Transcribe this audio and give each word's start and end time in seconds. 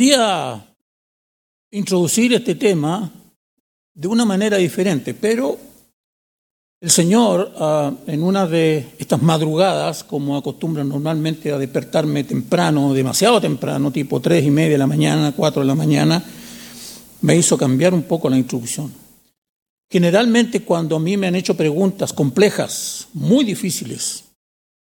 Quería 0.00 0.66
introducir 1.72 2.32
este 2.32 2.54
tema 2.54 3.12
de 3.92 4.08
una 4.08 4.24
manera 4.24 4.56
diferente, 4.56 5.12
pero 5.12 5.58
el 6.80 6.90
Señor, 6.90 7.52
ah, 7.58 7.92
en 8.06 8.22
una 8.22 8.46
de 8.46 8.94
estas 8.98 9.20
madrugadas, 9.20 10.02
como 10.02 10.38
acostumbra 10.38 10.84
normalmente 10.84 11.52
a 11.52 11.58
despertarme 11.58 12.24
temprano, 12.24 12.94
demasiado 12.94 13.42
temprano, 13.42 13.92
tipo 13.92 14.20
tres 14.20 14.42
y 14.42 14.50
media 14.50 14.70
de 14.70 14.78
la 14.78 14.86
mañana, 14.86 15.34
cuatro 15.36 15.60
de 15.60 15.68
la 15.68 15.74
mañana, 15.74 16.24
me 17.20 17.36
hizo 17.36 17.58
cambiar 17.58 17.92
un 17.92 18.04
poco 18.04 18.30
la 18.30 18.38
introducción. 18.38 18.90
Generalmente 19.90 20.62
cuando 20.62 20.96
a 20.96 21.00
mí 21.00 21.18
me 21.18 21.26
han 21.26 21.34
hecho 21.34 21.58
preguntas 21.58 22.14
complejas, 22.14 23.08
muy 23.12 23.44
difíciles, 23.44 24.24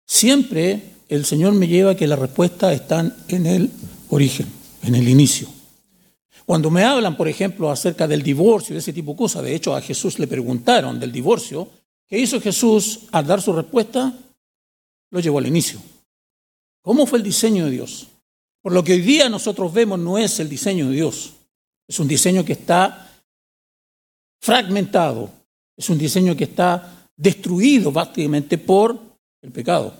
siempre 0.07 0.81
el 1.07 1.23
Señor 1.23 1.53
me 1.53 1.67
lleva 1.67 1.91
a 1.91 1.95
que 1.95 2.07
las 2.07 2.17
respuestas 2.17 2.73
están 2.73 3.15
en 3.27 3.45
el 3.45 3.69
origen 4.09 4.62
en 4.83 4.95
el 4.95 5.07
inicio. 5.07 5.47
Cuando 6.45 6.69
me 6.69 6.83
hablan, 6.83 7.15
por 7.15 7.27
ejemplo, 7.27 7.71
acerca 7.71 8.07
del 8.07 8.21
divorcio 8.21 8.75
y 8.75 8.79
ese 8.79 8.93
tipo 8.93 9.11
de 9.11 9.17
cosas, 9.17 9.43
de 9.43 9.55
hecho 9.55 9.75
a 9.75 9.81
Jesús 9.81 10.19
le 10.19 10.27
preguntaron 10.27 10.99
del 10.99 11.11
divorcio, 11.11 11.69
¿qué 12.07 12.19
hizo 12.19 12.41
Jesús 12.41 13.01
al 13.11 13.25
dar 13.25 13.41
su 13.41 13.53
respuesta? 13.53 14.13
Lo 15.09 15.19
llevó 15.19 15.39
al 15.39 15.47
inicio. 15.47 15.79
¿Cómo 16.81 17.05
fue 17.05 17.19
el 17.19 17.23
diseño 17.23 17.65
de 17.65 17.71
Dios? 17.71 18.07
Por 18.61 18.73
lo 18.73 18.83
que 18.83 18.93
hoy 18.93 19.01
día 19.01 19.29
nosotros 19.29 19.73
vemos 19.73 19.99
no 19.99 20.17
es 20.17 20.39
el 20.39 20.49
diseño 20.49 20.89
de 20.89 20.95
Dios, 20.95 21.33
es 21.87 21.99
un 21.99 22.07
diseño 22.07 22.43
que 22.43 22.53
está 22.53 23.09
fragmentado, 24.41 25.29
es 25.77 25.89
un 25.89 25.97
diseño 25.97 26.35
que 26.35 26.45
está 26.45 27.09
destruido 27.15 27.91
básicamente 27.91 28.57
por 28.57 28.99
el 29.41 29.51
pecado. 29.51 29.93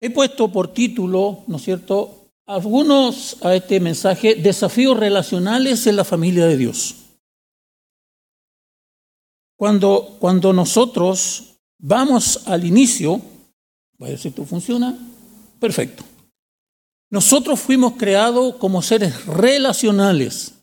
He 0.00 0.10
puesto 0.10 0.50
por 0.50 0.72
título, 0.72 1.44
¿no 1.46 1.56
es 1.56 1.62
cierto?, 1.62 2.21
algunos 2.46 3.36
a 3.42 3.54
este 3.54 3.80
mensaje, 3.80 4.34
desafíos 4.34 4.98
relacionales 4.98 5.86
en 5.86 5.96
la 5.96 6.04
familia 6.04 6.46
de 6.46 6.56
Dios. 6.56 6.96
Cuando, 9.56 10.16
cuando 10.18 10.52
nosotros 10.52 11.54
vamos 11.78 12.46
al 12.46 12.64
inicio, 12.64 13.20
voy 13.98 14.08
a 14.08 14.10
ver 14.10 14.18
si 14.18 14.28
esto 14.28 14.44
funciona, 14.44 14.98
perfecto. 15.60 16.02
Nosotros 17.10 17.60
fuimos 17.60 17.94
creados 17.96 18.56
como 18.56 18.82
seres 18.82 19.26
relacionales, 19.26 20.54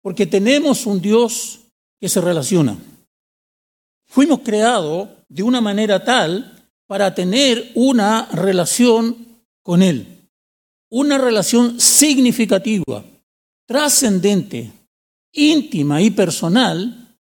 porque 0.00 0.26
tenemos 0.26 0.86
un 0.86 1.00
Dios 1.00 1.60
que 2.00 2.08
se 2.08 2.20
relaciona. 2.20 2.78
Fuimos 4.06 4.40
creados 4.40 5.08
de 5.28 5.42
una 5.42 5.60
manera 5.60 6.04
tal 6.04 6.70
para 6.86 7.14
tener 7.14 7.72
una 7.74 8.26
relación 8.32 9.42
con 9.62 9.82
Él 9.82 10.13
una 10.96 11.18
relación 11.18 11.80
significativa, 11.80 13.04
trascendente, 13.66 14.70
íntima 15.32 16.00
y 16.00 16.12
personal 16.12 17.18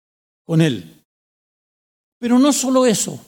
con 0.43 0.61
Él. 0.61 1.05
Pero 2.17 2.39
no 2.39 2.51
solo 2.51 2.87
eso, 2.87 3.23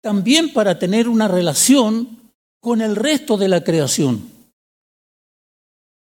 también 0.00 0.52
para 0.52 0.76
tener 0.76 1.08
una 1.08 1.28
relación 1.28 2.32
con 2.58 2.80
el 2.80 2.96
resto 2.96 3.36
de 3.36 3.46
la 3.46 3.62
creación. 3.62 4.28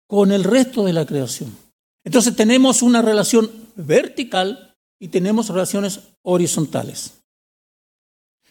Con 0.08 0.32
el 0.32 0.44
resto 0.44 0.84
de 0.84 0.94
la 0.94 1.06
creación. 1.06 1.56
Entonces 2.04 2.36
tenemos 2.36 2.82
una 2.82 3.04
relación 3.04 3.52
vertical 3.76 4.76
y 5.00 5.10
tenemos 5.10 5.50
relaciones 5.50 6.00
horizontales. 6.24 7.22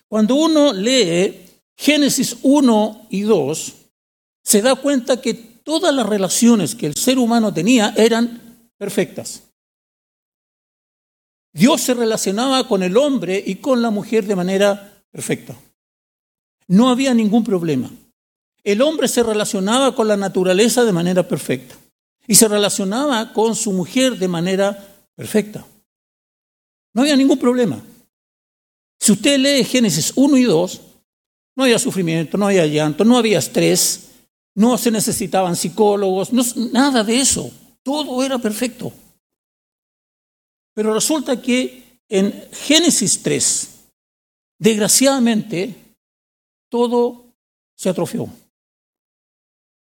Cuando 0.07 0.37
uno 0.37 0.73
lee 0.73 1.41
Génesis 1.77 2.37
1 2.43 3.09
y 3.11 3.23
2, 3.23 3.82
se 4.43 4.63
da 4.63 4.75
cuenta 4.75 5.21
que 5.21 5.35
todas 5.35 5.95
las 5.95 6.07
relaciones 6.07 6.75
que 6.75 6.87
el 6.87 6.97
ser 6.97 7.19
humano 7.19 7.53
tenía 7.53 7.95
eran 7.97 8.71
perfectas. 8.77 9.43
Dios 11.53 11.83
se 11.83 11.95
relacionaba 11.95 12.67
con 12.67 12.83
el 12.83 12.97
hombre 12.97 13.43
y 13.45 13.57
con 13.57 13.83
la 13.83 13.91
mujer 13.91 14.27
de 14.27 14.37
manera 14.37 15.05
perfecta. 15.11 15.55
No 16.67 16.89
había 16.89 17.13
ningún 17.13 17.45
problema. 17.45 17.91
El 18.65 18.81
hombre 18.81 19.09
se 19.09 19.23
relacionaba 19.23 19.95
con 19.95 20.09
la 20.09 20.17
naturaleza 20.17 20.85
de 20.85 20.93
manera 20.93 21.27
perfecta 21.29 21.77
y 22.27 22.35
se 22.35 22.49
relacionaba 22.49 23.33
con 23.33 23.55
su 23.55 23.73
mujer 23.73 24.17
de 24.17 24.29
manera 24.29 24.89
perfecta. 25.15 25.67
No 26.95 27.03
había 27.03 27.17
ningún 27.17 27.39
problema. 27.39 27.83
Si 28.99 29.13
usted 29.13 29.39
lee 29.39 29.65
Génesis 29.65 30.13
1 30.15 30.37
y 30.37 30.45
2, 30.45 30.81
no 31.57 31.65
había 31.65 31.79
sufrimiento, 31.79 32.39
no 32.39 32.47
había 32.47 32.67
llanto, 32.67 33.05
no 33.05 33.19
había 33.19 33.39
estrés, 33.41 34.12
no 34.55 34.77
se 34.77 34.91
necesitaban 34.91 35.57
psicólogos, 35.57 36.33
nada 36.73 37.03
de 37.05 37.21
eso. 37.21 37.51
Todo 37.83 38.23
era 38.23 38.39
perfecto. 38.39 38.93
Pero 40.75 40.95
resulta 40.95 41.41
que 41.41 42.01
en 42.09 42.49
Génesis 42.53 43.23
3, 43.23 43.85
desgraciadamente, 44.59 45.75
todo 46.69 47.27
se 47.77 47.89
atrofió. 47.89 48.29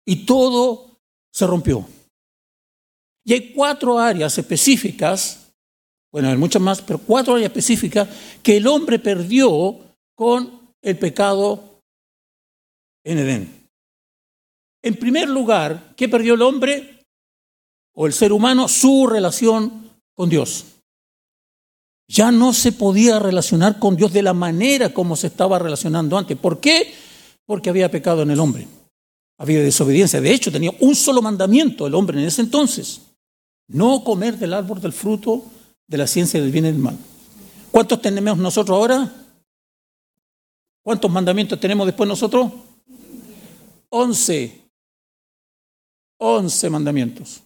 Y 0.05 0.25
todo 0.25 0.99
se 1.31 1.45
rompió. 1.45 1.87
Y 3.23 3.33
hay 3.33 3.53
cuatro 3.53 3.99
áreas 3.99 4.37
específicas, 4.37 5.51
bueno, 6.11 6.29
hay 6.29 6.37
muchas 6.37 6.61
más, 6.61 6.81
pero 6.81 6.99
cuatro 6.99 7.35
áreas 7.35 7.49
específicas 7.49 8.09
que 8.41 8.57
el 8.57 8.65
hombre 8.67 8.97
perdió 8.97 9.77
con 10.15 10.73
el 10.81 10.97
pecado 10.97 11.81
en 13.03 13.19
Edén. 13.19 13.58
En 14.81 14.95
primer 14.95 15.29
lugar, 15.29 15.93
¿qué 15.95 16.07
perdió 16.07 16.35
el 16.35 16.41
hombre 16.41 17.05
o 17.93 18.07
el 18.07 18.13
ser 18.13 18.31
humano? 18.31 18.67
Su 18.67 19.07
relación 19.07 19.91
con 20.13 20.29
Dios. 20.29 20.65
Ya 22.07 22.31
no 22.31 22.53
se 22.53 22.71
podía 22.71 23.19
relacionar 23.19 23.77
con 23.77 23.95
Dios 23.95 24.11
de 24.11 24.23
la 24.23 24.33
manera 24.33 24.93
como 24.93 25.15
se 25.15 25.27
estaba 25.27 25.59
relacionando 25.59 26.17
antes. 26.17 26.37
¿Por 26.37 26.59
qué? 26.59 26.93
Porque 27.45 27.69
había 27.69 27.91
pecado 27.91 28.23
en 28.23 28.31
el 28.31 28.39
hombre. 28.39 28.67
Había 29.37 29.61
desobediencia. 29.61 30.19
De 30.19 30.33
hecho, 30.33 30.51
tenía 30.51 30.71
un 30.79 30.95
solo 30.95 31.21
mandamiento 31.21 31.85
el 31.85 31.93
hombre 31.93 32.19
en 32.19 32.27
ese 32.27 32.41
entonces. 32.41 33.01
No 33.67 34.03
comer 34.03 34.37
del 34.37 34.53
árbol 34.53 34.81
del 34.81 34.93
fruto 34.93 35.43
de 35.87 35.97
la 35.97 36.07
ciencia 36.07 36.41
del 36.41 36.51
bien 36.51 36.65
y 36.65 36.71
del 36.71 36.79
mal. 36.79 36.97
¿Cuántos 37.71 38.01
tenemos 38.01 38.37
nosotros 38.37 38.75
ahora? 38.75 39.13
¿Cuántos 40.83 41.11
mandamientos 41.11 41.59
tenemos 41.59 41.85
después 41.85 42.07
nosotros? 42.09 42.51
Once. 43.89 44.68
Once 46.19 46.69
mandamientos. 46.69 47.41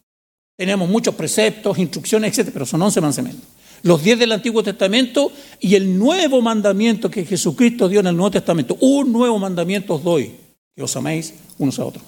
Tenemos 0.58 0.90
muchos 0.90 1.16
preceptos, 1.16 1.78
instrucciones, 1.78 2.38
etc., 2.38 2.50
pero 2.52 2.66
son 2.66 2.82
once 2.82 3.00
mandamientos. 3.02 3.48
Los 3.84 4.04
diez 4.04 4.18
del 4.18 4.32
Antiguo 4.32 4.64
Testamento 4.64 5.32
y 5.60 5.76
el 5.76 5.98
nuevo 5.98 6.42
mandamiento 6.42 7.10
que 7.10 7.26
Jesucristo 7.26 7.90
dio 7.90 8.00
en 8.00 8.08
el 8.08 8.16
Nuevo 8.16 8.32
Testamento. 8.32 8.78
Un 8.80 9.12
nuevo 9.12 9.38
mandamiento 9.40 9.96
os 9.96 10.04
doy, 10.04 10.32
que 10.76 10.84
os 10.84 10.96
améis 10.96 11.34
unos 11.58 11.80
a 11.80 11.86
otros. 11.86 12.04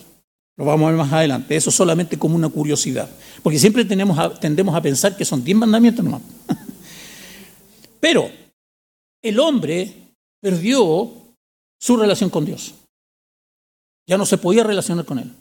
Lo 0.58 0.64
vamos 0.64 0.88
a 0.88 0.92
ver 0.92 0.98
más 0.98 1.12
adelante. 1.12 1.56
Eso 1.56 1.72
solamente 1.72 2.18
como 2.18 2.36
una 2.36 2.48
curiosidad. 2.48 3.10
Porque 3.44 3.60
siempre 3.60 3.84
tenemos 3.84 4.40
tendemos 4.40 4.74
a 4.74 4.82
pensar 4.82 5.18
que 5.18 5.26
son 5.26 5.44
diez 5.44 5.58
mandamientos 5.58 6.04
nomás. 6.04 6.22
Pero 8.00 8.30
el 9.22 9.40
hombre 9.40 10.14
perdió 10.40 11.12
su 11.78 11.98
relación 11.98 12.30
con 12.30 12.46
Dios. 12.46 12.74
Ya 14.08 14.18
no 14.18 14.26
se 14.26 14.38
podía 14.38 14.64
relacionar 14.64 15.04
con 15.04 15.20
él. 15.20 15.32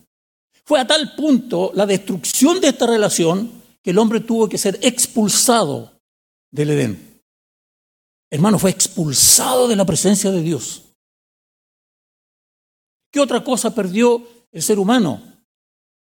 Fue 0.64 0.80
a 0.80 0.86
tal 0.86 1.14
punto 1.14 1.70
la 1.74 1.86
destrucción 1.86 2.60
de 2.60 2.68
esta 2.68 2.86
relación 2.86 3.62
que 3.82 3.90
el 3.90 3.98
hombre 3.98 4.20
tuvo 4.20 4.48
que 4.48 4.56
ser 4.56 4.78
expulsado 4.82 6.00
del 6.50 6.70
Edén. 6.70 7.20
Hermano, 8.30 8.58
fue 8.58 8.70
expulsado 8.70 9.68
de 9.68 9.76
la 9.76 9.84
presencia 9.84 10.30
de 10.30 10.40
Dios. 10.40 10.84
¿Qué 13.12 13.20
otra 13.20 13.44
cosa 13.44 13.74
perdió 13.74 14.26
el 14.50 14.62
ser 14.62 14.78
humano? 14.78 15.22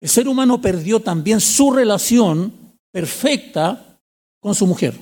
El 0.00 0.09
ser 0.09 0.29
humano 0.29 0.61
perdió 0.61 1.00
también 1.00 1.41
su 1.41 1.73
relación 1.73 2.79
perfecta 2.91 4.00
con 4.41 4.55
su 4.55 4.67
mujer. 4.67 4.99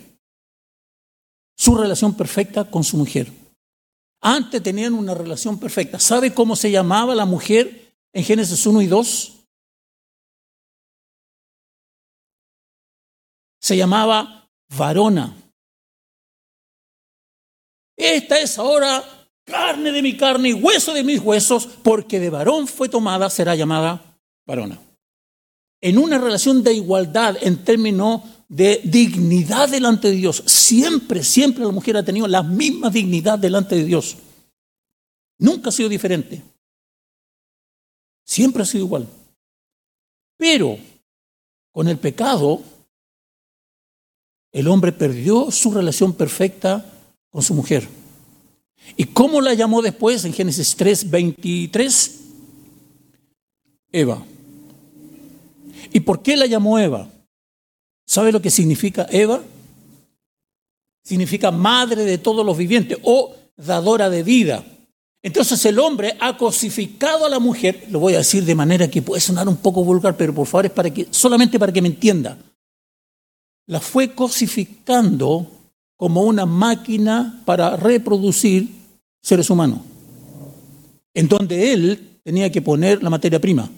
Su 1.56 1.76
relación 1.76 2.14
perfecta 2.14 2.64
con 2.68 2.82
su 2.82 2.96
mujer. 2.96 3.30
Antes 4.22 4.62
tenían 4.62 4.94
una 4.94 5.14
relación 5.14 5.58
perfecta. 5.58 5.98
¿Sabe 5.98 6.34
cómo 6.34 6.56
se 6.56 6.70
llamaba 6.70 7.14
la 7.14 7.26
mujer 7.26 7.94
en 8.12 8.24
Génesis 8.24 8.66
1 8.66 8.82
y 8.82 8.86
2? 8.86 9.39
Se 13.60 13.76
llamaba 13.76 14.48
varona. 14.76 15.36
Esta 17.96 18.38
es 18.38 18.58
ahora 18.58 19.04
carne 19.44 19.92
de 19.92 20.02
mi 20.02 20.16
carne 20.16 20.50
y 20.50 20.52
hueso 20.54 20.94
de 20.94 21.04
mis 21.04 21.20
huesos, 21.20 21.66
porque 21.82 22.18
de 22.18 22.30
varón 22.30 22.66
fue 22.66 22.88
tomada, 22.88 23.28
será 23.28 23.54
llamada 23.54 24.18
varona. 24.46 24.80
En 25.82 25.98
una 25.98 26.18
relación 26.18 26.62
de 26.62 26.74
igualdad 26.74 27.36
en 27.40 27.64
términos 27.64 28.22
de 28.48 28.80
dignidad 28.84 29.68
delante 29.68 30.08
de 30.08 30.16
Dios. 30.16 30.42
Siempre, 30.46 31.22
siempre 31.22 31.64
la 31.64 31.70
mujer 31.70 31.96
ha 31.96 32.04
tenido 32.04 32.26
la 32.26 32.42
misma 32.42 32.90
dignidad 32.90 33.38
delante 33.38 33.76
de 33.76 33.84
Dios. 33.84 34.16
Nunca 35.38 35.70
ha 35.70 35.72
sido 35.72 35.88
diferente. 35.88 36.42
Siempre 38.24 38.62
ha 38.62 38.66
sido 38.66 38.84
igual. 38.84 39.08
Pero 40.36 40.78
con 41.72 41.88
el 41.88 41.98
pecado, 41.98 42.62
el 44.52 44.68
hombre 44.68 44.92
perdió 44.92 45.50
su 45.50 45.70
relación 45.70 46.12
perfecta 46.12 46.84
con 47.30 47.42
su 47.42 47.54
mujer. 47.54 47.88
¿Y 48.96 49.04
cómo 49.04 49.40
la 49.40 49.54
llamó 49.54 49.82
después 49.82 50.24
en 50.24 50.32
Génesis 50.32 50.74
3, 50.76 51.10
23? 51.10 52.20
Eva. 53.92 54.24
¿Y 55.92 56.00
por 56.00 56.22
qué 56.22 56.36
la 56.36 56.46
llamó 56.46 56.78
Eva? 56.78 57.08
¿Sabe 58.06 58.32
lo 58.32 58.42
que 58.42 58.50
significa 58.50 59.06
Eva? 59.10 59.42
Significa 61.04 61.50
madre 61.50 62.04
de 62.04 62.18
todos 62.18 62.44
los 62.44 62.56
vivientes 62.56 62.98
o 63.02 63.34
dadora 63.56 64.10
de 64.10 64.22
vida. 64.22 64.64
Entonces 65.22 65.64
el 65.66 65.78
hombre 65.78 66.16
ha 66.18 66.36
cosificado 66.36 67.26
a 67.26 67.28
la 67.28 67.38
mujer, 67.38 67.86
lo 67.90 68.00
voy 68.00 68.14
a 68.14 68.18
decir 68.18 68.44
de 68.44 68.54
manera 68.54 68.88
que 68.88 69.02
puede 69.02 69.20
sonar 69.20 69.48
un 69.48 69.58
poco 69.58 69.84
vulgar, 69.84 70.16
pero 70.16 70.34
por 70.34 70.46
favor 70.46 70.66
es 70.66 70.72
para 70.72 70.90
que, 70.90 71.08
solamente 71.10 71.58
para 71.58 71.72
que 71.72 71.82
me 71.82 71.88
entienda. 71.88 72.38
La 73.70 73.78
fue 73.78 74.16
cosificando 74.16 75.46
como 75.96 76.22
una 76.22 76.44
máquina 76.44 77.40
para 77.44 77.76
reproducir 77.76 78.68
seres 79.22 79.48
humanos, 79.48 79.78
en 81.14 81.28
donde 81.28 81.72
él 81.72 82.18
tenía 82.24 82.50
que 82.50 82.62
poner 82.62 83.00
la 83.00 83.10
materia 83.10 83.40
prima. 83.40 83.70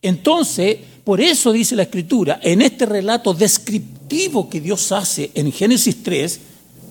Entonces, 0.00 0.78
por 1.02 1.20
eso 1.20 1.50
dice 1.50 1.74
la 1.74 1.82
escritura, 1.82 2.38
en 2.40 2.62
este 2.62 2.86
relato 2.86 3.34
descriptivo 3.34 4.48
que 4.48 4.60
Dios 4.60 4.92
hace 4.92 5.32
en 5.34 5.50
Génesis 5.50 6.00
3, 6.00 6.40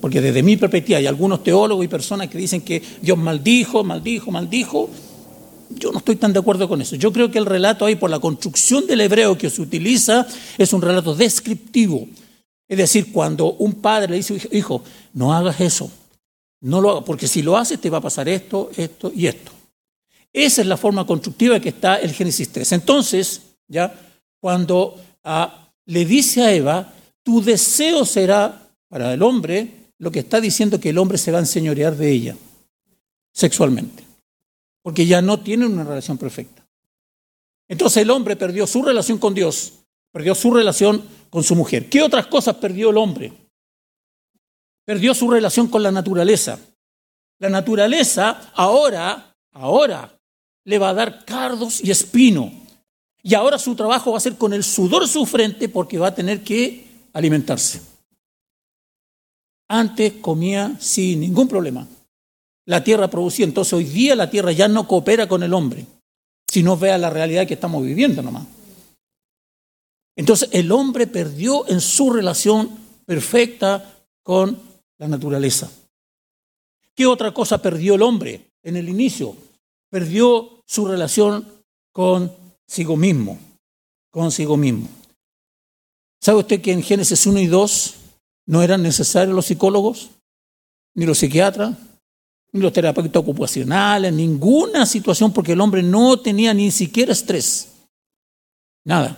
porque 0.01 0.19
desde 0.19 0.43
mi 0.43 0.57
perspectiva 0.57 0.97
hay 0.97 1.07
algunos 1.07 1.41
teólogos 1.41 1.85
y 1.85 1.87
personas 1.87 2.27
que 2.27 2.37
dicen 2.37 2.59
que 2.59 2.83
Dios 3.01 3.17
maldijo, 3.17 3.85
maldijo, 3.85 4.29
maldijo. 4.29 4.89
Yo 5.69 5.91
no 5.91 5.99
estoy 5.99 6.15
tan 6.15 6.33
de 6.33 6.39
acuerdo 6.39 6.67
con 6.67 6.81
eso. 6.81 6.95
Yo 6.95 7.13
creo 7.13 7.29
que 7.31 7.37
el 7.37 7.45
relato 7.45 7.85
ahí, 7.85 7.95
por 7.95 8.09
la 8.09 8.19
construcción 8.19 8.87
del 8.87 9.01
hebreo 9.01 9.37
que 9.37 9.49
se 9.49 9.61
utiliza, 9.61 10.27
es 10.57 10.73
un 10.73 10.81
relato 10.81 11.15
descriptivo. 11.15 12.07
Es 12.67 12.77
decir, 12.77 13.11
cuando 13.11 13.53
un 13.53 13.75
padre 13.75 14.09
le 14.09 14.17
dice, 14.17 14.39
hijo, 14.51 14.83
no 15.13 15.33
hagas 15.33 15.59
eso, 15.61 15.91
no 16.61 16.81
lo 16.81 16.91
hagas, 16.91 17.03
porque 17.03 17.27
si 17.27 17.41
lo 17.41 17.57
haces 17.57 17.79
te 17.79 17.89
va 17.89 17.97
a 17.97 18.01
pasar 18.01 18.29
esto, 18.29 18.69
esto 18.75 19.11
y 19.13 19.27
esto. 19.27 19.51
Esa 20.31 20.61
es 20.61 20.67
la 20.67 20.77
forma 20.77 21.05
constructiva 21.05 21.59
que 21.59 21.69
está 21.69 21.97
el 21.97 22.11
Génesis 22.11 22.49
3. 22.51 22.71
Entonces, 22.73 23.41
ya, 23.67 23.93
cuando 24.39 24.95
ah, 25.23 25.71
le 25.85 26.05
dice 26.05 26.43
a 26.43 26.53
Eva, 26.53 26.93
tu 27.23 27.41
deseo 27.41 28.05
será 28.05 28.69
para 28.87 29.13
el 29.13 29.21
hombre 29.23 29.79
lo 29.97 30.11
que 30.11 30.19
está 30.19 30.39
diciendo 30.39 30.79
que 30.79 30.89
el 30.89 30.97
hombre 30.97 31.17
se 31.17 31.31
va 31.31 31.37
a 31.39 31.41
enseñorear 31.41 31.95
de 31.95 32.11
ella 32.11 32.35
sexualmente, 33.33 34.03
porque 34.89 35.05
ya 35.05 35.21
no 35.21 35.39
tienen 35.39 35.73
una 35.73 35.83
relación 35.83 36.17
perfecta. 36.17 36.67
Entonces 37.67 38.01
el 38.01 38.09
hombre 38.09 38.35
perdió 38.35 38.65
su 38.65 38.81
relación 38.81 39.19
con 39.19 39.35
Dios, 39.35 39.73
perdió 40.11 40.33
su 40.33 40.51
relación 40.51 41.07
con 41.29 41.43
su 41.43 41.55
mujer. 41.55 41.89
¿Qué 41.91 42.01
otras 42.01 42.25
cosas 42.25 42.55
perdió 42.55 42.89
el 42.89 42.97
hombre? 42.97 43.31
Perdió 44.83 45.13
su 45.13 45.29
relación 45.29 45.67
con 45.67 45.83
la 45.83 45.91
naturaleza. 45.91 46.59
La 47.37 47.49
naturaleza 47.49 48.51
ahora, 48.55 49.35
ahora 49.51 50.11
le 50.65 50.79
va 50.79 50.89
a 50.89 50.95
dar 50.95 51.23
cardos 51.23 51.83
y 51.83 51.91
espino. 51.91 52.51
Y 53.21 53.35
ahora 53.35 53.59
su 53.59 53.75
trabajo 53.75 54.13
va 54.13 54.17
a 54.17 54.21
ser 54.21 54.37
con 54.37 54.53
el 54.53 54.63
sudor 54.63 55.03
de 55.03 55.07
su 55.07 55.23
frente 55.27 55.69
porque 55.69 55.99
va 55.99 56.07
a 56.07 56.15
tener 56.15 56.43
que 56.43 56.87
alimentarse. 57.13 57.79
Antes 59.67 60.13
comía 60.13 60.75
sin 60.79 61.19
ningún 61.19 61.47
problema. 61.47 61.87
La 62.69 62.83
tierra 62.83 63.09
producía. 63.09 63.45
Entonces 63.45 63.73
hoy 63.73 63.83
día 63.83 64.15
la 64.15 64.29
tierra 64.29 64.51
ya 64.51 64.67
no 64.67 64.87
coopera 64.87 65.27
con 65.27 65.41
el 65.41 65.55
hombre, 65.55 65.87
si 66.47 66.61
no 66.61 66.77
vea 66.77 66.99
la 66.99 67.09
realidad 67.09 67.47
que 67.47 67.55
estamos 67.55 67.83
viviendo 67.83 68.21
nomás. 68.21 68.45
Entonces 70.15 70.49
el 70.51 70.71
hombre 70.71 71.07
perdió 71.07 71.67
en 71.67 71.81
su 71.81 72.11
relación 72.11 72.69
perfecta 73.07 74.05
con 74.21 74.61
la 74.99 75.07
naturaleza. 75.07 75.71
¿Qué 76.93 77.07
otra 77.07 77.33
cosa 77.33 77.59
perdió 77.59 77.95
el 77.95 78.03
hombre 78.03 78.51
en 78.61 78.77
el 78.77 78.87
inicio? 78.87 79.35
Perdió 79.89 80.61
su 80.67 80.85
relación 80.85 81.47
consigo 81.91 82.95
mismo, 82.95 83.39
consigo 84.11 84.57
mismo. 84.57 84.87
¿Sabe 86.21 86.37
usted 86.37 86.61
que 86.61 86.73
en 86.73 86.83
Génesis 86.83 87.25
1 87.25 87.39
y 87.39 87.47
2 87.47 87.95
no 88.45 88.61
eran 88.61 88.83
necesarios 88.83 89.35
los 89.35 89.47
psicólogos, 89.47 90.11
ni 90.93 91.07
los 91.07 91.17
psiquiatras, 91.17 91.75
los 92.51 92.73
terapeutas 92.73 93.21
ocupacionales, 93.21 94.13
ninguna 94.13 94.85
situación, 94.85 95.31
porque 95.31 95.53
el 95.53 95.61
hombre 95.61 95.83
no 95.83 96.19
tenía 96.19 96.53
ni 96.53 96.71
siquiera 96.71 97.11
estrés. 97.11 97.73
Nada. 98.85 99.17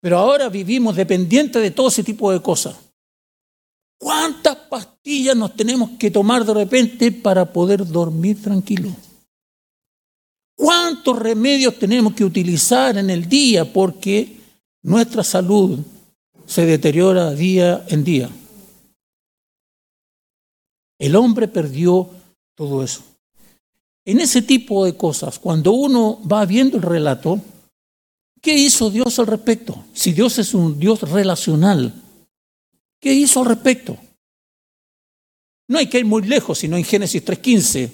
Pero 0.00 0.18
ahora 0.18 0.48
vivimos 0.48 0.96
dependientes 0.96 1.60
de 1.60 1.70
todo 1.70 1.88
ese 1.88 2.04
tipo 2.04 2.32
de 2.32 2.40
cosas. 2.40 2.76
¿Cuántas 3.98 4.56
pastillas 4.56 5.36
nos 5.36 5.54
tenemos 5.54 5.90
que 5.98 6.10
tomar 6.10 6.44
de 6.44 6.54
repente 6.54 7.12
para 7.12 7.52
poder 7.52 7.86
dormir 7.86 8.40
tranquilo? 8.40 8.90
¿Cuántos 10.56 11.18
remedios 11.18 11.78
tenemos 11.78 12.14
que 12.14 12.24
utilizar 12.24 12.96
en 12.96 13.10
el 13.10 13.28
día 13.28 13.70
porque 13.70 14.40
nuestra 14.82 15.22
salud 15.22 15.80
se 16.50 16.66
deteriora 16.66 17.30
día 17.30 17.84
en 17.88 18.02
día. 18.02 18.28
El 20.98 21.14
hombre 21.14 21.46
perdió 21.46 22.10
todo 22.60 22.84
eso. 22.84 23.00
En 24.04 24.20
ese 24.20 24.42
tipo 24.42 24.84
de 24.84 24.94
cosas, 24.94 25.38
cuando 25.38 25.72
uno 25.72 26.20
va 26.30 26.44
viendo 26.44 26.76
el 26.76 26.82
relato, 26.82 27.40
¿qué 28.42 28.52
hizo 28.52 28.90
Dios 28.90 29.18
al 29.18 29.28
respecto? 29.28 29.82
Si 29.94 30.12
Dios 30.12 30.38
es 30.38 30.52
un 30.52 30.78
Dios 30.78 31.00
relacional, 31.10 31.94
¿qué 33.00 33.14
hizo 33.14 33.40
al 33.40 33.46
respecto? 33.46 33.96
No 35.68 35.78
hay 35.78 35.86
que 35.86 36.00
ir 36.00 36.04
muy 36.04 36.20
lejos, 36.20 36.58
sino 36.58 36.76
en 36.76 36.84
Génesis 36.84 37.24
3.15, 37.24 37.92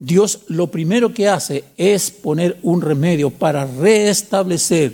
Dios 0.00 0.40
lo 0.48 0.72
primero 0.72 1.14
que 1.14 1.28
hace 1.28 1.62
es 1.76 2.10
poner 2.10 2.58
un 2.62 2.82
remedio 2.82 3.30
para 3.30 3.64
restablecer 3.64 4.92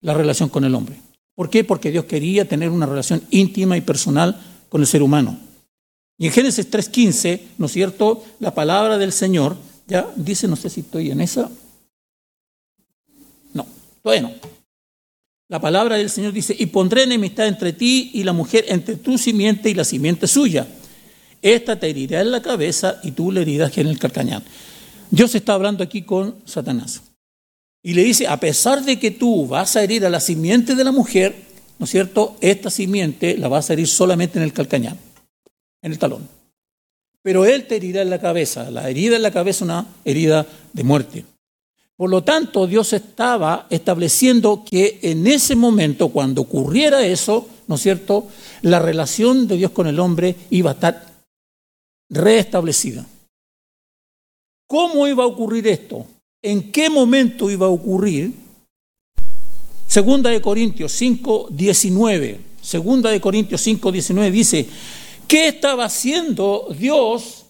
la 0.00 0.14
relación 0.14 0.48
con 0.48 0.64
el 0.64 0.74
hombre. 0.74 1.00
¿Por 1.36 1.50
qué? 1.50 1.62
Porque 1.62 1.92
Dios 1.92 2.06
quería 2.06 2.48
tener 2.48 2.70
una 2.70 2.86
relación 2.86 3.22
íntima 3.30 3.76
y 3.76 3.80
personal 3.80 4.40
con 4.68 4.80
el 4.80 4.88
ser 4.88 5.04
humano. 5.04 5.38
Y 6.18 6.26
en 6.26 6.32
Génesis 6.32 6.68
3.15, 6.68 7.40
¿no 7.58 7.66
es 7.66 7.72
cierto? 7.72 8.24
La 8.40 8.52
palabra 8.52 8.98
del 8.98 9.12
Señor, 9.12 9.56
ya 9.86 10.12
dice, 10.16 10.48
no 10.48 10.56
sé 10.56 10.68
si 10.68 10.80
estoy 10.80 11.10
en 11.10 11.20
esa. 11.20 11.48
No, 13.54 13.64
bueno. 14.02 14.32
La 15.48 15.60
palabra 15.60 15.96
del 15.96 16.10
Señor 16.10 16.32
dice, 16.32 16.54
y 16.58 16.66
pondré 16.66 17.04
enemistad 17.04 17.46
entre 17.46 17.72
ti 17.72 18.10
y 18.12 18.22
la 18.22 18.34
mujer, 18.34 18.66
entre 18.68 18.96
tu 18.96 19.16
simiente 19.16 19.70
y 19.70 19.74
la 19.74 19.84
simiente 19.84 20.26
suya. 20.26 20.66
Esta 21.40 21.78
te 21.78 21.88
herirá 21.88 22.20
en 22.20 22.32
la 22.32 22.42
cabeza 22.42 23.00
y 23.02 23.12
tú 23.12 23.32
le 23.32 23.42
herirás 23.42 23.78
en 23.78 23.86
el 23.86 23.98
calcañán. 23.98 24.42
Dios 25.10 25.34
está 25.34 25.54
hablando 25.54 25.82
aquí 25.82 26.02
con 26.02 26.34
Satanás. 26.44 27.02
Y 27.82 27.94
le 27.94 28.02
dice, 28.02 28.26
a 28.26 28.38
pesar 28.38 28.84
de 28.84 28.98
que 28.98 29.10
tú 29.10 29.46
vas 29.46 29.76
a 29.76 29.82
herir 29.82 30.04
a 30.04 30.10
la 30.10 30.20
simiente 30.20 30.74
de 30.74 30.84
la 30.84 30.92
mujer, 30.92 31.34
¿no 31.78 31.84
es 31.84 31.90
cierto? 31.90 32.36
Esta 32.40 32.70
simiente 32.70 33.38
la 33.38 33.48
vas 33.48 33.70
a 33.70 33.72
herir 33.72 33.86
solamente 33.86 34.38
en 34.38 34.44
el 34.44 34.52
calcañán, 34.52 34.98
en 35.82 35.92
el 35.92 35.98
talón. 35.98 36.28
Pero 37.22 37.44
él 37.44 37.66
te 37.66 37.76
herirá 37.76 38.02
en 38.02 38.10
la 38.10 38.20
cabeza. 38.20 38.70
La 38.70 38.88
herida 38.88 39.16
en 39.16 39.22
la 39.22 39.30
cabeza 39.30 39.58
es 39.58 39.62
una 39.62 39.86
herida 40.04 40.46
de 40.72 40.84
muerte. 40.84 41.24
Por 41.96 42.10
lo 42.10 42.22
tanto, 42.22 42.66
Dios 42.66 42.92
estaba 42.92 43.66
estableciendo 43.70 44.64
que 44.64 45.00
en 45.02 45.26
ese 45.26 45.56
momento, 45.56 46.10
cuando 46.10 46.42
ocurriera 46.42 47.04
eso, 47.04 47.48
¿no 47.66 47.74
es 47.74 47.82
cierto? 47.82 48.28
La 48.62 48.78
relación 48.78 49.48
de 49.48 49.56
Dios 49.56 49.72
con 49.72 49.88
el 49.88 49.98
hombre 49.98 50.36
iba 50.50 50.70
a 50.70 50.74
estar 50.74 51.06
restablecida. 52.08 53.04
¿Cómo 54.68 55.08
iba 55.08 55.24
a 55.24 55.26
ocurrir 55.26 55.66
esto? 55.66 56.06
en 56.42 56.70
qué 56.70 56.90
momento 56.90 57.50
iba 57.50 57.66
a 57.66 57.70
ocurrir. 57.70 58.32
Segunda 59.86 60.30
de 60.30 60.40
Corintios 60.40 60.92
5, 60.92 61.48
19. 61.50 62.40
Segunda 62.60 63.10
de 63.10 63.20
Corintios 63.20 63.60
5, 63.62 63.92
19 63.92 64.30
dice, 64.30 64.66
¿qué 65.28 65.48
estaba 65.48 65.84
haciendo 65.84 66.68
Dios 66.76 67.46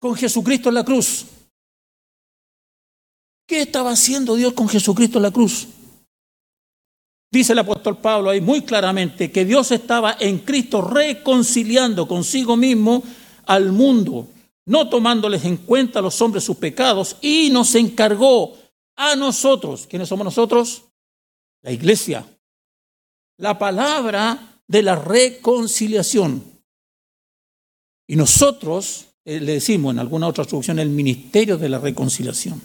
con 0.00 0.14
Jesucristo 0.14 0.68
en 0.68 0.74
la 0.74 0.84
cruz? 0.84 1.26
¿Qué 3.46 3.62
estaba 3.62 3.92
haciendo 3.92 4.34
Dios 4.34 4.52
con 4.52 4.68
Jesucristo 4.68 5.18
en 5.18 5.22
la 5.22 5.30
cruz? 5.30 5.68
Dice 7.30 7.52
el 7.52 7.58
apóstol 7.60 7.98
Pablo 7.98 8.30
ahí 8.30 8.40
muy 8.40 8.62
claramente 8.62 9.32
que 9.32 9.44
Dios 9.44 9.70
estaba 9.70 10.16
en 10.20 10.38
Cristo 10.40 10.82
reconciliando 10.82 12.06
consigo 12.06 12.56
mismo 12.56 13.02
al 13.46 13.72
mundo 13.72 14.28
no 14.66 14.88
tomándoles 14.88 15.44
en 15.44 15.58
cuenta 15.58 15.98
a 15.98 16.02
los 16.02 16.20
hombres 16.22 16.44
sus 16.44 16.56
pecados, 16.56 17.16
y 17.20 17.50
nos 17.50 17.74
encargó 17.74 18.56
a 18.96 19.16
nosotros, 19.16 19.86
¿quiénes 19.88 20.08
somos 20.08 20.24
nosotros? 20.24 20.84
La 21.62 21.72
iglesia. 21.72 22.24
La 23.38 23.58
palabra 23.58 24.60
de 24.66 24.82
la 24.82 24.96
reconciliación. 24.96 26.53
Y 28.06 28.16
nosotros 28.16 29.06
eh, 29.24 29.40
le 29.40 29.54
decimos 29.54 29.92
en 29.92 29.98
alguna 29.98 30.28
otra 30.28 30.44
traducción 30.44 30.78
el 30.78 30.90
ministerio 30.90 31.56
de 31.56 31.68
la 31.68 31.78
reconciliación. 31.78 32.60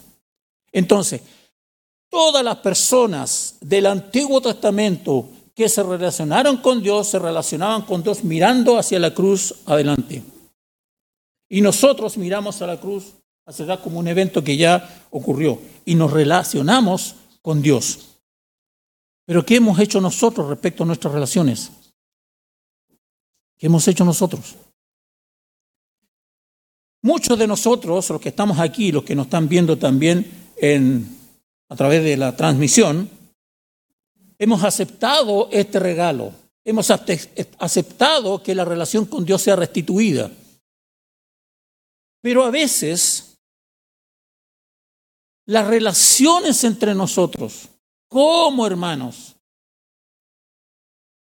Entonces, 0.72 1.22
Todas 2.10 2.42
las 2.44 2.56
personas 2.56 3.56
del 3.60 3.86
Antiguo 3.86 4.40
Testamento 4.40 5.30
que 5.54 5.68
se 5.68 5.82
relacionaron 5.82 6.56
con 6.56 6.82
Dios 6.82 7.08
se 7.08 7.20
relacionaban 7.20 7.82
con 7.82 8.02
Dios 8.02 8.24
mirando 8.24 8.76
hacia 8.76 8.98
la 8.98 9.14
cruz 9.14 9.54
adelante. 9.64 10.24
Y 11.48 11.60
nosotros 11.60 12.18
miramos 12.18 12.60
a 12.62 12.66
la 12.66 12.80
cruz 12.80 13.12
hacia 13.46 13.80
como 13.80 14.00
un 14.00 14.08
evento 14.08 14.42
que 14.42 14.56
ya 14.56 15.06
ocurrió 15.10 15.60
y 15.84 15.94
nos 15.94 16.12
relacionamos 16.12 17.14
con 17.42 17.62
Dios. 17.62 18.18
Pero 19.24 19.46
¿qué 19.46 19.56
hemos 19.56 19.78
hecho 19.78 20.00
nosotros 20.00 20.48
respecto 20.48 20.82
a 20.82 20.86
nuestras 20.86 21.14
relaciones? 21.14 21.70
¿Qué 23.56 23.66
hemos 23.66 23.86
hecho 23.86 24.04
nosotros? 24.04 24.56
Muchos 27.02 27.38
de 27.38 27.46
nosotros, 27.46 28.10
los 28.10 28.20
que 28.20 28.28
estamos 28.28 28.58
aquí, 28.58 28.92
los 28.92 29.04
que 29.04 29.14
nos 29.14 29.26
están 29.26 29.48
viendo 29.48 29.78
también 29.78 30.30
a 31.68 31.76
través 31.76 32.04
de 32.04 32.16
la 32.16 32.36
transmisión, 32.36 33.08
hemos 34.38 34.64
aceptado 34.64 35.48
este 35.50 35.78
regalo, 35.78 36.32
hemos 36.64 36.90
aceptado 36.90 38.42
que 38.42 38.54
la 38.54 38.64
relación 38.64 39.06
con 39.06 39.24
Dios 39.24 39.40
sea 39.42 39.56
restituida. 39.56 40.30
Pero 42.20 42.44
a 42.44 42.50
veces 42.50 43.38
las 45.46 45.66
relaciones 45.66 46.62
entre 46.64 46.94
nosotros 46.94 47.68
como 48.08 48.66
hermanos 48.66 49.36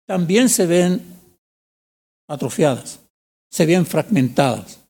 también 0.07 0.49
se 0.49 0.67
ven 0.67 1.05
atrofiadas, 2.29 3.01
se 3.51 3.67
ven 3.67 3.85
fragmentadas. 3.85 4.81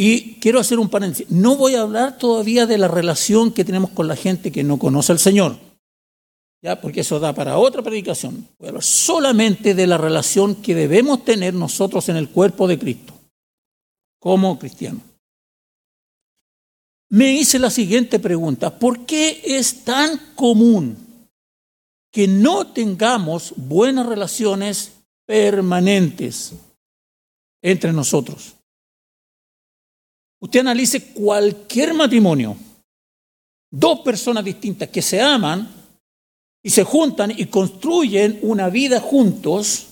Y 0.00 0.34
quiero 0.34 0.60
hacer 0.60 0.78
un 0.78 0.88
paréntesis. 0.88 1.28
No 1.28 1.56
voy 1.56 1.74
a 1.74 1.82
hablar 1.82 2.18
todavía 2.18 2.66
de 2.66 2.78
la 2.78 2.86
relación 2.86 3.52
que 3.52 3.64
tenemos 3.64 3.90
con 3.90 4.06
la 4.06 4.14
gente 4.14 4.52
que 4.52 4.62
no 4.62 4.78
conoce 4.78 5.10
al 5.10 5.18
Señor, 5.18 5.58
ya 6.62 6.80
porque 6.80 7.00
eso 7.00 7.18
da 7.18 7.34
para 7.34 7.58
otra 7.58 7.82
predicación. 7.82 8.46
Voy 8.58 8.66
a 8.66 8.70
hablar 8.70 8.84
solamente 8.84 9.74
de 9.74 9.86
la 9.88 9.98
relación 9.98 10.54
que 10.54 10.74
debemos 10.74 11.24
tener 11.24 11.52
nosotros 11.52 12.08
en 12.08 12.16
el 12.16 12.28
cuerpo 12.28 12.68
de 12.68 12.78
Cristo, 12.78 13.12
como 14.20 14.58
cristianos. 14.58 15.02
Me 17.10 17.32
hice 17.32 17.58
la 17.58 17.70
siguiente 17.70 18.20
pregunta, 18.20 18.78
¿por 18.78 19.04
qué 19.04 19.42
es 19.44 19.84
tan 19.84 20.34
común 20.36 20.96
que 22.12 22.28
no 22.28 22.68
tengamos 22.68 23.52
buenas 23.56 24.06
relaciones 24.06 24.92
permanentes 25.28 26.54
entre 27.60 27.92
nosotros. 27.92 28.54
Usted 30.40 30.60
analice 30.60 31.12
cualquier 31.12 31.94
matrimonio, 31.94 32.56
dos 33.70 34.00
personas 34.00 34.44
distintas 34.44 34.88
que 34.88 35.02
se 35.02 35.20
aman 35.20 35.68
y 36.62 36.70
se 36.70 36.84
juntan 36.84 37.32
y 37.36 37.46
construyen 37.46 38.38
una 38.42 38.68
vida 38.68 39.00
juntos. 39.00 39.86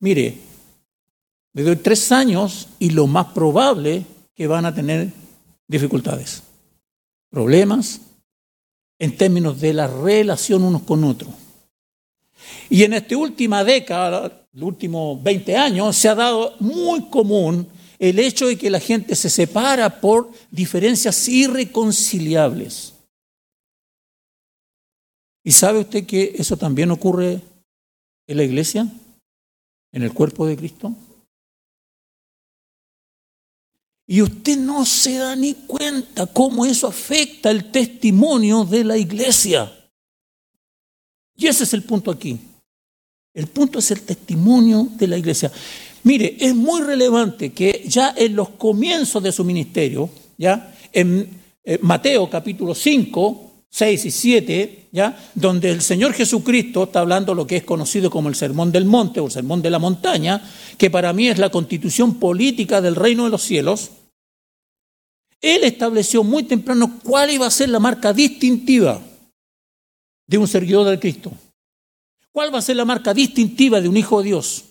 Mire, 0.00 0.38
le 1.52 1.62
doy 1.62 1.76
tres 1.76 2.12
años 2.12 2.68
y 2.78 2.90
lo 2.90 3.06
más 3.06 3.26
probable 3.26 4.04
que 4.34 4.46
van 4.46 4.66
a 4.66 4.74
tener 4.74 5.10
dificultades, 5.66 6.42
problemas 7.30 8.00
en 8.98 9.16
términos 9.16 9.60
de 9.60 9.72
la 9.72 9.86
relación 9.86 10.62
unos 10.62 10.82
con 10.82 11.02
otros. 11.04 11.30
Y 12.70 12.82
en 12.84 12.94
esta 12.94 13.16
última 13.16 13.64
década, 13.64 14.46
los 14.52 14.68
últimos 14.68 15.22
20 15.22 15.56
años, 15.56 15.96
se 15.96 16.08
ha 16.08 16.14
dado 16.14 16.54
muy 16.60 17.08
común 17.08 17.66
el 17.98 18.18
hecho 18.18 18.46
de 18.46 18.58
que 18.58 18.70
la 18.70 18.80
gente 18.80 19.14
se 19.14 19.30
separa 19.30 20.00
por 20.00 20.30
diferencias 20.50 21.28
irreconciliables. 21.28 22.94
¿Y 25.44 25.52
sabe 25.52 25.80
usted 25.80 26.06
que 26.06 26.34
eso 26.36 26.56
también 26.56 26.90
ocurre 26.90 27.40
en 28.26 28.36
la 28.36 28.44
iglesia? 28.44 28.90
¿En 29.92 30.02
el 30.02 30.12
cuerpo 30.12 30.46
de 30.46 30.56
Cristo? 30.56 30.94
Y 34.06 34.20
usted 34.20 34.58
no 34.58 34.84
se 34.84 35.16
da 35.16 35.34
ni 35.34 35.54
cuenta 35.54 36.26
cómo 36.26 36.66
eso 36.66 36.86
afecta 36.86 37.50
el 37.50 37.70
testimonio 37.70 38.64
de 38.64 38.84
la 38.84 38.96
iglesia. 38.96 39.72
Y 41.36 41.46
ese 41.46 41.64
es 41.64 41.72
el 41.72 41.82
punto 41.82 42.10
aquí. 42.10 42.38
El 43.32 43.48
punto 43.48 43.78
es 43.78 43.90
el 43.90 44.02
testimonio 44.02 44.88
de 44.90 45.06
la 45.08 45.18
iglesia. 45.18 45.50
Mire, 46.04 46.36
es 46.38 46.54
muy 46.54 46.82
relevante 46.82 47.52
que 47.52 47.82
ya 47.86 48.14
en 48.16 48.36
los 48.36 48.50
comienzos 48.50 49.22
de 49.22 49.32
su 49.32 49.42
ministerio, 49.42 50.10
ya 50.36 50.74
en 50.92 51.28
eh, 51.64 51.78
Mateo 51.80 52.28
capítulo 52.28 52.74
5, 52.74 53.52
6 53.70 54.04
y 54.04 54.10
7, 54.10 54.88
ya 54.92 55.30
donde 55.34 55.70
el 55.70 55.80
Señor 55.80 56.12
Jesucristo 56.12 56.84
está 56.84 57.00
hablando 57.00 57.34
lo 57.34 57.46
que 57.46 57.56
es 57.56 57.64
conocido 57.64 58.10
como 58.10 58.28
el 58.28 58.34
sermón 58.34 58.70
del 58.70 58.84
monte 58.84 59.18
o 59.18 59.26
el 59.26 59.32
sermón 59.32 59.62
de 59.62 59.70
la 59.70 59.78
montaña, 59.78 60.42
que 60.76 60.90
para 60.90 61.14
mí 61.14 61.28
es 61.28 61.38
la 61.38 61.48
constitución 61.48 62.16
política 62.16 62.82
del 62.82 62.96
reino 62.96 63.24
de 63.24 63.30
los 63.30 63.42
cielos. 63.42 63.90
Él 65.40 65.64
estableció 65.64 66.22
muy 66.22 66.42
temprano 66.42 67.00
cuál 67.02 67.30
iba 67.30 67.46
a 67.46 67.50
ser 67.50 67.70
la 67.70 67.80
marca 67.80 68.12
distintiva 68.12 69.00
de 70.26 70.38
un 70.38 70.48
seguidor 70.48 70.86
del 70.86 71.00
Cristo. 71.00 71.32
¿Cuál 72.30 72.54
va 72.54 72.58
a 72.58 72.62
ser 72.62 72.76
la 72.76 72.84
marca 72.84 73.14
distintiva 73.14 73.80
de 73.80 73.88
un 73.88 73.96
hijo 73.96 74.18
de 74.18 74.28
Dios? 74.28 74.64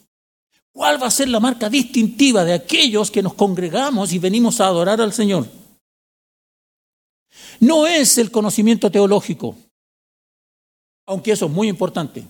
¿Cuál 0.74 1.02
va 1.02 1.08
a 1.08 1.12
ser 1.12 1.30
la 1.30 1.40
marca 1.40 1.70
distintiva 1.70 2.44
de 2.44 2.54
aquellos 2.54 3.12
que 3.12 3.22
nos 3.22 3.36
congregamos 3.36 4.12
y 4.12 4.18
venimos 4.18 4.60
a 4.60 4.68
adorar 4.68 5.00
al 5.00 5.14
Señor? 5.14 5.48
No 7.60 7.86
es 7.86 8.18
el 8.18 8.32
conocimiento 8.32 8.90
teológico, 8.90 9.56
aunque 11.06 11.32
eso 11.32 11.46
es 11.46 11.52
muy 11.52 11.70
importante. 11.70 12.26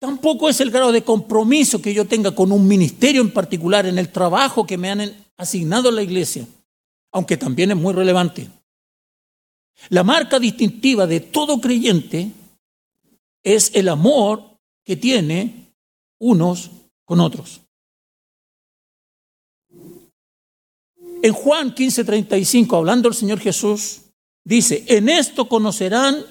Tampoco 0.00 0.48
es 0.48 0.60
el 0.60 0.72
grado 0.72 0.90
de 0.90 1.04
compromiso 1.04 1.80
que 1.80 1.94
yo 1.94 2.06
tenga 2.06 2.34
con 2.34 2.50
un 2.50 2.66
ministerio 2.66 3.22
en 3.22 3.32
particular 3.32 3.86
en 3.86 3.98
el 3.98 4.10
trabajo 4.10 4.66
que 4.66 4.76
me 4.76 4.90
han 4.90 5.26
asignado 5.36 5.92
la 5.92 6.02
iglesia, 6.02 6.44
aunque 7.12 7.36
también 7.36 7.70
es 7.70 7.76
muy 7.76 7.94
relevante. 7.94 8.50
La 9.90 10.02
marca 10.02 10.40
distintiva 10.40 11.06
de 11.06 11.20
todo 11.20 11.60
creyente 11.60 12.32
es 13.44 13.70
el 13.74 13.88
amor 13.88 14.58
que 14.84 14.96
tiene 14.96 15.72
unos 16.18 16.70
con 17.06 17.20
otros. 17.20 17.62
En 21.22 21.32
Juan 21.32 21.74
15:35, 21.74 22.76
hablando 22.76 23.08
el 23.08 23.14
Señor 23.14 23.40
Jesús, 23.40 24.02
dice, 24.44 24.84
en 24.88 25.08
esto 25.08 25.48
conocerán 25.48 26.24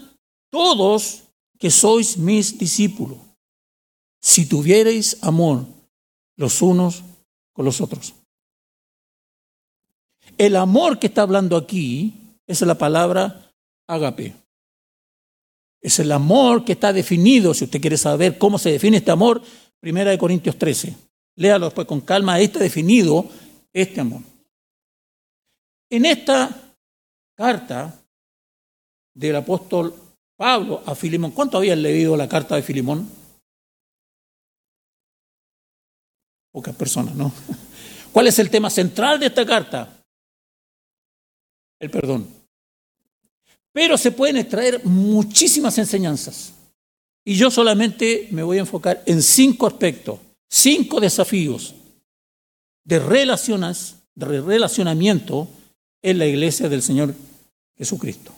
todos 0.51 1.23
que 1.57 1.71
sois 1.71 2.17
mis 2.17 2.57
discípulos, 2.59 3.17
si 4.21 4.45
tuviereis 4.45 5.17
amor 5.23 5.65
los 6.37 6.61
unos 6.61 7.03
con 7.53 7.65
los 7.65 7.81
otros. 7.81 8.13
El 10.37 10.55
amor 10.55 10.99
que 10.99 11.07
está 11.07 11.21
hablando 11.21 11.55
aquí 11.55 12.13
es 12.45 12.61
la 12.61 12.77
palabra 12.77 13.51
agape. 13.87 14.35
Es 15.81 15.99
el 15.99 16.11
amor 16.11 16.65
que 16.65 16.73
está 16.73 16.91
definido, 16.91 17.53
si 17.53 17.65
usted 17.65 17.79
quiere 17.79 17.97
saber 17.97 18.37
cómo 18.37 18.57
se 18.57 18.71
define 18.71 18.97
este 18.97 19.11
amor, 19.11 19.41
Primera 19.79 20.11
de 20.11 20.17
Corintios 20.17 20.57
13. 20.57 20.95
Léalo 21.35 21.65
después 21.65 21.87
con 21.87 22.01
calma, 22.01 22.33
ahí 22.33 22.45
está 22.45 22.59
definido 22.59 23.29
este 23.73 24.01
amor. 24.01 24.21
En 25.89 26.05
esta 26.05 26.75
carta 27.35 27.93
del 29.13 29.35
apóstol 29.35 29.93
Pablo 30.37 30.83
a 30.85 30.95
Filimón, 30.95 31.31
¿cuánto 31.31 31.57
habían 31.57 31.81
leído 31.81 32.17
la 32.17 32.27
carta 32.27 32.55
de 32.55 32.63
Filimón? 32.63 33.09
Pocas 36.51 36.75
personas, 36.75 37.15
¿no? 37.15 37.31
¿Cuál 38.11 38.27
es 38.27 38.39
el 38.39 38.49
tema 38.49 38.69
central 38.69 39.19
de 39.19 39.27
esta 39.27 39.45
carta? 39.45 40.01
El 41.79 41.89
perdón. 41.89 42.27
Pero 43.71 43.97
se 43.97 44.11
pueden 44.11 44.37
extraer 44.37 44.85
muchísimas 44.85 45.77
enseñanzas. 45.77 46.53
Y 47.25 47.35
yo 47.35 47.49
solamente 47.49 48.27
me 48.29 48.43
voy 48.43 48.57
a 48.57 48.61
enfocar 48.61 49.01
en 49.07 49.21
cinco 49.23 49.65
aspectos, 49.65 50.19
cinco 50.47 50.99
desafíos 50.99 51.73
de, 52.83 52.99
relaciones, 52.99 53.95
de 54.13 54.41
relacionamiento 54.41 55.47
en 56.03 56.19
la 56.19 56.27
iglesia 56.27 56.69
del 56.69 56.83
Señor 56.83 57.15
Jesucristo. 57.75 58.31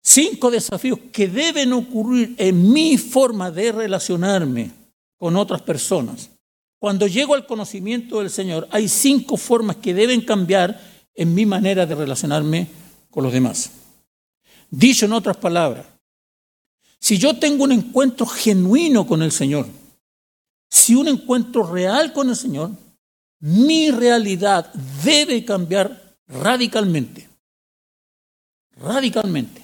Cinco 0.00 0.50
desafíos 0.50 1.00
que 1.12 1.26
deben 1.26 1.72
ocurrir 1.72 2.36
en 2.38 2.72
mi 2.72 2.96
forma 2.96 3.50
de 3.50 3.72
relacionarme 3.72 4.70
con 5.18 5.36
otras 5.36 5.62
personas. 5.62 6.30
Cuando 6.78 7.08
llego 7.08 7.34
al 7.34 7.46
conocimiento 7.46 8.20
del 8.20 8.30
Señor, 8.30 8.68
hay 8.70 8.88
cinco 8.88 9.36
formas 9.36 9.76
que 9.76 9.92
deben 9.92 10.20
cambiar 10.22 10.80
en 11.14 11.34
mi 11.34 11.44
manera 11.44 11.84
de 11.84 11.96
relacionarme 11.96 12.68
con 13.10 13.24
los 13.24 13.32
demás. 13.32 13.72
Dicho 14.70 15.04
en 15.04 15.12
otras 15.12 15.36
palabras, 15.36 15.84
si 17.00 17.18
yo 17.18 17.38
tengo 17.38 17.64
un 17.64 17.72
encuentro 17.72 18.26
genuino 18.26 19.06
con 19.06 19.22
el 19.22 19.32
Señor, 19.32 19.66
si 20.68 20.94
un 20.94 21.08
encuentro 21.08 21.64
real 21.64 22.12
con 22.12 22.28
el 22.28 22.36
Señor, 22.36 22.70
mi 23.40 23.90
realidad 23.90 24.72
debe 25.02 25.44
cambiar 25.44 26.16
radicalmente. 26.28 27.28
radicalmente. 28.76 29.62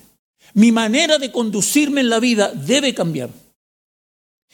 Mi 0.55 0.73
manera 0.73 1.19
de 1.19 1.33
conducirme 1.33 2.01
en 2.01 2.11
la 2.11 2.21
vida 2.21 2.53
debe 2.53 2.95
cambiar. 2.95 3.31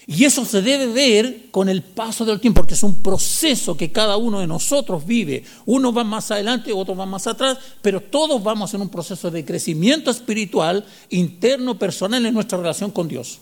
Y 0.07 0.25
eso 0.25 0.45
se 0.45 0.63
debe 0.63 0.87
ver 0.87 1.51
con 1.51 1.69
el 1.69 1.83
paso 1.83 2.25
del 2.25 2.41
tiempo, 2.41 2.61
porque 2.61 2.75
es 2.75 2.83
un 2.83 3.03
proceso 3.03 3.77
que 3.77 3.93
cada 3.93 4.17
uno 4.17 4.41
de 4.41 4.47
nosotros 4.47 5.07
vive. 5.07 5.45
Uno 5.65 5.93
va 5.93 6.03
más 6.03 6.31
adelante, 6.31 6.73
otro 6.73 6.97
va 6.97 7.07
más 7.07 7.27
atrás, 7.27 7.59
pero 7.81 8.01
todos 8.01 8.43
vamos 8.43 8.75
en 8.75 8.81
un 8.81 8.89
proceso 8.89 9.31
de 9.31 9.45
crecimiento 9.45 10.11
espiritual, 10.11 10.85
interno, 11.11 11.79
personal 11.79 12.27
en 12.27 12.35
nuestra 12.35 12.59
relación 12.59 12.91
con 12.91 13.07
Dios. 13.07 13.41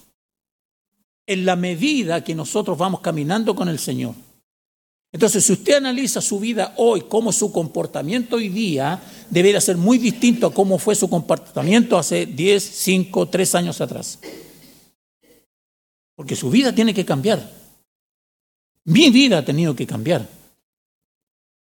En 1.26 1.47
la 1.47 1.57
medida 1.57 2.23
que 2.23 2.35
nosotros 2.35 2.76
vamos 2.76 3.00
caminando 3.00 3.55
con 3.55 3.69
el 3.69 3.79
Señor. 3.79 4.14
Entonces, 5.12 5.45
si 5.45 5.55
usted 5.55 5.75
analiza 5.75 6.21
su 6.21 6.38
vida 6.38 6.75
hoy, 6.76 7.02
cómo 7.09 7.33
su 7.33 7.50
comportamiento 7.50 8.37
hoy 8.37 8.49
día, 8.49 9.02
debería 9.29 9.61
ser 9.61 9.76
muy 9.76 9.99
distinto 9.99 10.47
a 10.47 10.55
cómo 10.55 10.79
fue 10.79 10.95
su 10.95 11.09
comportamiento 11.09 11.99
hace 11.99 12.26
10, 12.26 12.62
5, 12.62 13.29
3 13.29 13.55
años 13.57 13.81
atrás. 13.81 14.19
Porque 16.20 16.36
su 16.36 16.50
vida 16.50 16.74
tiene 16.74 16.92
que 16.92 17.06
cambiar. 17.06 17.50
Mi 18.84 19.08
vida 19.08 19.38
ha 19.38 19.42
tenido 19.42 19.74
que 19.74 19.86
cambiar. 19.86 20.28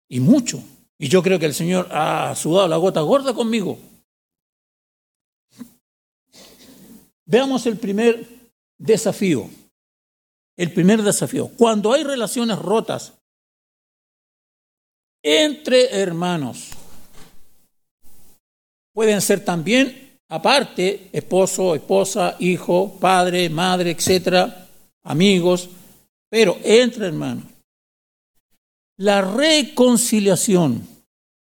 Y 0.07 0.21
mucho. 0.21 0.63
Y 0.99 1.09
yo 1.09 1.23
creo 1.23 1.39
que 1.39 1.47
el 1.47 1.55
Señor 1.55 1.89
ha 1.91 2.37
sudado 2.37 2.69
la 2.69 2.77
gota 2.77 3.01
gorda 3.01 3.33
conmigo. 3.33 3.79
Veamos 7.25 7.65
el 7.65 7.79
primer 7.79 8.29
desafío. 8.77 9.49
El 10.59 10.75
primer 10.75 11.01
desafío. 11.01 11.49
Cuando 11.57 11.95
hay 11.95 12.05
relaciones 12.05 12.59
rotas 12.59 13.15
entre 15.23 16.03
hermanos, 16.03 16.73
pueden 18.93 19.23
ser 19.23 19.43
también 19.43 20.04
Aparte, 20.29 21.11
esposo, 21.13 21.75
esposa, 21.75 22.37
hijo, 22.39 22.99
padre, 22.99 23.49
madre, 23.51 23.91
etcétera, 23.91 24.69
amigos, 25.03 25.69
pero 26.31 26.59
entre 26.65 27.07
hermanos. 27.07 27.45
La 28.97 29.21
reconciliación 29.21 30.87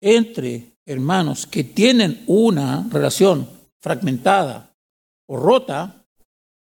entre 0.01 0.73
hermanos 0.87 1.47
que 1.47 1.65
tienen 1.65 2.25
una 2.27 2.87
relación 2.91 3.49
fragmentada 3.81 4.75
o 5.27 5.37
rota 5.37 6.05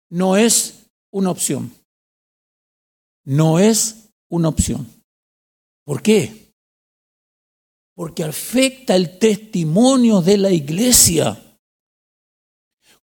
no 0.09 0.37
es 0.37 0.87
una 1.11 1.31
opción. 1.31 1.71
No 3.25 3.59
es 3.59 4.09
una 4.29 4.49
opción. 4.49 4.87
¿Por 5.85 6.01
qué? 6.01 6.53
Porque 7.95 8.23
afecta 8.23 8.95
el 8.95 9.17
testimonio 9.19 10.21
de 10.21 10.37
la 10.37 10.51
iglesia. 10.51 11.42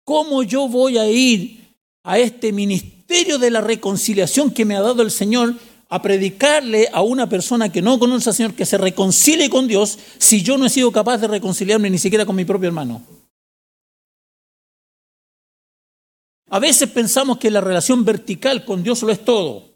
¿Cómo 0.04 0.42
yo 0.42 0.68
voy 0.68 0.98
a 0.98 1.08
ir 1.08 1.64
a 2.02 2.18
este 2.18 2.52
ministerio 2.52 3.38
de 3.38 3.50
la 3.50 3.60
reconciliación 3.60 4.50
que 4.50 4.64
me 4.64 4.76
ha 4.76 4.82
dado 4.82 5.02
el 5.02 5.10
Señor 5.10 5.54
a 5.88 6.02
predicarle 6.02 6.88
a 6.92 7.02
una 7.02 7.28
persona 7.28 7.72
que 7.72 7.80
no 7.80 7.98
conoce 7.98 8.28
al 8.28 8.34
Señor 8.34 8.54
que 8.54 8.66
se 8.66 8.78
reconcilie 8.78 9.48
con 9.48 9.66
Dios 9.66 9.98
si 10.18 10.42
yo 10.42 10.58
no 10.58 10.66
he 10.66 10.70
sido 10.70 10.92
capaz 10.92 11.18
de 11.18 11.28
reconciliarme 11.28 11.88
ni 11.88 11.98
siquiera 11.98 12.26
con 12.26 12.36
mi 12.36 12.44
propio 12.44 12.68
hermano? 12.68 13.02
A 16.50 16.58
veces 16.58 16.88
pensamos 16.90 17.38
que 17.38 17.50
la 17.50 17.60
relación 17.60 18.04
vertical 18.04 18.64
con 18.64 18.82
Dios 18.82 19.02
lo 19.02 19.10
es 19.10 19.24
todo. 19.24 19.73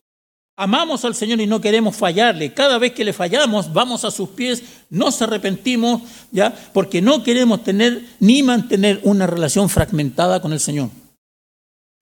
Amamos 0.61 1.05
al 1.05 1.15
Señor 1.15 1.41
y 1.41 1.47
no 1.47 1.61
queremos 1.61 1.95
fallarle. 1.95 2.53
Cada 2.53 2.79
vez 2.79 2.93
que 2.93 3.05
le 3.05 3.13
fallamos, 3.13 3.73
vamos 3.73 4.05
a 4.05 4.11
sus 4.11 4.31
pies, 4.31 4.61
nos 4.91 5.23
arrepentimos, 5.23 6.03
¿ya? 6.33 6.53
Porque 6.73 7.01
no 7.01 7.23
queremos 7.23 7.63
tener 7.63 8.05
ni 8.19 8.43
mantener 8.43 8.99
una 9.05 9.29
relación 9.29 9.69
fragmentada 9.69 10.43
con 10.43 10.53
el 10.53 10.59
Señor. 10.59 10.91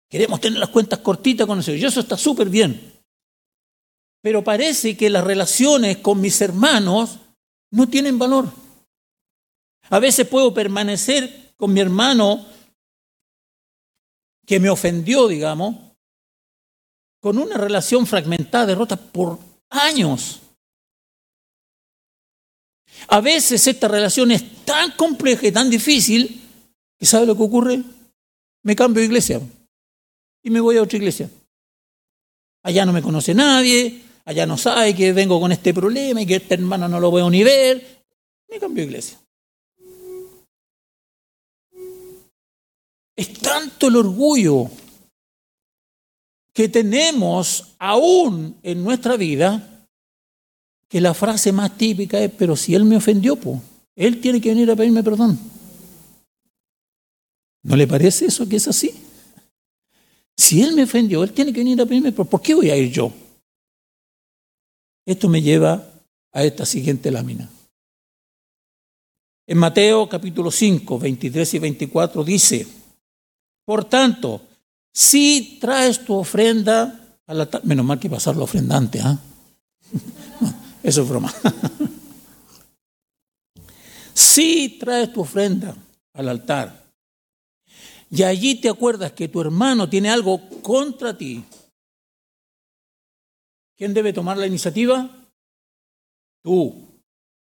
Queremos 0.10 0.42
tener 0.42 0.58
las 0.58 0.70
cuentas 0.70 0.98
cortitas 0.98 1.46
con 1.46 1.60
el 1.60 1.64
Señor. 1.64 1.80
Y 1.80 1.86
eso 1.86 2.00
está 2.00 2.18
súper 2.18 2.50
bien. 2.50 2.92
Pero 4.24 4.44
parece 4.44 4.98
que 4.98 5.12
las 5.12 5.24
relaciones 5.24 5.98
con 5.98 6.20
mis 6.20 6.42
hermanos 6.42 7.20
no 7.70 7.88
tienen 7.88 8.18
valor. 8.18 8.52
A 9.92 10.00
veces 10.00 10.28
puedo 10.28 10.56
permanecer 10.56 11.54
con 11.56 11.72
mi 11.72 11.82
hermano 11.82 12.48
que 14.48 14.60
me 14.60 14.72
ofendió, 14.72 15.28
digamos, 15.28 15.89
con 17.20 17.38
una 17.38 17.58
relación 17.58 18.06
fragmentada, 18.06 18.68
derrota 18.68 18.96
por 18.96 19.40
años. 19.70 20.42
A 23.08 23.22
veces 23.22 23.66
esta 23.68 23.88
relación 23.88 24.32
es 24.32 24.66
tan 24.66 24.92
compleja 24.92 25.48
y 25.48 25.52
tan 25.52 25.70
difícil 25.70 26.42
que 26.98 27.06
¿sabe 27.06 27.26
lo 27.26 27.36
que 27.36 27.44
ocurre? 27.44 27.84
Me 28.64 28.76
cambio 28.76 29.02
de 29.02 29.08
iglesia 29.08 29.42
y 30.44 30.50
me 30.50 30.60
voy 30.60 30.78
a 30.78 30.84
otra 30.84 30.98
iglesia. 30.98 31.30
Allá 32.64 32.86
no 32.86 32.94
me 32.94 33.02
conoce 33.02 33.34
nadie, 33.34 34.02
allá 34.26 34.46
no 34.46 34.58
sabe 34.58 34.96
que 34.96 35.14
vengo 35.14 35.40
con 35.40 35.52
este 35.52 35.74
problema 35.74 36.22
y 36.22 36.26
que 36.26 36.36
este 36.36 36.56
hermano 36.56 36.88
no 36.88 37.00
lo 37.00 37.12
veo 37.12 37.30
ni 37.30 37.44
ver. 37.44 38.04
Me 38.50 38.60
cambio 38.60 38.84
de 38.84 38.88
iglesia. 38.88 39.20
Es 43.16 43.34
tanto 43.34 43.88
el 43.88 43.98
orgullo 43.98 44.70
que 46.60 46.68
tenemos 46.68 47.76
aún 47.80 48.58
en 48.64 48.84
nuestra 48.84 49.16
vida, 49.16 49.88
que 50.90 51.00
la 51.00 51.14
frase 51.14 51.54
más 51.54 51.78
típica 51.78 52.20
es, 52.20 52.30
pero 52.38 52.58
si 52.58 52.76
él 52.76 52.84
me 52.84 52.98
ofendió, 52.98 53.38
pues, 53.38 53.62
él 53.96 54.20
tiene 54.20 54.42
que 54.42 54.50
venir 54.50 54.70
a 54.70 54.76
pedirme 54.76 55.02
perdón. 55.02 55.40
¿No 57.64 57.78
le 57.78 57.88
parece 57.88 58.26
eso 58.26 58.50
que 58.50 58.58
es 58.58 58.68
así? 58.68 58.94
Si 60.36 60.62
él 60.62 60.76
me 60.76 60.84
ofendió, 60.84 61.24
él 61.24 61.32
tiene 61.32 61.54
que 61.54 61.62
venir 61.62 61.80
a 61.80 61.86
pedirme 61.86 62.12
perdón. 62.12 62.28
¿Por 62.28 62.42
qué 62.42 62.54
voy 62.54 62.70
a 62.70 62.76
ir 62.76 62.92
yo? 62.92 63.14
Esto 65.06 65.30
me 65.30 65.42
lleva 65.42 65.90
a 66.34 66.44
esta 66.44 66.66
siguiente 66.66 67.10
lámina. 67.10 67.50
En 69.48 69.58
Mateo 69.58 70.10
capítulo 70.10 70.52
5, 70.52 71.00
23 71.00 71.54
y 71.54 71.60
24 71.60 72.22
dice, 72.26 72.68
por 73.64 73.86
tanto, 73.86 74.49
si 74.94 75.60
traes 75.60 76.04
tu 76.04 76.16
ofrenda 76.16 77.18
al 77.28 77.42
altar, 77.42 77.66
menos 77.66 77.86
mal 77.86 78.00
que 78.00 78.10
pasar 78.10 78.36
la 78.36 78.44
ofrendante, 78.44 79.00
¿ah? 79.02 79.20
Eso 80.84 81.04
es 81.04 81.10
broma. 81.10 81.34
si 84.14 84.80
traes 84.80 85.14
tu 85.14 85.22
ofrenda 85.22 85.76
al 86.14 86.30
altar 86.30 86.92
y 88.10 88.24
allí 88.24 88.56
te 88.56 88.70
acuerdas 88.70 89.12
que 89.12 89.28
tu 89.28 89.42
hermano 89.42 89.90
tiene 89.90 90.10
algo 90.10 90.50
contra 90.62 91.18
ti, 91.18 91.44
¿quién 93.78 93.94
debe 93.94 94.14
tomar 94.14 94.38
la 94.38 94.48
iniciativa? 94.48 95.10
Tú 96.42 96.90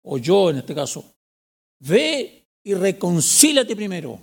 o 0.05 0.19
yo 0.19 0.51
en 0.51 0.59
este 0.59 0.75
caso. 0.75 1.05
Ve 1.81 2.47
y 2.63 2.75
reconcílate 2.75 3.75
primero 3.75 4.23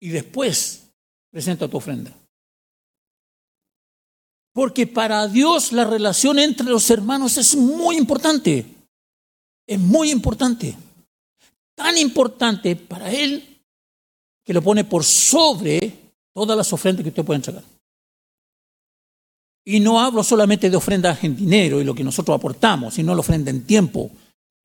y 0.00 0.10
después 0.10 0.89
presenta 1.30 1.68
tu 1.68 1.76
ofrenda. 1.76 2.12
Porque 4.52 4.86
para 4.86 5.28
Dios 5.28 5.72
la 5.72 5.84
relación 5.84 6.38
entre 6.38 6.66
los 6.66 6.90
hermanos 6.90 7.36
es 7.38 7.56
muy 7.56 7.96
importante. 7.96 8.66
Es 9.66 9.78
muy 9.78 10.10
importante. 10.10 10.76
Tan 11.76 11.96
importante 11.96 12.74
para 12.76 13.10
Él 13.12 13.62
que 14.44 14.52
lo 14.52 14.62
pone 14.62 14.84
por 14.84 15.04
sobre 15.04 16.12
todas 16.34 16.56
las 16.56 16.72
ofrendas 16.72 17.04
que 17.04 17.10
usted 17.10 17.24
puede 17.24 17.36
entregar. 17.36 17.62
Y 19.64 19.78
no 19.78 20.00
hablo 20.00 20.24
solamente 20.24 20.68
de 20.68 20.76
ofrendas 20.76 21.22
en 21.22 21.36
dinero 21.36 21.80
y 21.80 21.84
lo 21.84 21.94
que 21.94 22.02
nosotros 22.02 22.36
aportamos, 22.36 22.94
sino 22.94 23.14
la 23.14 23.20
ofrenda 23.20 23.50
en 23.50 23.64
tiempo, 23.64 24.10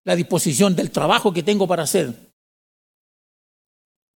la 0.03 0.15
disposición 0.15 0.75
del 0.75 0.89
trabajo 0.89 1.31
que 1.31 1.43
tengo 1.43 1.67
para 1.67 1.83
hacer. 1.83 2.13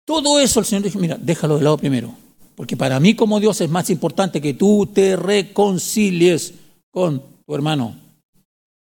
Todo 0.07 0.41
eso 0.41 0.61
el 0.61 0.67
Señor 0.67 0.85
dijo, 0.85 0.99
mira, 0.99 1.19
déjalo 1.21 1.59
de 1.59 1.65
lado 1.65 1.77
primero. 1.77 2.28
Porque 2.59 2.77
para 2.77 2.99
mí 2.99 3.15
como 3.15 3.39
Dios 3.39 3.61
es 3.61 3.71
más 3.71 3.89
importante 3.89 4.41
que 4.41 4.53
tú 4.53 4.91
te 4.93 5.15
reconcilies 5.15 6.55
con 6.91 7.23
tu 7.47 7.55
hermano. 7.55 7.97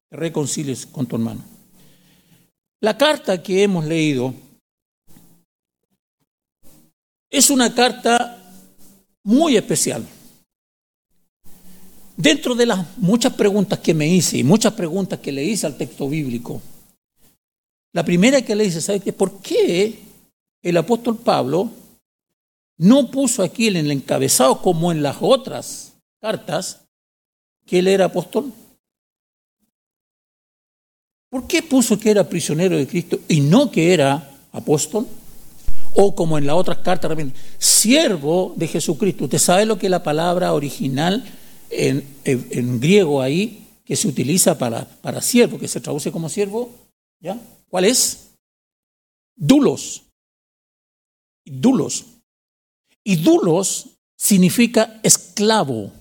Te 0.08 0.16
reconcilies 0.16 0.86
con 0.86 1.06
tu 1.06 1.16
hermano. 1.16 1.42
La 2.80 2.96
carta 2.96 3.42
que 3.42 3.64
hemos 3.64 3.84
leído 3.84 4.32
es 7.28 7.50
una 7.50 7.74
carta 7.74 8.40
muy 9.24 9.56
especial. 9.56 10.06
Dentro 12.16 12.54
de 12.54 12.66
las 12.66 12.96
muchas 12.98 13.32
preguntas 13.32 13.80
que 13.80 13.92
me 13.92 14.06
hice 14.06 14.38
y 14.38 14.44
muchas 14.44 14.74
preguntas 14.74 15.18
que 15.18 15.32
le 15.32 15.42
hice 15.42 15.66
al 15.66 15.76
texto 15.76 16.08
bíblico, 16.08 16.62
la 17.92 18.04
primera 18.04 18.40
que 18.40 18.54
le 18.54 18.66
hice, 18.66 18.80
¿sabe 18.80 19.00
qué? 19.00 19.12
¿Por 19.12 19.40
qué 19.40 19.98
el 20.62 20.76
apóstol 20.76 21.18
Pablo 21.18 21.82
no 22.76 23.10
puso 23.10 23.42
aquí 23.42 23.68
en 23.68 23.76
el 23.76 23.90
encabezado 23.90 24.60
como 24.60 24.90
en 24.90 25.02
las 25.02 25.18
otras 25.20 25.94
cartas 26.20 26.86
que 27.66 27.78
él 27.78 27.88
era 27.88 28.06
apóstol. 28.06 28.52
¿Por 31.30 31.46
qué 31.46 31.62
puso 31.62 31.98
que 31.98 32.10
era 32.10 32.28
prisionero 32.28 32.76
de 32.76 32.86
Cristo 32.86 33.18
y 33.28 33.40
no 33.40 33.70
que 33.70 33.92
era 33.92 34.30
apóstol? 34.52 35.06
O 35.96 36.14
como 36.14 36.38
en 36.38 36.46
las 36.46 36.56
otras 36.56 36.78
cartas, 36.78 37.16
siervo 37.58 38.52
de 38.56 38.68
Jesucristo. 38.68 39.24
¿Usted 39.24 39.38
sabe 39.38 39.66
lo 39.66 39.78
que 39.78 39.86
es 39.86 39.90
la 39.90 40.02
palabra 40.02 40.52
original 40.52 41.24
en, 41.70 42.04
en, 42.24 42.80
griego 42.80 43.22
ahí 43.22 43.66
que 43.84 43.94
se 43.96 44.08
utiliza 44.08 44.58
para, 44.58 44.84
para 44.84 45.20
siervo, 45.20 45.58
que 45.58 45.68
se 45.68 45.80
traduce 45.80 46.10
como 46.10 46.28
siervo? 46.28 46.70
¿Ya? 47.20 47.40
¿Cuál 47.68 47.84
es? 47.84 48.30
Dulos. 49.36 50.02
Dulos. 51.44 52.13
Y 53.04 53.16
dulos 53.16 53.90
significa 54.16 55.00
esclavo. 55.02 55.92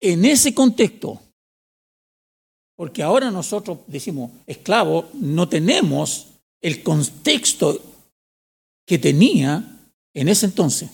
En 0.00 0.24
ese 0.26 0.54
contexto, 0.54 1.18
porque 2.76 3.02
ahora 3.02 3.30
nosotros 3.30 3.78
decimos 3.86 4.30
esclavo, 4.46 5.08
no 5.14 5.48
tenemos 5.48 6.26
el 6.60 6.82
contexto 6.82 7.80
que 8.86 8.98
tenía 8.98 9.88
en 10.12 10.28
ese 10.28 10.46
entonces. 10.46 10.90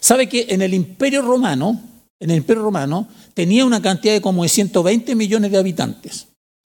¿Sabe 0.00 0.28
que 0.28 0.46
en 0.50 0.62
el 0.62 0.74
Imperio 0.74 1.22
Romano, 1.22 1.80
en 2.20 2.30
el 2.30 2.38
Imperio 2.38 2.62
Romano, 2.62 3.08
tenía 3.34 3.64
una 3.64 3.82
cantidad 3.82 4.14
de 4.14 4.20
como 4.20 4.42
de 4.42 4.48
120 4.48 5.14
millones 5.14 5.50
de 5.50 5.58
habitantes? 5.58 6.28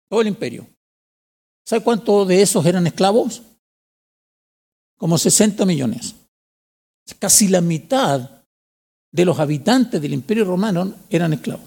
Todo 0.10 0.22
el 0.22 0.28
imperio. 0.28 0.68
¿Sabe 1.66 1.84
cuántos 1.84 2.28
de 2.28 2.42
esos 2.42 2.66
eran 2.66 2.86
esclavos? 2.86 3.42
Como 4.98 5.18
60 5.18 5.66
millones. 5.66 6.16
Casi 7.20 7.48
la 7.48 7.62
mitad 7.62 8.30
de 9.12 9.26
los 9.26 9.40
habitantes 9.40 10.02
del 10.02 10.14
Imperio 10.14 10.46
Romano 10.46 10.94
eran 11.10 11.34
esclavos. 11.34 11.66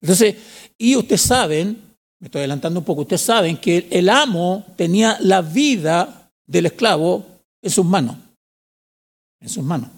Entonces, 0.00 0.36
y 0.78 0.96
ustedes 0.96 1.22
saben, 1.22 1.96
me 2.20 2.26
estoy 2.26 2.40
adelantando 2.40 2.80
un 2.80 2.86
poco, 2.86 3.02
ustedes 3.02 3.22
saben 3.22 3.56
que 3.56 3.88
el 3.90 4.08
amo 4.08 4.64
tenía 4.76 5.18
la 5.20 5.42
vida 5.42 6.30
del 6.46 6.66
esclavo 6.66 7.26
en 7.60 7.70
sus 7.70 7.84
manos. 7.84 8.16
En 9.40 9.48
sus 9.48 9.64
manos. 9.64 9.90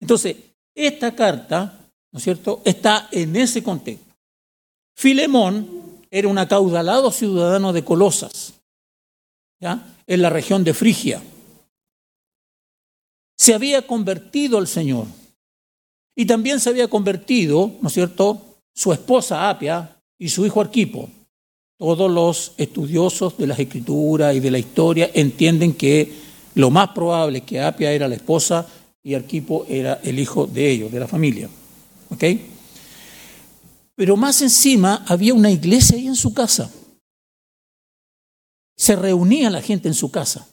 Entonces, 0.00 0.36
esta 0.74 1.14
carta, 1.14 1.78
¿no 2.12 2.18
es 2.18 2.22
cierto?, 2.22 2.62
está 2.64 3.08
en 3.10 3.34
ese 3.36 3.62
contexto. 3.62 4.14
Filemón 4.94 6.02
era 6.10 6.28
un 6.28 6.38
acaudalado 6.38 7.10
ciudadano 7.10 7.72
de 7.72 7.84
Colosas, 7.84 8.54
¿ya? 9.60 9.94
en 10.06 10.22
la 10.22 10.30
región 10.30 10.64
de 10.64 10.74
Frigia. 10.74 11.22
Se 13.36 13.54
había 13.54 13.86
convertido 13.86 14.58
al 14.58 14.66
Señor. 14.66 15.06
Y 16.14 16.24
también 16.24 16.60
se 16.60 16.70
había 16.70 16.88
convertido, 16.88 17.72
¿no 17.80 17.88
es 17.88 17.94
cierto?, 17.94 18.42
su 18.74 18.92
esposa 18.92 19.48
Apia 19.48 20.00
y 20.18 20.28
su 20.28 20.46
hijo 20.46 20.60
Arquipo. 20.60 21.08
Todos 21.78 22.10
los 22.10 22.52
estudiosos 22.56 23.36
de 23.36 23.46
las 23.46 23.58
escrituras 23.58 24.34
y 24.34 24.40
de 24.40 24.50
la 24.50 24.58
historia 24.58 25.10
entienden 25.12 25.74
que 25.74 26.10
lo 26.54 26.70
más 26.70 26.88
probable 26.90 27.38
es 27.38 27.44
que 27.44 27.60
Apia 27.60 27.92
era 27.92 28.08
la 28.08 28.14
esposa 28.14 28.66
y 29.02 29.14
Arquipo 29.14 29.66
era 29.68 30.00
el 30.02 30.18
hijo 30.18 30.46
de 30.46 30.70
ellos, 30.70 30.90
de 30.90 31.00
la 31.00 31.06
familia. 31.06 31.50
¿Ok? 32.10 32.24
Pero 33.94 34.16
más 34.16 34.40
encima 34.42 35.04
había 35.06 35.34
una 35.34 35.50
iglesia 35.50 35.96
ahí 35.96 36.06
en 36.06 36.16
su 36.16 36.32
casa. 36.32 36.70
Se 38.76 38.96
reunía 38.96 39.50
la 39.50 39.62
gente 39.62 39.88
en 39.88 39.94
su 39.94 40.10
casa. 40.10 40.48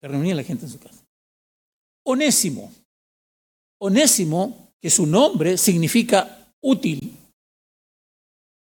Se 0.00 0.08
reunía 0.08 0.34
la 0.34 0.42
gente 0.42 0.66
en 0.66 0.72
su 0.72 0.78
casa. 0.78 0.99
Onésimo. 2.04 2.72
Onésimo 3.78 4.72
que 4.80 4.90
su 4.90 5.06
nombre 5.06 5.56
significa 5.56 6.54
útil. 6.60 7.16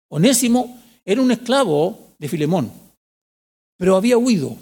Onésimo 0.09 0.80
era 1.04 1.22
un 1.22 1.30
esclavo 1.30 2.14
de 2.18 2.28
Filemón, 2.28 2.72
pero 3.76 3.96
había 3.96 4.18
huido. 4.18 4.56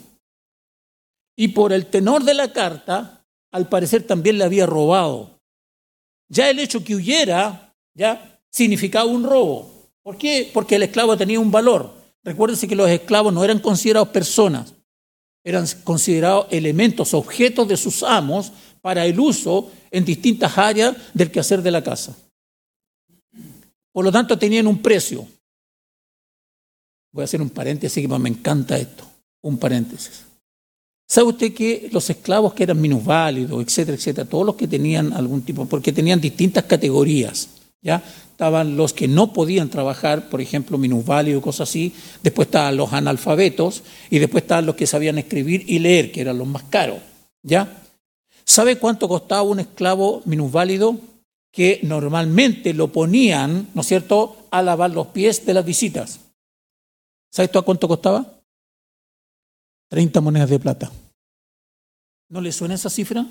Y 1.36 1.48
por 1.48 1.72
el 1.72 1.86
tenor 1.86 2.24
de 2.24 2.34
la 2.34 2.52
carta, 2.52 3.24
al 3.52 3.68
parecer 3.68 4.06
también 4.06 4.38
le 4.38 4.44
había 4.44 4.66
robado. 4.66 5.40
Ya 6.28 6.50
el 6.50 6.58
hecho 6.58 6.84
que 6.84 6.94
huyera, 6.94 7.74
ya 7.94 8.40
significaba 8.50 9.06
un 9.06 9.24
robo. 9.24 9.70
¿Por 10.02 10.18
qué? 10.18 10.50
Porque 10.52 10.76
el 10.76 10.82
esclavo 10.82 11.16
tenía 11.16 11.40
un 11.40 11.50
valor. 11.50 11.94
Recuérdense 12.22 12.68
que 12.68 12.76
los 12.76 12.90
esclavos 12.90 13.32
no 13.32 13.44
eran 13.44 13.60
considerados 13.60 14.08
personas, 14.08 14.74
eran 15.48 15.66
considerados 15.84 16.46
elementos, 16.50 17.14
objetos 17.14 17.66
de 17.68 17.76
sus 17.76 18.02
amos 18.02 18.52
para 18.80 19.06
el 19.06 19.18
uso 19.18 19.70
en 19.90 20.04
distintas 20.04 20.58
áreas 20.58 20.96
del 21.14 21.30
quehacer 21.30 21.62
de 21.62 21.70
la 21.70 21.82
casa. 21.82 22.16
Por 23.92 24.04
lo 24.04 24.12
tanto, 24.12 24.38
tenían 24.38 24.66
un 24.66 24.82
precio. 24.82 25.26
Voy 27.12 27.22
a 27.22 27.24
hacer 27.24 27.40
un 27.40 27.50
paréntesis 27.50 28.06
que 28.06 28.18
me 28.18 28.28
encanta 28.28 28.76
esto. 28.76 29.04
Un 29.42 29.58
paréntesis. 29.58 30.24
¿Sabe 31.06 31.28
usted 31.28 31.54
que 31.54 31.88
los 31.90 32.10
esclavos 32.10 32.52
que 32.52 32.64
eran 32.64 32.80
minusválidos, 32.80 33.64
etcétera, 33.64 33.96
etcétera, 33.96 34.28
todos 34.28 34.44
los 34.44 34.56
que 34.56 34.68
tenían 34.68 35.14
algún 35.14 35.40
tipo, 35.40 35.64
porque 35.64 35.90
tenían 35.90 36.20
distintas 36.20 36.64
categorías, 36.64 37.48
¿ya? 37.80 38.02
Estaban 38.38 38.76
los 38.76 38.92
que 38.92 39.08
no 39.08 39.32
podían 39.32 39.68
trabajar, 39.68 40.28
por 40.28 40.40
ejemplo, 40.40 40.78
minusválidos, 40.78 41.42
cosas 41.42 41.68
así, 41.68 41.92
después 42.22 42.46
estaban 42.46 42.76
los 42.76 42.92
analfabetos 42.92 43.82
y 44.10 44.20
después 44.20 44.44
estaban 44.44 44.64
los 44.64 44.76
que 44.76 44.86
sabían 44.86 45.18
escribir 45.18 45.64
y 45.66 45.80
leer, 45.80 46.12
que 46.12 46.20
eran 46.20 46.38
los 46.38 46.46
más 46.46 46.62
caros, 46.62 47.00
¿ya? 47.42 47.82
¿Sabe 48.44 48.78
cuánto 48.78 49.08
costaba 49.08 49.42
un 49.42 49.58
esclavo 49.58 50.22
minusválido? 50.24 51.00
Que 51.50 51.80
normalmente 51.82 52.74
lo 52.74 52.92
ponían, 52.92 53.70
¿no 53.74 53.80
es 53.80 53.88
cierto?, 53.88 54.46
a 54.52 54.62
lavar 54.62 54.92
los 54.92 55.08
pies 55.08 55.44
de 55.44 55.54
las 55.54 55.64
visitas. 55.64 56.20
¿Sabe 57.32 57.46
esto 57.46 57.58
a 57.58 57.64
cuánto 57.64 57.88
costaba? 57.88 58.38
30 59.88 60.20
monedas 60.20 60.48
de 60.48 60.60
plata. 60.60 60.92
¿No 62.28 62.40
le 62.40 62.52
suena 62.52 62.76
esa 62.76 62.88
cifra? 62.88 63.26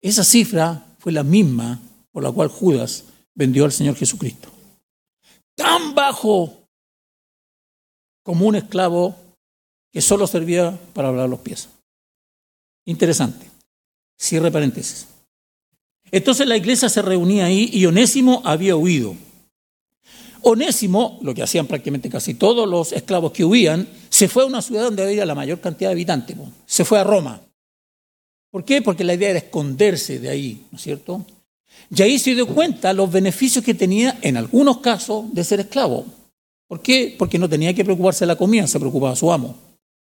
Esa 0.00 0.22
cifra 0.22 0.86
fue 1.00 1.10
la 1.10 1.24
misma 1.24 1.80
por 2.12 2.22
la 2.22 2.32
cual 2.32 2.48
Judas 2.48 3.04
vendió 3.34 3.64
al 3.64 3.72
Señor 3.72 3.96
Jesucristo. 3.96 4.48
Tan 5.54 5.94
bajo 5.94 6.60
como 8.22 8.46
un 8.46 8.56
esclavo 8.56 9.14
que 9.92 10.00
solo 10.00 10.26
servía 10.26 10.78
para 10.92 11.10
lavar 11.10 11.28
los 11.28 11.40
pies. 11.40 11.68
Interesante. 12.84 13.50
Cierre 14.18 14.50
paréntesis. 14.50 15.06
Entonces 16.10 16.46
la 16.46 16.56
iglesia 16.56 16.88
se 16.88 17.02
reunía 17.02 17.46
ahí 17.46 17.70
y 17.72 17.86
Onésimo 17.86 18.42
había 18.44 18.76
huido. 18.76 19.14
Onésimo, 20.42 21.18
lo 21.22 21.34
que 21.34 21.42
hacían 21.42 21.66
prácticamente 21.66 22.08
casi 22.08 22.34
todos 22.34 22.68
los 22.68 22.92
esclavos 22.92 23.32
que 23.32 23.44
huían, 23.44 23.88
se 24.08 24.28
fue 24.28 24.42
a 24.42 24.46
una 24.46 24.62
ciudad 24.62 24.84
donde 24.84 25.02
había 25.02 25.26
la 25.26 25.34
mayor 25.34 25.60
cantidad 25.60 25.90
de 25.90 25.94
habitantes. 25.94 26.36
Se 26.66 26.84
fue 26.84 26.98
a 26.98 27.04
Roma. 27.04 27.42
¿Por 28.50 28.64
qué? 28.64 28.82
Porque 28.82 29.04
la 29.04 29.14
idea 29.14 29.30
era 29.30 29.38
esconderse 29.38 30.18
de 30.18 30.30
ahí, 30.30 30.66
¿no 30.70 30.76
es 30.76 30.82
cierto? 30.82 31.24
Y 31.94 32.02
ahí 32.02 32.18
se 32.18 32.34
dio 32.34 32.46
cuenta 32.46 32.92
los 32.92 33.10
beneficios 33.10 33.64
que 33.64 33.74
tenía, 33.74 34.18
en 34.22 34.36
algunos 34.36 34.78
casos, 34.78 35.32
de 35.34 35.42
ser 35.44 35.60
esclavo. 35.60 36.06
¿Por 36.68 36.80
qué? 36.80 37.14
Porque 37.18 37.38
no 37.38 37.48
tenía 37.48 37.74
que 37.74 37.84
preocuparse 37.84 38.20
de 38.20 38.28
la 38.28 38.36
comida, 38.36 38.66
se 38.66 38.78
preocupaba 38.78 39.16
su 39.16 39.32
amo. 39.32 39.56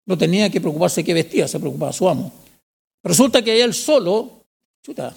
No 0.05 0.17
tenía 0.17 0.49
que 0.49 0.61
preocuparse 0.61 1.01
de 1.01 1.05
qué 1.05 1.13
vestía, 1.13 1.47
se 1.47 1.59
preocupaba 1.59 1.91
su 1.91 2.07
amo. 2.07 2.31
Resulta 3.03 3.41
que 3.43 3.61
él 3.61 3.73
solo, 3.73 4.45
chuta, 4.81 5.15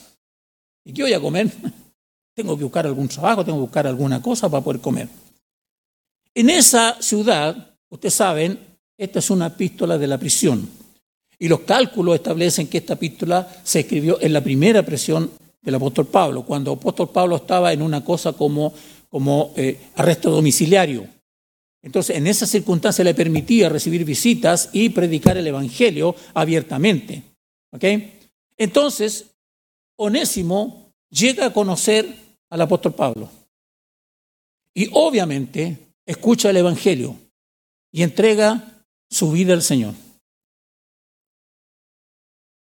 ¿y 0.85 0.93
qué 0.93 1.03
voy 1.03 1.13
a 1.13 1.21
comer? 1.21 1.51
tengo 2.35 2.57
que 2.57 2.65
buscar 2.65 2.87
algún 2.87 3.09
trabajo, 3.09 3.45
tengo 3.45 3.59
que 3.59 3.63
buscar 3.63 3.87
alguna 3.87 4.21
cosa 4.23 4.49
para 4.49 4.63
poder 4.63 4.81
comer. 4.81 5.09
En 6.35 6.51
esa 6.51 7.01
ciudad, 7.01 7.75
ustedes 7.89 8.15
saben, 8.15 8.59
esta 8.97 9.19
es 9.19 9.31
una 9.31 9.47
epístola 9.47 9.99
de 9.99 10.07
la 10.07 10.19
prisión. 10.19 10.69
Y 11.39 11.49
los 11.49 11.61
cálculos 11.61 12.17
establecen 12.17 12.69
que 12.69 12.79
esta 12.79 12.95
epístola 12.95 13.61
se 13.63 13.81
escribió 13.81 14.21
en 14.21 14.33
la 14.33 14.43
primera 14.43 14.85
presión 14.85 15.31
del 15.61 15.75
apóstol 15.75 16.07
Pablo, 16.07 16.45
cuando 16.45 16.73
el 16.73 16.79
apóstol 16.79 17.11
Pablo 17.11 17.37
estaba 17.37 17.73
en 17.73 17.83
una 17.83 18.05
cosa 18.05 18.33
como, 18.33 18.73
como 19.09 19.53
eh, 19.57 19.79
arresto 19.97 20.31
domiciliario. 20.31 21.07
Entonces, 21.83 22.17
en 22.17 22.27
esa 22.27 22.47
circunstancia 22.47 23.05
le 23.05 23.15
permitía 23.15 23.69
recibir 23.69 24.05
visitas 24.05 24.71
y 24.73 24.91
predicar 24.91 25.37
el 25.37 25.47
Evangelio 25.47 26.15
abiertamente. 26.35 27.23
¿Ok? 27.71 27.85
Entonces, 28.57 29.27
Onésimo 29.97 30.93
llega 31.11 31.47
a 31.47 31.53
conocer 31.53 32.15
al 32.51 32.61
apóstol 32.61 32.95
Pablo. 32.95 33.31
Y 34.75 34.89
obviamente 34.93 35.95
escucha 36.07 36.51
el 36.51 36.57
Evangelio 36.57 37.17
y 37.93 38.03
entrega 38.03 38.85
su 39.09 39.31
vida 39.33 39.55
al 39.55 39.63
Señor. 39.63 39.95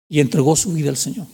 Y 0.07 0.19
entregó 0.19 0.55
su 0.55 0.71
vida 0.71 0.89
al 0.89 0.97
Señor. 0.97 1.27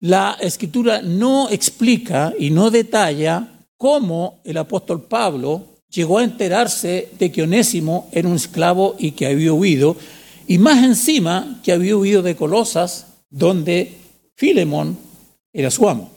La 0.00 0.36
escritura 0.40 1.02
no 1.02 1.50
explica 1.50 2.32
y 2.38 2.50
no 2.50 2.70
detalla 2.70 3.66
cómo 3.76 4.40
el 4.44 4.56
apóstol 4.58 5.02
Pablo 5.02 5.78
llegó 5.88 6.18
a 6.18 6.24
enterarse 6.24 7.08
de 7.18 7.32
que 7.32 7.42
Onésimo 7.42 8.08
era 8.12 8.28
un 8.28 8.36
esclavo 8.36 8.94
y 8.98 9.12
que 9.12 9.26
había 9.26 9.52
huido, 9.52 9.96
y 10.46 10.58
más 10.58 10.84
encima 10.84 11.60
que 11.64 11.72
había 11.72 11.96
huido 11.96 12.22
de 12.22 12.36
Colosas, 12.36 13.06
donde 13.28 13.96
Filemón 14.36 14.96
era 15.52 15.70
su 15.70 15.88
amo. 15.88 16.10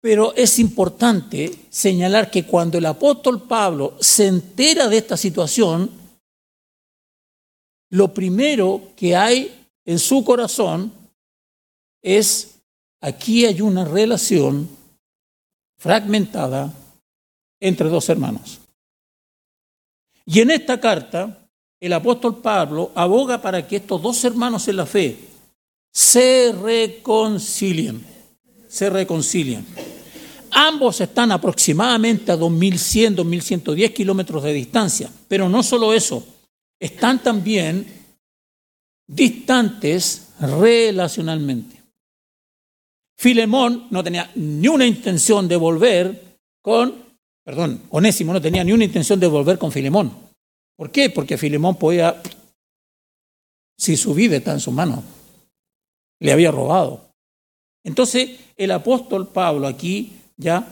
Pero 0.00 0.34
es 0.34 0.58
importante 0.58 1.50
señalar 1.70 2.30
que 2.30 2.44
cuando 2.44 2.78
el 2.78 2.86
apóstol 2.86 3.42
Pablo 3.42 3.96
se 4.00 4.26
entera 4.26 4.88
de 4.88 4.98
esta 4.98 5.16
situación, 5.16 5.90
lo 7.90 8.12
primero 8.12 8.92
que 8.96 9.14
hay 9.14 9.66
en 9.84 9.98
su 9.98 10.24
corazón 10.24 11.03
es, 12.04 12.60
aquí 13.00 13.46
hay 13.46 13.62
una 13.62 13.84
relación 13.84 14.68
fragmentada 15.78 16.72
entre 17.58 17.88
dos 17.88 18.08
hermanos. 18.10 18.60
Y 20.26 20.40
en 20.40 20.50
esta 20.50 20.78
carta, 20.78 21.48
el 21.80 21.92
apóstol 21.92 22.40
Pablo 22.40 22.92
aboga 22.94 23.40
para 23.42 23.66
que 23.66 23.76
estos 23.76 24.00
dos 24.00 24.22
hermanos 24.24 24.68
en 24.68 24.76
la 24.76 24.86
fe 24.86 25.18
se 25.90 26.54
reconcilien, 26.60 28.04
se 28.68 28.90
reconcilien. 28.90 29.66
Ambos 30.50 31.00
están 31.00 31.32
aproximadamente 31.32 32.30
a 32.30 32.36
2.100, 32.36 33.16
2.110 33.16 33.92
kilómetros 33.92 34.42
de 34.42 34.52
distancia, 34.52 35.10
pero 35.26 35.48
no 35.48 35.62
solo 35.62 35.92
eso, 35.92 36.24
están 36.78 37.22
también 37.22 37.86
distantes 39.06 40.28
relacionalmente. 40.40 41.83
Filemón 43.16 43.86
no 43.90 44.02
tenía 44.02 44.30
ni 44.34 44.68
una 44.68 44.86
intención 44.86 45.48
de 45.48 45.56
volver 45.56 46.38
con, 46.62 46.94
perdón, 47.44 47.82
Onésimo 47.90 48.32
no 48.32 48.40
tenía 48.40 48.64
ni 48.64 48.72
una 48.72 48.84
intención 48.84 49.20
de 49.20 49.26
volver 49.26 49.58
con 49.58 49.70
Filemón. 49.70 50.12
¿Por 50.76 50.90
qué? 50.90 51.10
Porque 51.10 51.38
Filemón 51.38 51.76
podía, 51.76 52.20
si 53.78 53.96
su 53.96 54.14
vida 54.14 54.36
está 54.36 54.52
en 54.52 54.60
sus 54.60 54.74
manos, 54.74 55.04
le 56.20 56.32
había 56.32 56.50
robado. 56.50 57.10
Entonces 57.84 58.40
el 58.56 58.70
apóstol 58.70 59.28
Pablo 59.28 59.66
aquí 59.66 60.12
ya 60.36 60.66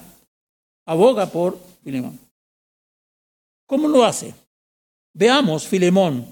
aboga 0.86 1.26
por 1.26 1.58
Filemón. 1.84 2.18
¿Cómo 3.66 3.88
lo 3.88 4.04
hace? 4.04 4.34
Veamos 5.14 5.68
Filemón 5.68 6.26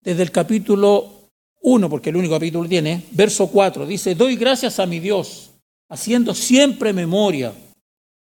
desde 0.00 0.22
el 0.22 0.30
capítulo 0.30 1.21
1, 1.62 1.88
porque 1.88 2.10
el 2.10 2.16
único 2.16 2.34
capítulo 2.34 2.68
tiene, 2.68 3.04
verso 3.12 3.46
4, 3.46 3.86
dice, 3.86 4.14
doy 4.14 4.36
gracias 4.36 4.78
a 4.78 4.86
mi 4.86 4.98
Dios, 4.98 5.50
haciendo 5.88 6.34
siempre 6.34 6.92
memoria 6.92 7.52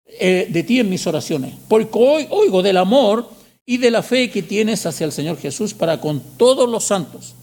eh, 0.05 0.47
de 0.49 0.63
ti 0.63 0.79
en 0.79 0.89
mis 0.89 1.05
oraciones, 1.05 1.53
porque 1.67 1.91
hoy 1.93 2.27
oigo 2.29 2.63
del 2.63 2.77
amor 2.77 3.29
y 3.65 3.77
de 3.77 3.91
la 3.91 4.01
fe 4.01 4.31
que 4.31 4.41
tienes 4.41 4.85
hacia 4.85 5.05
el 5.05 5.11
Señor 5.11 5.37
Jesús 5.37 5.73
para 5.73 6.01
con 6.01 6.21
todos 6.37 6.67
los 6.67 6.85
santos, 6.85 7.35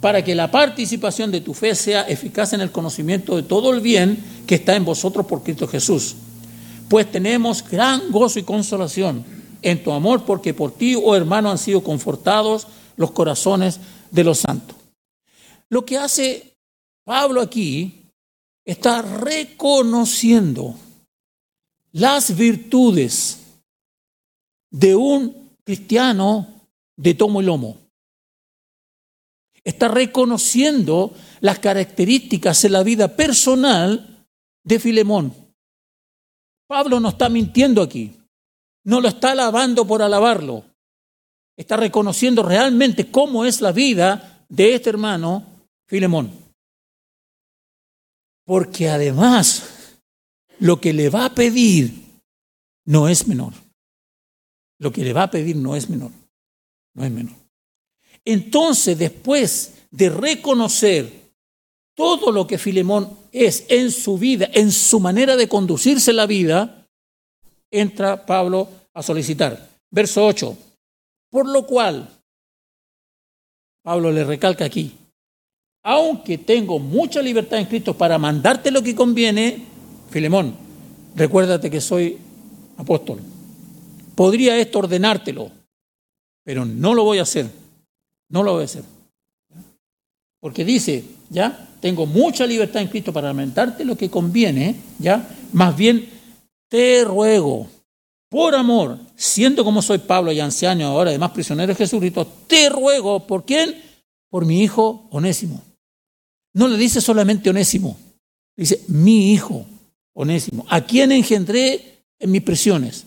para 0.00 0.24
que 0.24 0.34
la 0.34 0.50
participación 0.50 1.30
de 1.30 1.40
tu 1.40 1.54
fe 1.54 1.74
sea 1.74 2.02
eficaz 2.02 2.52
en 2.52 2.60
el 2.60 2.72
conocimiento 2.72 3.36
de 3.36 3.42
todo 3.42 3.72
el 3.72 3.80
bien 3.80 4.18
que 4.46 4.56
está 4.56 4.74
en 4.74 4.84
vosotros 4.84 5.26
por 5.26 5.42
Cristo 5.42 5.68
Jesús. 5.68 6.16
Pues 6.88 7.10
tenemos 7.10 7.62
gran 7.66 8.10
gozo 8.10 8.38
y 8.38 8.42
consolación 8.42 9.24
en 9.62 9.82
tu 9.82 9.92
amor, 9.92 10.24
porque 10.24 10.52
por 10.52 10.72
ti, 10.72 10.94
oh 10.94 11.14
hermano, 11.14 11.50
han 11.50 11.58
sido 11.58 11.82
confortados 11.82 12.66
los 12.96 13.12
corazones 13.12 13.80
de 14.10 14.24
los 14.24 14.38
santos. 14.38 14.76
Lo 15.74 15.84
que 15.84 15.98
hace 15.98 16.56
Pablo 17.04 17.40
aquí 17.40 18.12
está 18.64 19.02
reconociendo 19.02 20.72
las 21.90 22.36
virtudes 22.36 23.40
de 24.70 24.94
un 24.94 25.56
cristiano 25.64 26.68
de 26.96 27.14
tomo 27.14 27.42
y 27.42 27.46
lomo. 27.46 27.76
Está 29.64 29.88
reconociendo 29.88 31.12
las 31.40 31.58
características 31.58 32.64
en 32.64 32.70
la 32.70 32.84
vida 32.84 33.16
personal 33.16 34.28
de 34.62 34.78
Filemón. 34.78 35.34
Pablo 36.68 37.00
no 37.00 37.08
está 37.08 37.28
mintiendo 37.28 37.82
aquí, 37.82 38.16
no 38.84 39.00
lo 39.00 39.08
está 39.08 39.32
alabando 39.32 39.84
por 39.84 40.02
alabarlo, 40.02 40.66
está 41.56 41.76
reconociendo 41.76 42.44
realmente 42.44 43.10
cómo 43.10 43.44
es 43.44 43.60
la 43.60 43.72
vida 43.72 44.46
de 44.48 44.76
este 44.76 44.90
hermano 44.90 45.53
Filemón. 45.86 46.32
Porque 48.44 48.88
además 48.88 49.98
lo 50.58 50.80
que 50.80 50.92
le 50.92 51.08
va 51.08 51.26
a 51.26 51.34
pedir 51.34 52.04
no 52.86 53.08
es 53.08 53.26
menor. 53.26 53.52
Lo 54.78 54.92
que 54.92 55.04
le 55.04 55.12
va 55.12 55.24
a 55.24 55.30
pedir 55.30 55.56
no 55.56 55.76
es 55.76 55.88
menor. 55.88 56.10
No 56.94 57.04
es 57.04 57.10
menor. 57.10 57.36
Entonces, 58.24 58.98
después 58.98 59.86
de 59.90 60.10
reconocer 60.10 61.24
todo 61.94 62.32
lo 62.32 62.46
que 62.46 62.58
Filemón 62.58 63.16
es 63.32 63.66
en 63.68 63.90
su 63.90 64.18
vida, 64.18 64.48
en 64.52 64.72
su 64.72 65.00
manera 65.00 65.36
de 65.36 65.48
conducirse 65.48 66.12
la 66.12 66.26
vida, 66.26 66.88
entra 67.70 68.26
Pablo 68.26 68.68
a 68.92 69.02
solicitar. 69.02 69.68
Verso 69.90 70.26
8. 70.26 70.56
Por 71.30 71.48
lo 71.48 71.66
cual, 71.66 72.08
Pablo 73.82 74.10
le 74.10 74.24
recalca 74.24 74.64
aquí, 74.64 74.96
aunque 75.84 76.38
tengo 76.38 76.78
mucha 76.78 77.20
libertad 77.20 77.58
en 77.58 77.66
Cristo 77.66 77.94
para 77.94 78.18
mandarte 78.18 78.70
lo 78.70 78.82
que 78.82 78.94
conviene, 78.94 79.62
Filemón, 80.10 80.56
recuérdate 81.14 81.70
que 81.70 81.80
soy 81.80 82.16
apóstol. 82.78 83.20
Podría 84.14 84.56
esto 84.56 84.78
ordenártelo, 84.78 85.50
pero 86.42 86.64
no 86.64 86.94
lo 86.94 87.04
voy 87.04 87.18
a 87.18 87.22
hacer. 87.22 87.50
No 88.30 88.42
lo 88.42 88.54
voy 88.54 88.62
a 88.62 88.64
hacer. 88.64 88.82
Porque 90.40 90.64
dice, 90.64 91.04
ya, 91.28 91.68
tengo 91.80 92.06
mucha 92.06 92.46
libertad 92.46 92.80
en 92.80 92.88
Cristo 92.88 93.12
para 93.12 93.34
mandarte 93.34 93.84
lo 93.84 93.94
que 93.94 94.08
conviene, 94.08 94.76
ya, 94.98 95.28
más 95.52 95.76
bien 95.76 96.08
te 96.68 97.04
ruego, 97.04 97.68
por 98.30 98.54
amor, 98.54 98.98
siendo 99.16 99.62
como 99.64 99.82
soy 99.82 99.98
Pablo 99.98 100.32
y 100.32 100.40
anciano 100.40 100.86
ahora, 100.86 101.10
además 101.10 101.32
prisionero 101.32 101.68
de 101.68 101.76
Jesucristo, 101.76 102.26
te 102.46 102.70
ruego, 102.70 103.26
¿por 103.26 103.44
quién? 103.44 103.82
Por 104.30 104.46
mi 104.46 104.62
hijo 104.62 105.06
Onésimo 105.10 105.62
no 106.54 106.68
le 106.68 106.78
dice 106.78 107.00
solamente 107.00 107.50
Onésimo, 107.50 107.98
dice 108.56 108.82
mi 108.88 109.32
hijo 109.32 109.66
Onésimo, 110.14 110.64
a 110.68 110.80
quien 110.80 111.12
engendré 111.12 112.04
en 112.18 112.30
mis 112.30 112.42
prisiones. 112.42 113.06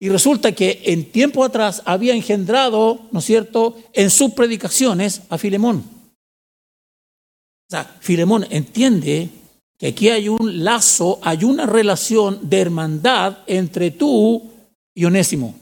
Y 0.00 0.08
resulta 0.08 0.52
que 0.52 0.82
en 0.86 1.10
tiempo 1.10 1.44
atrás 1.44 1.82
había 1.86 2.14
engendrado, 2.14 3.00
¿no 3.12 3.20
es 3.20 3.24
cierto?, 3.24 3.78
en 3.92 4.10
sus 4.10 4.32
predicaciones 4.32 5.22
a 5.30 5.38
Filemón. 5.38 5.78
O 5.78 7.70
sea, 7.70 7.84
Filemón 8.00 8.46
entiende 8.50 9.30
que 9.78 9.86
aquí 9.88 10.08
hay 10.08 10.28
un 10.28 10.64
lazo, 10.64 11.20
hay 11.22 11.44
una 11.44 11.64
relación 11.64 12.50
de 12.50 12.60
hermandad 12.60 13.38
entre 13.46 13.92
tú 13.92 14.50
y 14.92 15.04
Onésimo. 15.04 15.54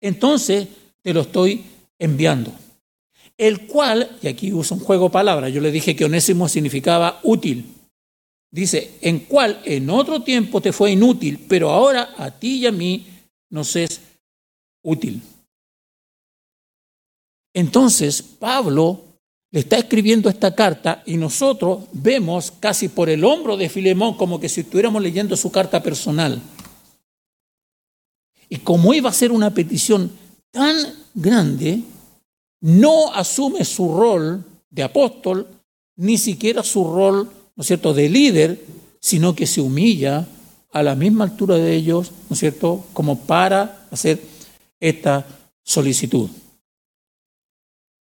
Entonces 0.00 0.68
te 1.02 1.12
lo 1.12 1.22
estoy 1.22 1.64
enviando 1.98 2.52
el 3.42 3.66
cual, 3.66 4.18
y 4.22 4.28
aquí 4.28 4.52
usa 4.52 4.76
un 4.76 4.84
juego 4.84 5.06
de 5.06 5.12
palabras, 5.12 5.52
yo 5.52 5.60
le 5.60 5.72
dije 5.72 5.96
que 5.96 6.04
onésimo 6.04 6.48
significaba 6.48 7.18
útil. 7.24 7.74
Dice, 8.52 8.98
en 9.00 9.20
cual 9.20 9.60
en 9.64 9.90
otro 9.90 10.22
tiempo 10.22 10.60
te 10.60 10.72
fue 10.72 10.92
inútil, 10.92 11.44
pero 11.48 11.70
ahora 11.70 12.14
a 12.16 12.30
ti 12.30 12.58
y 12.58 12.66
a 12.66 12.70
mí 12.70 13.04
nos 13.50 13.74
es 13.74 14.00
útil. 14.84 15.20
Entonces, 17.52 18.22
Pablo 18.22 19.02
le 19.50 19.58
está 19.58 19.76
escribiendo 19.76 20.28
esta 20.28 20.54
carta 20.54 21.02
y 21.04 21.16
nosotros 21.16 21.86
vemos 21.92 22.52
casi 22.60 22.88
por 22.88 23.10
el 23.10 23.24
hombro 23.24 23.56
de 23.56 23.68
Filemón 23.68 24.16
como 24.16 24.38
que 24.38 24.48
si 24.48 24.60
estuviéramos 24.60 25.02
leyendo 25.02 25.36
su 25.36 25.50
carta 25.50 25.82
personal. 25.82 26.40
Y 28.48 28.58
como 28.58 28.94
iba 28.94 29.10
a 29.10 29.12
ser 29.12 29.32
una 29.32 29.52
petición 29.52 30.12
tan 30.52 30.76
grande, 31.12 31.82
no 32.62 33.12
asume 33.12 33.64
su 33.64 33.94
rol 33.94 34.42
de 34.70 34.82
apóstol, 34.82 35.46
ni 35.96 36.16
siquiera 36.16 36.62
su 36.62 36.84
rol, 36.84 37.30
¿no 37.54 37.60
es 37.60 37.66
cierto?, 37.66 37.92
de 37.92 38.08
líder, 38.08 38.64
sino 39.00 39.34
que 39.34 39.46
se 39.46 39.60
humilla 39.60 40.26
a 40.72 40.82
la 40.82 40.94
misma 40.94 41.24
altura 41.24 41.56
de 41.56 41.74
ellos, 41.74 42.12
¿no 42.30 42.34
es 42.34 42.38
cierto?, 42.38 42.84
como 42.94 43.18
para 43.26 43.86
hacer 43.90 44.22
esta 44.80 45.26
solicitud. 45.62 46.30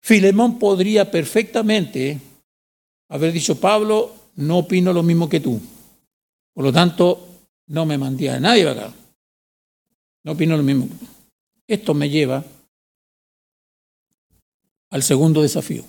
Filemón 0.02 0.60
podría 0.60 1.10
perfectamente 1.10 2.20
haber 3.08 3.32
dicho, 3.32 3.60
Pablo, 3.60 4.14
no 4.36 4.60
opino 4.60 4.94
lo 4.94 5.04
mismo 5.04 5.28
que 5.30 5.40
tú. 5.40 5.60
Por 6.54 6.66
lo 6.66 6.74
tanto, 6.74 7.28
no 7.68 7.86
me 7.86 7.98
mandé 7.98 8.30
a 8.30 8.40
nadie 8.40 8.68
acá. 8.68 8.94
No 10.24 10.34
opino 10.34 10.58
lo 10.58 10.64
mismo. 10.64 10.88
Esto 11.66 11.94
me 11.94 12.10
lleva 12.10 12.44
al 14.92 15.04
segundo 15.04 15.42
desafío. 15.42 15.84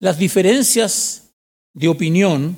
Las 0.00 0.18
diferencias 0.18 1.32
de 1.74 1.88
opinión 1.88 2.56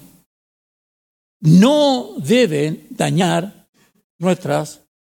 no 1.41 2.15
deben 2.19 2.87
dañar 2.91 3.69
nuestra 4.19 4.65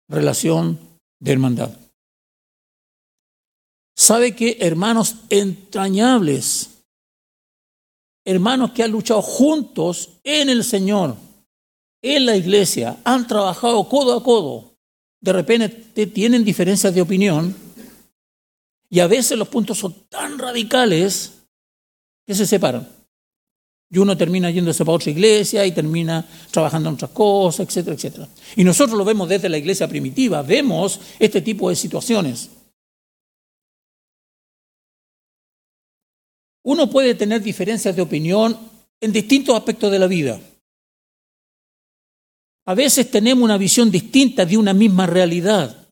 relación 0.08 0.78
de 1.20 1.32
hermandad. 1.32 1.78
¿Sabe 3.94 4.34
que 4.34 4.56
hermanos 4.60 5.16
entrañables 5.28 6.72
hermanos 8.24 8.72
que 8.72 8.82
han 8.82 8.90
luchado 8.90 9.22
juntos 9.22 10.10
en 10.22 10.48
el 10.48 10.64
Señor, 10.64 11.16
en 12.02 12.26
la 12.26 12.36
iglesia, 12.36 13.00
han 13.04 13.26
trabajado 13.26 13.88
codo 13.88 14.16
a 14.16 14.22
codo, 14.22 14.71
de 15.22 15.32
repente 15.32 15.68
tienen 16.06 16.44
diferencias 16.44 16.94
de 16.94 17.00
opinión 17.00 17.54
y 18.90 19.00
a 19.00 19.06
veces 19.06 19.38
los 19.38 19.48
puntos 19.48 19.78
son 19.78 19.94
tan 20.10 20.38
radicales 20.38 21.32
que 22.26 22.34
se 22.34 22.44
separan. 22.44 22.86
Y 23.88 23.98
uno 23.98 24.16
termina 24.16 24.50
yéndose 24.50 24.84
para 24.84 24.96
otra 24.96 25.10
iglesia 25.10 25.64
y 25.64 25.72
termina 25.72 26.26
trabajando 26.50 26.88
en 26.88 26.96
otras 26.96 27.12
cosas, 27.12 27.68
etcétera, 27.68 27.94
etcétera. 27.94 28.28
Y 28.56 28.64
nosotros 28.64 28.98
lo 28.98 29.04
vemos 29.04 29.28
desde 29.28 29.48
la 29.48 29.58
iglesia 29.58 29.86
primitiva, 29.86 30.42
vemos 30.42 31.00
este 31.18 31.40
tipo 31.40 31.70
de 31.70 31.76
situaciones. 31.76 32.50
Uno 36.64 36.90
puede 36.90 37.14
tener 37.14 37.42
diferencias 37.42 37.94
de 37.94 38.02
opinión 38.02 38.58
en 39.00 39.12
distintos 39.12 39.54
aspectos 39.56 39.92
de 39.92 39.98
la 39.98 40.06
vida. 40.06 40.40
A 42.64 42.74
veces 42.74 43.10
tenemos 43.10 43.42
una 43.42 43.58
visión 43.58 43.90
distinta 43.90 44.46
de 44.46 44.56
una 44.56 44.72
misma 44.72 45.06
realidad. 45.06 45.88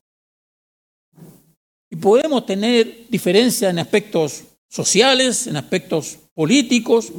Y 1.90 1.96
podemos 1.96 2.46
tener 2.46 3.08
diferencias 3.08 3.70
en 3.70 3.80
aspectos 3.80 4.44
sociales, 4.68 5.48
en 5.48 5.56
aspectos 5.56 6.18
políticos, 6.32 7.12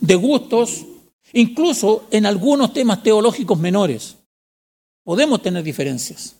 de 0.00 0.14
gustos, 0.16 0.84
incluso 1.32 2.08
en 2.10 2.26
algunos 2.26 2.72
temas 2.72 3.02
teológicos 3.02 3.58
menores. 3.58 4.16
Podemos 5.04 5.40
tener 5.40 5.62
diferencias. 5.62 6.34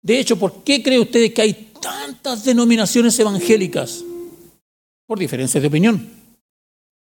De 0.00 0.20
hecho, 0.20 0.38
¿por 0.38 0.62
qué 0.62 0.82
cree 0.82 1.00
usted 1.00 1.32
que 1.32 1.42
hay 1.42 1.72
tantas 1.80 2.44
denominaciones 2.44 3.18
evangélicas? 3.18 4.04
Por 5.06 5.18
diferencias 5.18 5.60
de 5.60 5.68
opinión, 5.68 6.08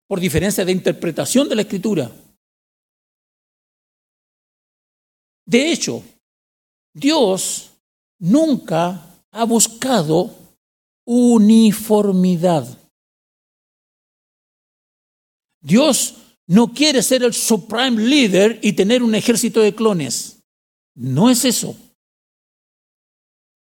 por 0.06 0.20
diferencias 0.20 0.66
de 0.66 0.72
interpretación 0.72 1.48
de 1.48 1.56
la 1.56 1.62
escritura. 1.62 2.10
De 5.44 5.72
hecho, 5.72 6.02
Dios 6.94 7.70
nunca 8.18 9.24
ha 9.30 9.44
buscado 9.44 10.34
uniformidad. 11.04 12.78
Dios 15.60 16.16
no 16.46 16.72
quiere 16.72 17.02
ser 17.02 17.22
el 17.22 17.32
supreme 17.32 18.02
líder 18.02 18.58
y 18.62 18.72
tener 18.72 19.02
un 19.02 19.14
ejército 19.14 19.60
de 19.60 19.74
clones. 19.74 20.42
No 20.94 21.30
es 21.30 21.44
eso. 21.44 21.76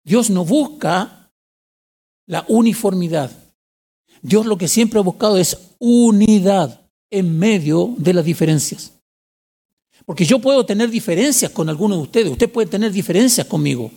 Dios 0.04 0.30
no 0.30 0.44
busca 0.44 1.30
la 2.26 2.44
uniformidad. 2.48 3.30
Dios 4.22 4.46
lo 4.46 4.56
que 4.58 4.68
siempre 4.68 4.98
ha 4.98 5.02
buscado 5.02 5.36
es 5.36 5.56
unidad 5.78 6.80
en 7.10 7.38
medio 7.38 7.94
de 7.98 8.14
las 8.14 8.24
diferencias. 8.24 8.99
Porque 10.10 10.24
yo 10.24 10.40
puedo 10.40 10.66
tener 10.66 10.90
diferencias 10.90 11.52
con 11.52 11.68
algunos 11.68 11.98
de 11.98 12.02
ustedes, 12.02 12.32
usted 12.32 12.50
puede 12.50 12.66
tener 12.66 12.90
diferencias 12.90 13.46
conmigo. 13.46 13.92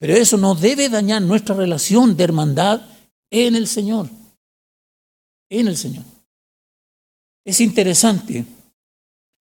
Pero 0.00 0.12
eso 0.14 0.36
no 0.36 0.56
debe 0.56 0.88
dañar 0.88 1.22
nuestra 1.22 1.54
relación 1.54 2.16
de 2.16 2.24
hermandad 2.24 2.82
en 3.30 3.54
el 3.54 3.68
Señor. 3.68 4.10
En 5.48 5.68
el 5.68 5.76
Señor. 5.76 6.02
Es 7.44 7.60
interesante 7.60 8.44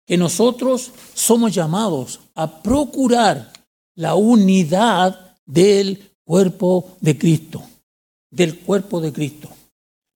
que 0.07 0.19
nosotros 0.19 0.93
somos 1.15 1.55
llamados 1.55 2.21
a 2.35 2.63
procurar 2.63 3.55
la 3.95 4.15
unidad 4.17 5.39
del 5.47 6.11
cuerpo 6.25 6.99
de 7.01 7.17
Cristo, 7.17 7.65
del 8.31 8.59
cuerpo 8.59 9.01
de 9.01 9.15
Cristo. 9.15 9.49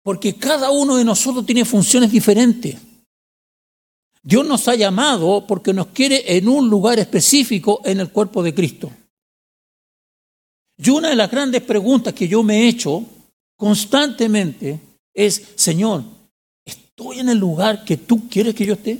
Porque 0.02 0.36
cada 0.36 0.70
uno 0.70 0.96
de 0.96 1.06
nosotros 1.06 1.46
tiene 1.46 1.64
funciones 1.64 2.12
diferentes. 2.12 2.76
Dios 4.26 4.46
nos 4.46 4.66
ha 4.66 4.74
llamado 4.74 5.46
porque 5.46 5.72
nos 5.72 5.86
quiere 5.88 6.36
en 6.36 6.48
un 6.48 6.68
lugar 6.68 6.98
específico 6.98 7.80
en 7.84 8.00
el 8.00 8.10
cuerpo 8.10 8.42
de 8.42 8.52
Cristo. 8.52 8.90
Y 10.76 10.90
una 10.90 11.10
de 11.10 11.16
las 11.16 11.30
grandes 11.30 11.62
preguntas 11.62 12.12
que 12.12 12.26
yo 12.26 12.42
me 12.42 12.62
he 12.62 12.68
hecho 12.68 13.04
constantemente 13.56 14.80
es, 15.14 15.52
Señor, 15.54 16.02
¿Estoy 16.96 17.18
en 17.18 17.28
el 17.28 17.36
lugar 17.36 17.84
que 17.84 17.98
tú 17.98 18.26
quieres 18.26 18.54
que 18.54 18.64
yo 18.64 18.72
esté? 18.72 18.98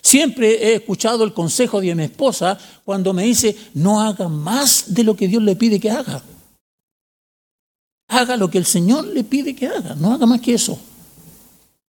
Siempre 0.00 0.68
he 0.68 0.76
escuchado 0.76 1.24
el 1.24 1.34
consejo 1.34 1.80
de 1.80 1.92
mi 1.96 2.04
esposa 2.04 2.56
cuando 2.84 3.12
me 3.12 3.24
dice, 3.24 3.56
no 3.74 4.00
haga 4.00 4.28
más 4.28 4.94
de 4.94 5.02
lo 5.02 5.16
que 5.16 5.26
Dios 5.26 5.42
le 5.42 5.56
pide 5.56 5.80
que 5.80 5.90
haga. 5.90 6.22
Haga 8.06 8.36
lo 8.36 8.48
que 8.48 8.58
el 8.58 8.64
Señor 8.64 9.08
le 9.08 9.24
pide 9.24 9.56
que 9.56 9.66
haga, 9.66 9.96
no 9.96 10.14
haga 10.14 10.24
más 10.24 10.40
que 10.40 10.54
eso. 10.54 10.78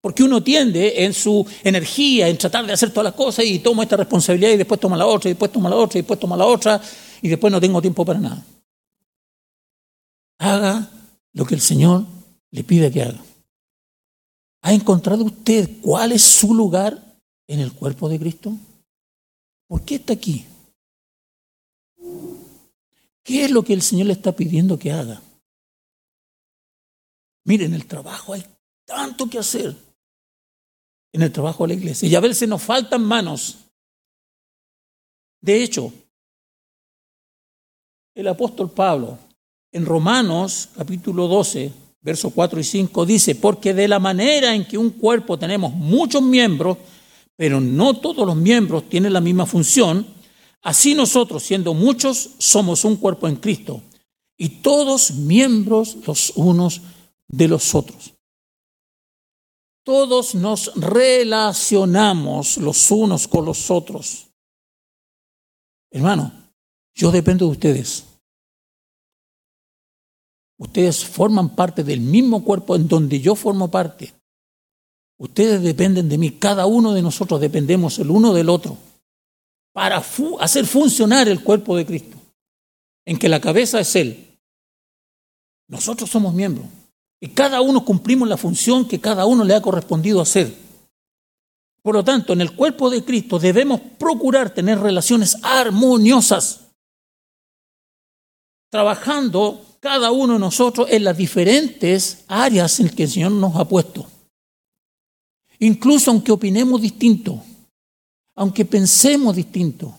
Porque 0.01 0.23
uno 0.23 0.41
tiende 0.41 1.05
en 1.05 1.13
su 1.13 1.45
energía, 1.63 2.27
en 2.27 2.37
tratar 2.37 2.65
de 2.65 2.73
hacer 2.73 2.89
todas 2.89 3.05
las 3.05 3.13
cosas 3.13 3.45
y 3.45 3.59
toma 3.59 3.83
esta 3.83 3.97
responsabilidad 3.97 4.51
y 4.51 4.57
después 4.57 4.79
toma 4.79 4.97
la 4.97 5.05
otra, 5.05 5.29
y 5.29 5.33
después 5.33 5.51
toma 5.51 5.69
la 5.69 5.75
otra, 5.75 5.99
y 5.99 6.01
después 6.01 6.19
toma 6.19 6.35
la 6.35 6.45
otra, 6.45 6.81
y 7.21 7.29
después 7.29 7.53
no 7.53 7.61
tengo 7.61 7.79
tiempo 7.79 8.03
para 8.03 8.19
nada. 8.19 8.43
Haga 10.39 10.89
lo 11.33 11.45
que 11.45 11.53
el 11.53 11.61
Señor 11.61 12.03
le 12.49 12.63
pide 12.63 12.91
que 12.91 13.03
haga. 13.03 13.23
¿Ha 14.63 14.73
encontrado 14.73 15.23
usted 15.23 15.69
cuál 15.81 16.11
es 16.11 16.23
su 16.23 16.53
lugar 16.53 16.99
en 17.47 17.59
el 17.59 17.71
cuerpo 17.71 18.09
de 18.09 18.19
Cristo? 18.19 18.53
¿Por 19.67 19.83
qué 19.83 19.95
está 19.95 20.13
aquí? 20.13 20.45
¿Qué 23.23 23.45
es 23.45 23.51
lo 23.51 23.63
que 23.63 23.73
el 23.73 23.81
Señor 23.83 24.07
le 24.07 24.13
está 24.13 24.31
pidiendo 24.35 24.79
que 24.79 24.91
haga? 24.91 25.21
Miren, 27.45 27.73
en 27.73 27.75
el 27.75 27.85
trabajo 27.85 28.33
hay 28.33 28.43
tanto 28.85 29.29
que 29.29 29.39
hacer. 29.39 29.75
En 31.13 31.21
el 31.21 31.31
trabajo 31.31 31.63
de 31.63 31.73
la 31.73 31.79
iglesia. 31.79 32.07
Y 32.07 32.15
a 32.15 32.19
veces 32.19 32.47
nos 32.47 32.61
faltan 32.61 33.03
manos. 33.03 33.57
De 35.41 35.63
hecho, 35.63 35.91
el 38.13 38.27
apóstol 38.27 38.69
Pablo, 38.71 39.17
en 39.71 39.85
Romanos 39.85 40.69
capítulo 40.75 41.27
12, 41.27 41.71
versos 42.01 42.33
4 42.33 42.59
y 42.59 42.63
5 42.63 43.05
dice, 43.05 43.35
porque 43.35 43.73
de 43.73 43.87
la 43.87 43.99
manera 43.99 44.53
en 44.53 44.65
que 44.65 44.77
un 44.77 44.89
cuerpo 44.91 45.37
tenemos 45.37 45.73
muchos 45.73 46.21
miembros, 46.21 46.77
pero 47.35 47.61
no 47.61 47.99
todos 47.99 48.25
los 48.25 48.35
miembros 48.35 48.89
tienen 48.89 49.13
la 49.13 49.21
misma 49.21 49.45
función, 49.45 50.05
así 50.61 50.93
nosotros, 50.93 51.43
siendo 51.43 51.73
muchos, 51.73 52.31
somos 52.37 52.83
un 52.85 52.97
cuerpo 52.97 53.27
en 53.27 53.37
Cristo, 53.37 53.81
y 54.37 54.49
todos 54.61 55.11
miembros 55.11 55.97
los 56.05 56.31
unos 56.35 56.81
de 57.27 57.47
los 57.47 57.73
otros. 57.75 58.13
Todos 59.83 60.35
nos 60.35 60.73
relacionamos 60.75 62.57
los 62.57 62.91
unos 62.91 63.27
con 63.27 63.45
los 63.45 63.71
otros. 63.71 64.27
Hermano, 65.89 66.31
yo 66.93 67.11
dependo 67.11 67.45
de 67.45 67.51
ustedes. 67.51 68.05
Ustedes 70.57 71.03
forman 71.03 71.55
parte 71.55 71.83
del 71.83 71.99
mismo 72.01 72.43
cuerpo 72.43 72.75
en 72.75 72.87
donde 72.87 73.19
yo 73.19 73.35
formo 73.35 73.71
parte. 73.71 74.13
Ustedes 75.17 75.63
dependen 75.63 76.07
de 76.07 76.17
mí. 76.19 76.31
Cada 76.31 76.67
uno 76.67 76.93
de 76.93 77.01
nosotros 77.01 77.41
dependemos 77.41 77.97
el 77.97 78.11
uno 78.11 78.33
del 78.33 78.49
otro 78.49 78.77
para 79.73 80.03
hacer 80.39 80.65
funcionar 80.65 81.27
el 81.27 81.43
cuerpo 81.43 81.75
de 81.75 81.85
Cristo, 81.85 82.17
en 83.05 83.17
que 83.17 83.29
la 83.29 83.41
cabeza 83.41 83.79
es 83.79 83.95
Él. 83.95 84.37
Nosotros 85.67 86.09
somos 86.09 86.33
miembros 86.33 86.67
y 87.23 87.29
cada 87.29 87.61
uno 87.61 87.85
cumplimos 87.85 88.27
la 88.27 88.35
función 88.35 88.87
que 88.87 88.99
cada 88.99 89.27
uno 89.27 89.43
le 89.43 89.53
ha 89.53 89.61
correspondido 89.61 90.19
hacer. 90.19 90.53
Por 91.83 91.95
lo 91.95 92.03
tanto, 92.03 92.33
en 92.33 92.41
el 92.41 92.55
cuerpo 92.55 92.89
de 92.89 93.05
Cristo 93.05 93.37
debemos 93.39 93.79
procurar 93.99 94.53
tener 94.53 94.79
relaciones 94.79 95.37
armoniosas, 95.43 96.61
trabajando 98.71 99.77
cada 99.79 100.11
uno 100.11 100.33
de 100.33 100.39
nosotros 100.39 100.87
en 100.89 101.03
las 101.03 101.15
diferentes 101.15 102.25
áreas 102.27 102.79
en 102.79 102.89
que 102.89 103.03
el 103.03 103.09
Señor 103.09 103.31
nos 103.33 103.55
ha 103.55 103.67
puesto. 103.67 104.07
Incluso 105.59 106.09
aunque 106.09 106.31
opinemos 106.31 106.81
distinto, 106.81 107.43
aunque 108.35 108.65
pensemos 108.65 109.35
distinto, 109.35 109.95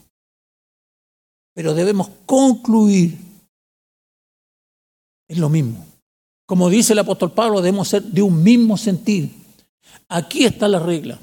pero 1.54 1.72
debemos 1.72 2.10
concluir 2.26 3.16
en 5.28 5.40
lo 5.40 5.48
mismo. 5.48 5.91
Como 6.52 6.68
dice 6.68 6.92
el 6.92 6.98
apóstol 6.98 7.32
Pablo, 7.32 7.62
debemos 7.62 7.88
ser 7.88 8.02
de 8.02 8.20
un 8.20 8.42
mismo 8.42 8.76
sentir. 8.76 9.30
Aquí 10.06 10.44
está 10.44 10.68
la 10.68 10.80
regla. 10.80 11.18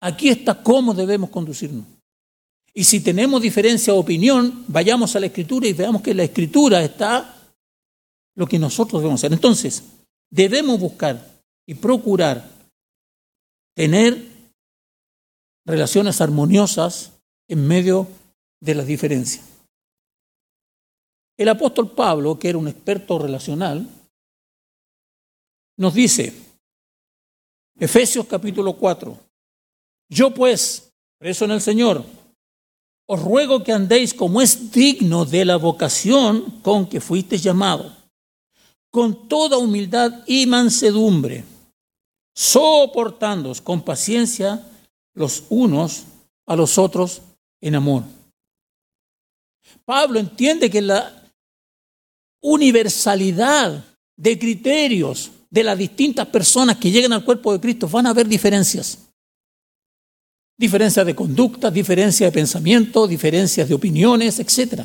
Aquí 0.00 0.30
está 0.30 0.62
cómo 0.62 0.94
debemos 0.94 1.28
conducirnos. 1.28 1.84
Y 2.72 2.84
si 2.84 3.00
tenemos 3.00 3.42
diferencia 3.42 3.92
de 3.92 3.98
opinión, 3.98 4.64
vayamos 4.66 5.14
a 5.14 5.20
la 5.20 5.26
escritura 5.26 5.68
y 5.68 5.74
veamos 5.74 6.00
que 6.00 6.12
en 6.12 6.16
la 6.16 6.22
escritura 6.22 6.82
está 6.82 7.52
lo 8.34 8.46
que 8.46 8.58
nosotros 8.58 9.02
debemos 9.02 9.20
hacer. 9.20 9.34
Entonces, 9.34 9.82
debemos 10.30 10.80
buscar 10.80 11.22
y 11.66 11.74
procurar 11.74 12.48
tener 13.76 14.26
relaciones 15.66 16.22
armoniosas 16.22 17.12
en 17.46 17.66
medio 17.66 18.08
de 18.58 18.74
las 18.74 18.86
diferencias. 18.86 19.44
El 21.36 21.50
apóstol 21.50 21.90
Pablo, 21.90 22.38
que 22.38 22.48
era 22.48 22.56
un 22.56 22.68
experto 22.68 23.18
relacional, 23.18 23.86
nos 25.78 25.94
dice, 25.94 26.34
Efesios 27.78 28.26
capítulo 28.26 28.74
4, 28.74 29.16
yo 30.10 30.34
pues, 30.34 30.92
preso 31.18 31.44
en 31.44 31.52
el 31.52 31.60
Señor, 31.60 32.04
os 33.06 33.22
ruego 33.22 33.62
que 33.62 33.72
andéis 33.72 34.12
como 34.12 34.42
es 34.42 34.70
digno 34.72 35.24
de 35.24 35.44
la 35.44 35.56
vocación 35.56 36.60
con 36.62 36.88
que 36.88 37.00
fuisteis 37.00 37.42
llamado, 37.42 37.96
con 38.90 39.28
toda 39.28 39.56
humildad 39.56 40.24
y 40.26 40.46
mansedumbre, 40.46 41.44
soportándoos 42.34 43.60
con 43.60 43.82
paciencia 43.82 44.66
los 45.14 45.44
unos 45.48 46.04
a 46.46 46.56
los 46.56 46.76
otros 46.76 47.22
en 47.60 47.76
amor. 47.76 48.02
Pablo 49.84 50.18
entiende 50.18 50.68
que 50.68 50.82
la 50.82 51.22
universalidad 52.42 53.84
de 54.16 54.38
criterios 54.38 55.30
de 55.50 55.64
las 55.64 55.78
distintas 55.78 56.26
personas 56.28 56.76
que 56.76 56.90
llegan 56.90 57.12
al 57.12 57.24
cuerpo 57.24 57.52
de 57.52 57.60
Cristo 57.60 57.88
van 57.88 58.06
a 58.06 58.10
haber 58.10 58.28
diferencias. 58.28 58.98
Diferencias 60.56 61.06
de 61.06 61.14
conducta, 61.14 61.70
diferencias 61.70 62.30
de 62.30 62.34
pensamiento, 62.34 63.06
diferencias 63.06 63.68
de 63.68 63.74
opiniones, 63.74 64.38
etc. 64.40 64.82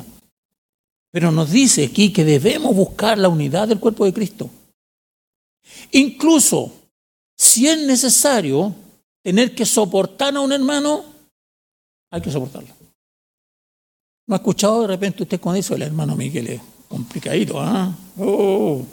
Pero 1.10 1.32
nos 1.32 1.50
dice 1.50 1.84
aquí 1.84 2.12
que 2.12 2.24
debemos 2.24 2.74
buscar 2.74 3.18
la 3.18 3.28
unidad 3.28 3.68
del 3.68 3.80
cuerpo 3.80 4.04
de 4.04 4.12
Cristo. 4.12 4.50
Incluso 5.92 6.72
si 7.36 7.66
es 7.66 7.78
necesario 7.78 8.74
tener 9.22 9.54
que 9.54 9.66
soportar 9.66 10.36
a 10.36 10.40
un 10.40 10.52
hermano, 10.52 11.04
hay 12.10 12.20
que 12.20 12.30
soportarlo. 12.30 12.74
¿No 14.26 14.34
ha 14.34 14.38
escuchado 14.38 14.82
de 14.82 14.86
repente 14.86 15.24
usted 15.24 15.40
con 15.40 15.56
eso 15.56 15.74
el 15.74 15.82
hermano 15.82 16.16
Miguel? 16.16 16.46
Es 16.46 16.60
complicadito, 16.88 17.60
¿ah? 17.60 17.94
Oh. 18.18 18.84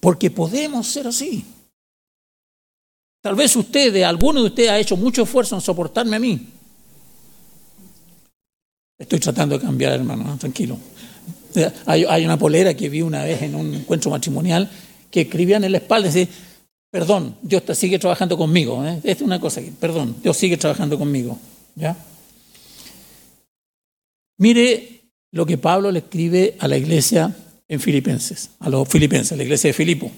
Porque 0.00 0.30
podemos 0.30 0.86
ser 0.86 1.06
así. 1.06 1.44
Tal 3.20 3.34
vez 3.34 3.54
usted, 3.54 4.02
alguno 4.02 4.40
de 4.40 4.46
ustedes 4.46 4.70
ha 4.70 4.78
hecho 4.78 4.96
mucho 4.96 5.22
esfuerzo 5.22 5.54
en 5.54 5.60
soportarme 5.60 6.16
a 6.16 6.20
mí. 6.20 6.48
Estoy 8.98 9.20
tratando 9.20 9.58
de 9.58 9.64
cambiar, 9.64 9.92
hermano, 9.92 10.36
tranquilo. 10.38 10.78
Hay, 11.86 12.24
una 12.24 12.38
polera 12.38 12.74
que 12.74 12.88
vi 12.88 13.02
una 13.02 13.24
vez 13.24 13.42
en 13.42 13.54
un 13.54 13.74
encuentro 13.74 14.10
matrimonial 14.10 14.70
que 15.10 15.22
escribían 15.22 15.64
en 15.64 15.72
la 15.72 15.78
espalda 15.78 16.08
decía, 16.08 16.28
perdón, 16.90 17.36
Dios 17.42 17.64
te 17.64 17.74
sigue 17.74 17.98
trabajando 17.98 18.38
conmigo. 18.38 18.84
¿eh? 18.86 19.00
es 19.02 19.20
una 19.20 19.40
cosa, 19.40 19.60
perdón, 19.78 20.16
Dios 20.22 20.36
sigue 20.36 20.56
trabajando 20.56 20.98
conmigo. 20.98 21.38
¿ya? 21.74 21.96
Mire 24.38 25.02
lo 25.32 25.44
que 25.44 25.58
Pablo 25.58 25.90
le 25.90 26.00
escribe 26.00 26.56
a 26.58 26.68
la 26.68 26.76
iglesia 26.76 27.34
en 27.70 27.80
Filipenses, 27.80 28.50
a 28.58 28.68
los 28.68 28.86
filipenses, 28.88 29.30
a 29.30 29.36
la 29.36 29.44
iglesia 29.44 29.68
de 29.68 29.74
Filipo. 29.74 30.10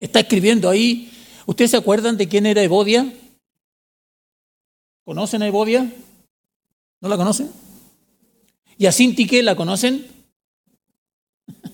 Está 0.00 0.18
escribiendo 0.18 0.68
ahí, 0.68 1.12
¿ustedes 1.46 1.70
se 1.70 1.76
acuerdan 1.76 2.16
de 2.16 2.26
quién 2.26 2.44
era 2.44 2.60
Evodia? 2.60 3.08
¿Conocen 5.04 5.42
a 5.42 5.46
Evodia? 5.46 5.88
¿No 7.00 7.08
la 7.08 7.16
conocen? 7.16 7.52
¿Y 8.76 8.86
a 8.86 8.92
Sintique 8.92 9.44
la 9.44 9.54
conocen? 9.54 10.08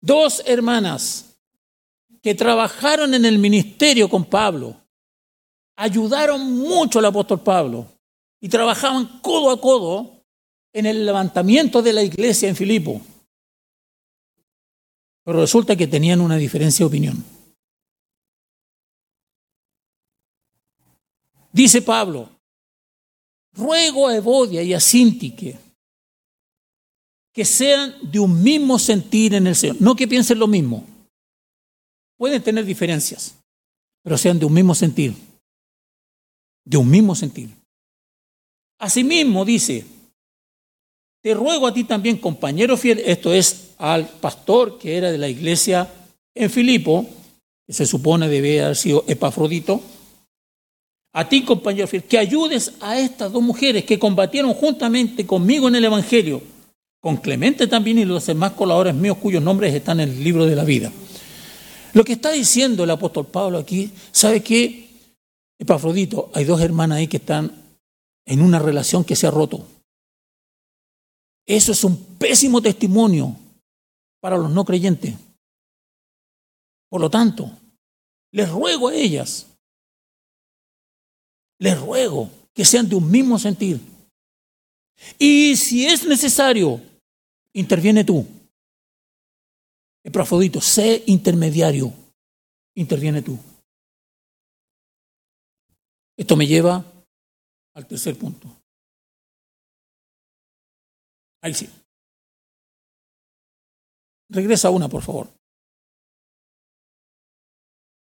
Dos 0.00 0.42
hermanas 0.46 1.36
que 2.20 2.34
trabajaron 2.34 3.14
en 3.14 3.24
el 3.24 3.38
ministerio 3.38 4.08
con 4.08 4.24
Pablo, 4.24 4.74
ayudaron 5.76 6.58
mucho 6.58 6.98
al 6.98 7.04
apóstol 7.04 7.40
Pablo 7.40 7.86
y 8.40 8.48
trabajaban 8.48 9.20
codo 9.20 9.52
a 9.52 9.60
codo 9.60 10.19
en 10.72 10.86
el 10.86 11.04
levantamiento 11.04 11.82
de 11.82 11.92
la 11.92 12.02
iglesia 12.02 12.48
en 12.48 12.56
Filipo. 12.56 13.00
Pero 15.24 15.40
resulta 15.40 15.76
que 15.76 15.86
tenían 15.86 16.20
una 16.20 16.36
diferencia 16.36 16.84
de 16.84 16.88
opinión. 16.88 17.24
Dice 21.52 21.82
Pablo, 21.82 22.28
ruego 23.52 24.08
a 24.08 24.16
Evodia 24.16 24.62
y 24.62 24.72
a 24.72 24.80
Sintique 24.80 25.58
que 27.32 27.44
sean 27.44 27.94
de 28.10 28.18
un 28.18 28.42
mismo 28.42 28.78
sentir 28.78 29.34
en 29.34 29.46
el 29.46 29.54
Señor, 29.54 29.76
no 29.80 29.94
que 29.94 30.08
piensen 30.08 30.38
lo 30.38 30.46
mismo. 30.46 30.84
Pueden 32.16 32.42
tener 32.42 32.64
diferencias, 32.64 33.34
pero 34.02 34.18
sean 34.18 34.38
de 34.38 34.44
un 34.44 34.52
mismo 34.52 34.74
sentir. 34.74 35.14
De 36.64 36.76
un 36.76 36.90
mismo 36.90 37.14
sentir. 37.14 37.50
Asimismo 38.78 39.44
dice, 39.44 39.86
te 41.22 41.34
ruego 41.34 41.66
a 41.66 41.74
ti 41.74 41.84
también, 41.84 42.16
compañero 42.16 42.76
fiel, 42.76 43.02
esto 43.04 43.32
es 43.32 43.72
al 43.78 44.08
pastor 44.08 44.78
que 44.78 44.96
era 44.96 45.12
de 45.12 45.18
la 45.18 45.28
iglesia 45.28 45.88
en 46.34 46.50
Filipo, 46.50 47.06
que 47.66 47.72
se 47.72 47.86
supone 47.86 48.28
debe 48.28 48.62
haber 48.62 48.76
sido 48.76 49.04
Epafrodito, 49.06 49.82
a 51.12 51.28
ti, 51.28 51.42
compañero 51.42 51.88
fiel, 51.88 52.04
que 52.04 52.18
ayudes 52.18 52.72
a 52.80 52.98
estas 52.98 53.32
dos 53.32 53.42
mujeres 53.42 53.84
que 53.84 53.98
combatieron 53.98 54.54
juntamente 54.54 55.26
conmigo 55.26 55.68
en 55.68 55.74
el 55.74 55.84
Evangelio, 55.84 56.40
con 57.00 57.16
Clemente 57.16 57.66
también 57.66 57.98
y 57.98 58.04
los 58.04 58.26
demás 58.26 58.52
colaboradores 58.52 59.00
míos 59.00 59.18
cuyos 59.20 59.42
nombres 59.42 59.74
están 59.74 60.00
en 60.00 60.10
el 60.10 60.22
libro 60.22 60.46
de 60.46 60.54
la 60.54 60.64
vida. 60.64 60.92
Lo 61.92 62.04
que 62.04 62.12
está 62.12 62.30
diciendo 62.30 62.84
el 62.84 62.90
apóstol 62.90 63.26
Pablo 63.26 63.58
aquí, 63.58 63.90
¿sabe 64.12 64.42
qué? 64.42 64.88
Epafrodito, 65.58 66.30
hay 66.34 66.44
dos 66.44 66.60
hermanas 66.60 66.98
ahí 66.98 67.08
que 67.08 67.16
están 67.16 67.52
en 68.24 68.40
una 68.40 68.58
relación 68.58 69.02
que 69.02 69.16
se 69.16 69.26
ha 69.26 69.30
roto. 69.30 69.66
Eso 71.50 71.72
es 71.72 71.82
un 71.82 72.16
pésimo 72.16 72.62
testimonio 72.62 73.34
para 74.20 74.38
los 74.38 74.52
no 74.52 74.64
creyentes. 74.64 75.16
Por 76.88 77.00
lo 77.00 77.10
tanto, 77.10 77.50
les 78.30 78.48
ruego 78.48 78.86
a 78.86 78.94
ellas, 78.94 79.48
les 81.58 81.76
ruego 81.76 82.30
que 82.54 82.64
sean 82.64 82.88
de 82.88 82.94
un 82.94 83.10
mismo 83.10 83.36
sentir. 83.36 83.80
Y 85.18 85.56
si 85.56 85.86
es 85.86 86.06
necesario, 86.06 86.80
interviene 87.52 88.04
tú. 88.04 88.24
El 90.04 90.12
profodito, 90.12 90.60
sé 90.60 91.02
intermediario, 91.08 91.92
interviene 92.76 93.22
tú. 93.22 93.36
Esto 96.16 96.36
me 96.36 96.46
lleva 96.46 96.84
al 97.74 97.88
tercer 97.88 98.16
punto. 98.16 98.59
Ahí 101.42 101.54
sí. 101.54 101.68
Regresa 104.28 104.70
una, 104.70 104.88
por 104.88 105.02
favor. 105.02 105.28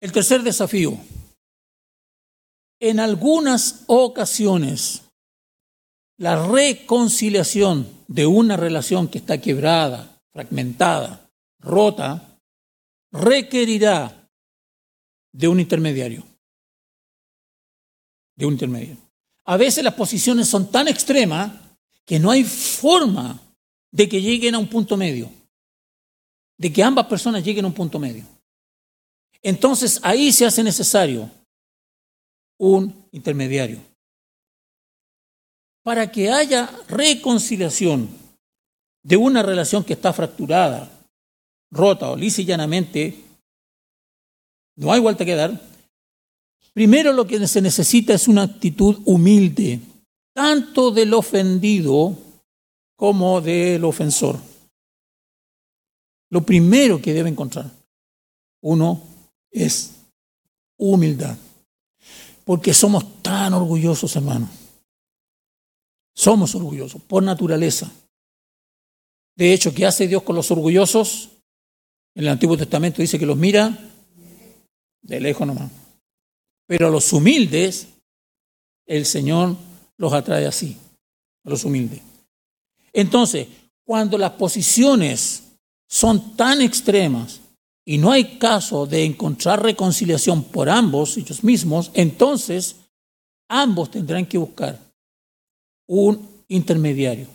El 0.01 0.13
tercer 0.13 0.43
desafío. 0.43 0.99
En 2.81 3.01
algunas 3.01 3.85
ocasiones, 3.87 5.03
la 6.19 6.47
reconciliación 6.47 7.89
de 8.07 8.27
una 8.27 8.57
relación 8.57 9.09
que 9.09 9.19
está 9.19 9.41
quebrada, 9.41 10.21
fragmentada, 10.33 11.29
rota, 11.61 12.39
requerirá 13.11 14.29
de 15.33 15.49
un 15.49 15.61
intermediario. 15.61 16.25
De 18.37 18.47
un 18.47 18.53
intermediario. 18.53 18.99
A 19.45 19.57
veces 19.57 19.83
las 19.83 19.95
posiciones 19.95 20.49
son 20.49 20.71
tan 20.71 20.89
extremas 20.89 21.68
que 22.09 22.19
no 22.19 22.31
hay 22.31 22.43
forma 22.43 23.39
de 23.93 24.09
que 24.09 24.23
lleguen 24.23 24.55
a 24.55 24.59
un 24.59 24.67
punto 24.67 24.97
medio, 24.97 25.31
de 26.57 26.73
que 26.73 26.83
ambas 26.83 27.07
personas 27.07 27.45
lleguen 27.45 27.67
a 27.67 27.69
un 27.69 27.75
punto 27.75 27.99
medio. 27.99 28.25
Entonces 29.43 30.01
ahí 30.03 30.33
se 30.33 30.47
hace 30.47 30.65
necesario 30.65 31.31
un 32.59 33.07
intermediario. 33.13 33.79
Para 35.83 36.11
que 36.11 36.31
haya 36.31 36.71
reconciliación 36.89 38.09
de 39.03 39.19
una 39.19 39.43
relación 39.43 39.85
que 39.85 39.93
está 39.93 40.11
fracturada, 40.15 40.91
rota 41.71 42.11
o 42.11 42.17
lisa 42.17 42.41
y 42.41 42.47
llanamente, 42.47 43.23
no 44.77 44.91
hay 44.93 45.01
vuelta 45.01 45.27
que 45.27 45.35
dar. 45.35 45.61
Primero 46.73 47.13
lo 47.13 47.27
que 47.27 47.47
se 47.47 47.61
necesita 47.61 48.15
es 48.15 48.29
una 48.29 48.45
actitud 48.45 49.03
humilde 49.05 49.83
tanto 50.39 50.93
del 50.93 51.15
ofendido 51.15 52.17
como 52.95 53.41
del 53.41 53.83
ofensor. 53.83 54.39
Lo 56.31 56.47
primero 56.47 57.03
que 57.03 57.13
debe 57.13 57.29
encontrar 57.29 57.69
uno 58.63 59.03
es 59.51 59.97
humildad, 60.77 61.37
porque 62.45 62.73
somos 62.73 63.21
tan 63.21 63.53
orgullosos, 63.53 64.15
hermanos. 64.15 64.49
Somos 66.15 66.55
orgullosos 66.55 67.03
por 67.03 67.25
naturaleza. 67.25 67.91
De 69.35 69.53
hecho, 69.53 69.75
¿qué 69.75 69.87
hace 69.87 70.07
Dios 70.07 70.23
con 70.23 70.37
los 70.37 70.53
orgullosos? 70.53 71.31
En 72.15 72.23
el 72.23 72.29
Antiguo 72.29 72.57
Testamento 72.57 73.03
dice 73.03 73.19
que 73.19 73.27
los 73.27 73.37
mira 73.37 73.77
de 75.03 75.21
lejos 75.21 75.45
nomás. 75.45 75.73
Pero 76.69 76.87
a 76.87 76.91
los 76.91 77.13
humildes, 77.13 77.89
el 78.87 79.05
Señor 79.05 79.57
los 79.99 80.13
atrae 80.13 80.47
así, 80.47 80.77
a 81.45 81.51
los 81.51 81.65
humildes. 81.65 82.01
Entonces, 82.93 83.47
cuando 83.85 84.17
las 84.17 84.33
posiciones 84.33 85.43
son 85.89 86.37
tan 86.37 86.63
extremas 86.63 87.41
y 87.85 87.99
no 87.99 88.13
hay 88.13 88.39
caso 88.39 88.87
de 88.87 89.05
encontrar 89.05 89.63
reconciliación 89.63 90.45
por 90.45 90.69
ambos, 90.69 91.17
ellos 91.17 91.43
mismos, 91.43 91.91
entonces 91.95 92.77
ambos 93.49 93.91
tendrán 93.91 94.27
que 94.27 94.39
buscar 94.39 94.79
un 95.87 96.45
intermediario. 96.49 97.27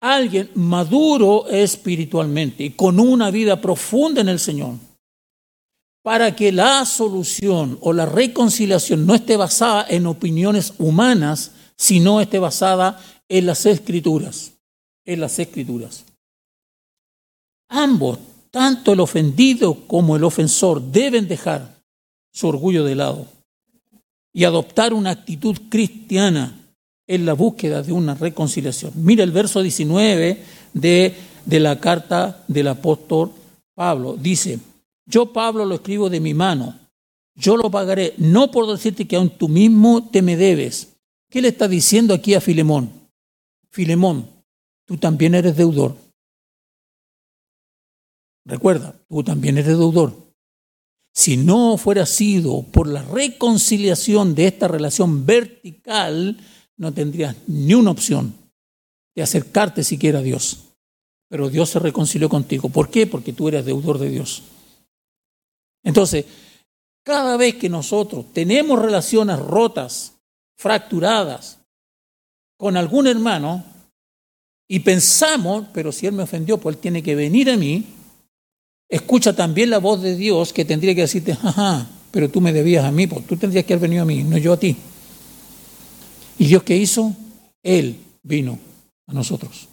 Alguien 0.00 0.50
maduro 0.54 1.46
espiritualmente 1.48 2.64
y 2.64 2.70
con 2.70 2.98
una 2.98 3.30
vida 3.30 3.60
profunda 3.60 4.20
en 4.20 4.28
el 4.28 4.40
Señor, 4.40 4.74
para 6.02 6.34
que 6.34 6.50
la 6.50 6.84
solución 6.84 7.78
o 7.80 7.92
la 7.92 8.06
reconciliación 8.06 9.06
no 9.06 9.14
esté 9.14 9.36
basada 9.36 9.86
en 9.88 10.06
opiniones 10.06 10.74
humanas, 10.78 11.52
sino 11.82 12.20
esté 12.20 12.38
basada 12.38 13.02
en 13.28 13.44
las 13.44 13.66
escrituras, 13.66 14.52
en 15.04 15.20
las 15.20 15.36
escrituras. 15.40 16.04
Ambos 17.68 18.20
tanto 18.52 18.92
el 18.92 19.00
ofendido 19.00 19.74
como 19.88 20.14
el 20.14 20.22
ofensor 20.22 20.80
deben 20.80 21.26
dejar 21.26 21.82
su 22.32 22.46
orgullo 22.46 22.84
de 22.84 22.94
lado 22.94 23.26
y 24.32 24.44
adoptar 24.44 24.94
una 24.94 25.10
actitud 25.10 25.56
cristiana 25.68 26.56
en 27.08 27.26
la 27.26 27.32
búsqueda 27.32 27.82
de 27.82 27.92
una 27.92 28.14
reconciliación. 28.14 28.92
Mira 28.94 29.24
el 29.24 29.32
verso 29.32 29.60
19 29.60 30.40
de, 30.74 31.14
de 31.44 31.60
la 31.60 31.80
carta 31.80 32.44
del 32.46 32.68
apóstol 32.68 33.32
Pablo. 33.74 34.16
Dice, 34.16 34.60
yo 35.04 35.32
Pablo 35.32 35.64
lo 35.64 35.74
escribo 35.74 36.08
de 36.08 36.20
mi 36.20 36.32
mano, 36.32 36.78
yo 37.34 37.56
lo 37.56 37.72
pagaré, 37.72 38.14
no 38.18 38.52
por 38.52 38.70
decirte 38.70 39.08
que 39.08 39.16
aún 39.16 39.30
tú 39.30 39.48
mismo 39.48 40.08
te 40.12 40.22
me 40.22 40.36
debes. 40.36 40.91
¿Qué 41.32 41.40
le 41.40 41.48
está 41.48 41.66
diciendo 41.66 42.12
aquí 42.12 42.34
a 42.34 42.42
Filemón? 42.42 42.92
Filemón, 43.70 44.28
tú 44.84 44.98
también 44.98 45.34
eres 45.34 45.56
deudor. 45.56 45.96
Recuerda, 48.44 48.94
tú 49.08 49.24
también 49.24 49.56
eres 49.56 49.78
deudor. 49.78 50.14
Si 51.14 51.38
no 51.38 51.78
fuera 51.78 52.04
sido 52.04 52.64
por 52.64 52.86
la 52.86 53.00
reconciliación 53.02 54.34
de 54.34 54.46
esta 54.46 54.68
relación 54.68 55.24
vertical, 55.24 56.38
no 56.76 56.92
tendrías 56.92 57.34
ni 57.46 57.72
una 57.72 57.92
opción 57.92 58.34
de 59.14 59.22
acercarte 59.22 59.84
siquiera 59.84 60.18
a 60.18 60.22
Dios. 60.22 60.74
Pero 61.30 61.48
Dios 61.48 61.70
se 61.70 61.78
reconcilió 61.78 62.28
contigo. 62.28 62.68
¿Por 62.68 62.90
qué? 62.90 63.06
Porque 63.06 63.32
tú 63.32 63.48
eres 63.48 63.64
deudor 63.64 63.98
de 63.98 64.10
Dios. 64.10 64.42
Entonces, 65.82 66.26
cada 67.02 67.38
vez 67.38 67.54
que 67.54 67.70
nosotros 67.70 68.26
tenemos 68.34 68.78
relaciones 68.78 69.38
rotas, 69.38 70.12
fracturadas 70.56 71.58
con 72.56 72.76
algún 72.76 73.06
hermano 73.06 73.64
y 74.68 74.80
pensamos, 74.80 75.66
pero 75.72 75.92
si 75.92 76.06
él 76.06 76.12
me 76.12 76.22
ofendió, 76.22 76.58
pues 76.58 76.76
él 76.76 76.80
tiene 76.80 77.02
que 77.02 77.14
venir 77.14 77.50
a 77.50 77.56
mí, 77.56 77.84
escucha 78.88 79.34
también 79.34 79.70
la 79.70 79.78
voz 79.78 80.00
de 80.00 80.16
Dios 80.16 80.52
que 80.52 80.64
tendría 80.64 80.94
que 80.94 81.02
decirte, 81.02 81.32
ajá, 81.32 81.88
pero 82.10 82.30
tú 82.30 82.40
me 82.40 82.52
debías 82.52 82.84
a 82.84 82.92
mí, 82.92 83.06
pues 83.06 83.26
tú 83.26 83.36
tendrías 83.36 83.64
que 83.64 83.74
haber 83.74 83.88
venido 83.88 84.02
a 84.02 84.06
mí, 84.06 84.22
no 84.22 84.38
yo 84.38 84.52
a 84.52 84.56
ti. 84.58 84.76
¿Y 86.38 86.46
Dios 86.46 86.62
qué 86.62 86.76
hizo? 86.76 87.14
Él 87.62 87.98
vino 88.22 88.58
a 89.06 89.12
nosotros. 89.12 89.68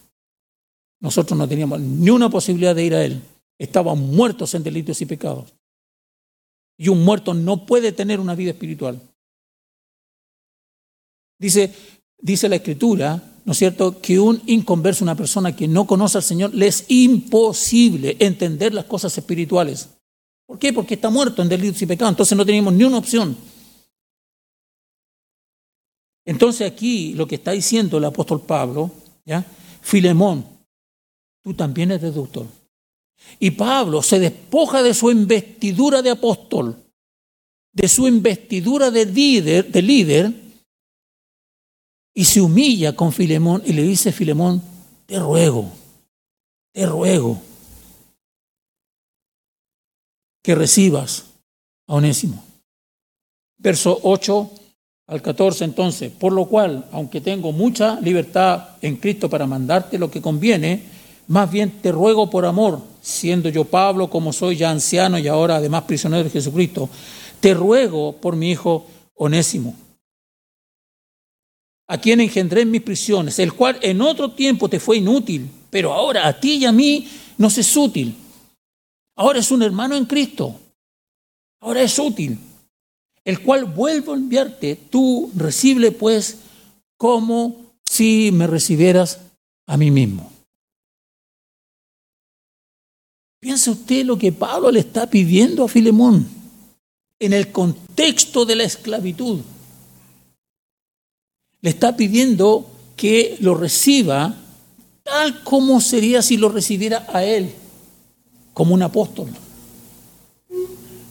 Nosotros 1.00 1.38
no 1.38 1.48
teníamos 1.48 1.80
ni 1.80 2.10
una 2.10 2.30
posibilidad 2.30 2.76
de 2.76 2.84
ir 2.84 2.96
a 2.96 3.04
Él. 3.04 3.22
Estábamos 3.58 4.00
muertos 4.00 4.54
en 4.54 4.64
delitos 4.64 5.02
y 5.02 5.06
pecados. 5.06 5.54
Y 6.78 6.90
un 6.90 7.04
muerto 7.04 7.34
no 7.34 7.66
puede 7.66 7.92
tener 7.92 8.20
una 8.20 8.36
vida 8.36 8.52
espiritual. 8.52 9.02
Dice, 11.40 11.74
dice 12.20 12.50
la 12.50 12.58
Escritura 12.58 13.30
¿no 13.50 13.54
es 13.54 13.58
cierto?, 13.58 14.00
que 14.00 14.20
un 14.20 14.40
inconverso, 14.46 15.04
una 15.04 15.16
persona 15.16 15.56
que 15.56 15.68
no 15.68 15.88
conoce 15.88 16.20
al 16.20 16.24
Señor, 16.24 16.54
le 16.54 16.68
es 16.68 16.86
imposible 16.88 18.16
entender 18.20 18.76
las 18.76 18.86
cosas 18.86 19.18
espirituales. 19.18 19.90
¿Por 20.46 20.60
qué? 20.60 20.72
Porque 20.72 20.94
está 20.94 21.10
muerto 21.10 21.42
en 21.42 21.50
delitos 21.50 21.82
y 21.82 21.88
pecados, 21.88 22.12
entonces 22.12 22.38
no 22.38 22.46
tenemos 22.46 22.72
ni 22.72 22.84
una 22.84 23.00
opción. 23.00 23.36
Entonces 26.26 26.72
aquí 26.72 27.16
lo 27.16 27.28
que 27.28 27.36
está 27.36 27.50
diciendo 27.50 27.98
el 27.98 28.06
apóstol 28.06 28.42
Pablo, 28.42 28.92
¿ya? 29.26 29.44
Filemón, 29.82 30.46
tú 31.44 31.56
también 31.56 31.90
eres 31.90 32.04
deductor. 32.04 32.46
Y 33.40 33.50
Pablo 33.50 34.04
se 34.04 34.20
despoja 34.20 34.84
de 34.84 34.94
su 34.94 35.10
investidura 35.10 36.04
de 36.04 36.12
apóstol, 36.12 36.78
de 37.74 37.88
su 37.88 38.08
investidura 38.08 38.92
de 38.92 39.08
líder, 39.08 39.72
de 39.72 39.82
líder 39.82 40.49
y 42.20 42.26
se 42.26 42.42
humilla 42.42 42.98
con 42.98 43.14
Filemón 43.14 43.64
y 43.66 43.72
le 43.72 43.82
dice, 43.82 44.12
Filemón, 44.12 44.62
te 45.06 45.18
ruego, 45.18 45.72
te 46.74 46.86
ruego 46.86 47.42
que 50.44 50.54
recibas 50.54 51.28
a 51.88 51.94
Onésimo. 51.94 52.44
Verso 53.58 53.98
8 54.04 54.52
al 55.08 55.22
14 55.22 55.64
entonces, 55.64 56.12
por 56.12 56.34
lo 56.34 56.48
cual, 56.48 56.90
aunque 56.92 57.22
tengo 57.22 57.54
mucha 57.54 58.02
libertad 58.02 58.72
en 58.82 58.98
Cristo 58.98 59.30
para 59.30 59.48
mandarte 59.48 59.98
lo 59.98 60.12
que 60.12 60.22
conviene, 60.22 60.84
más 61.28 61.50
bien 61.50 61.80
te 61.82 61.90
ruego 61.90 62.30
por 62.30 62.46
amor, 62.46 62.82
siendo 63.00 63.48
yo 63.48 63.64
Pablo 63.64 64.10
como 64.10 64.34
soy 64.34 64.58
ya 64.58 64.72
anciano 64.72 65.18
y 65.18 65.30
ahora 65.30 65.56
además 65.56 65.84
prisionero 65.84 66.26
de 66.26 66.32
Jesucristo, 66.32 66.90
te 67.40 67.54
ruego 67.54 68.18
por 68.18 68.36
mi 68.36 68.52
hijo 68.52 68.88
Onésimo 69.16 69.74
a 71.90 71.98
quien 71.98 72.22
engendré 72.22 72.62
en 72.62 72.72
mis 72.72 72.84
prisiones, 72.84 73.40
el 73.40 73.54
cual 73.54 73.80
en 73.82 74.00
otro 74.02 74.32
tiempo 74.32 74.70
te 74.70 74.80
fue 74.80 74.98
inútil, 74.98 75.50
pero 75.72 75.92
ahora 75.92 76.28
a 76.28 76.40
ti 76.40 76.58
y 76.58 76.66
a 76.66 76.72
mí 76.72 77.08
nos 77.36 77.58
es 77.58 77.76
útil. 77.76 78.16
Ahora 79.16 79.40
es 79.40 79.50
un 79.50 79.64
hermano 79.64 79.96
en 79.96 80.06
Cristo. 80.06 80.56
Ahora 81.60 81.82
es 81.82 81.98
útil. 81.98 82.38
El 83.26 83.42
cual 83.42 83.66
vuelvo 83.66 84.14
a 84.14 84.18
enviarte, 84.18 84.76
tú 84.76 85.32
recibe 85.36 85.92
pues 85.92 86.38
como 86.96 87.74
si 87.90 88.30
me 88.32 88.46
recibieras 88.46 89.22
a 89.66 89.76
mí 89.76 89.90
mismo. 89.90 90.32
Piensa 93.40 93.72
usted 93.72 94.06
lo 94.06 94.16
que 94.16 94.32
Pablo 94.32 94.70
le 94.70 94.82
está 94.82 95.10
pidiendo 95.10 95.64
a 95.64 95.68
Filemón 95.68 96.28
en 97.18 97.34
el 97.34 97.52
contexto 97.52 98.46
de 98.46 98.58
la 98.58 98.64
esclavitud 98.64 99.40
le 101.62 101.70
está 101.70 101.96
pidiendo 101.96 102.70
que 102.96 103.38
lo 103.40 103.56
reciba 103.56 104.36
tal 105.04 105.44
como 105.44 105.82
sería 105.82 106.22
si 106.22 106.38
lo 106.38 106.50
recibiera 106.50 107.08
a 107.12 107.24
él, 107.24 107.52
como 108.54 108.74
un 108.74 108.84
apóstol. 108.84 109.30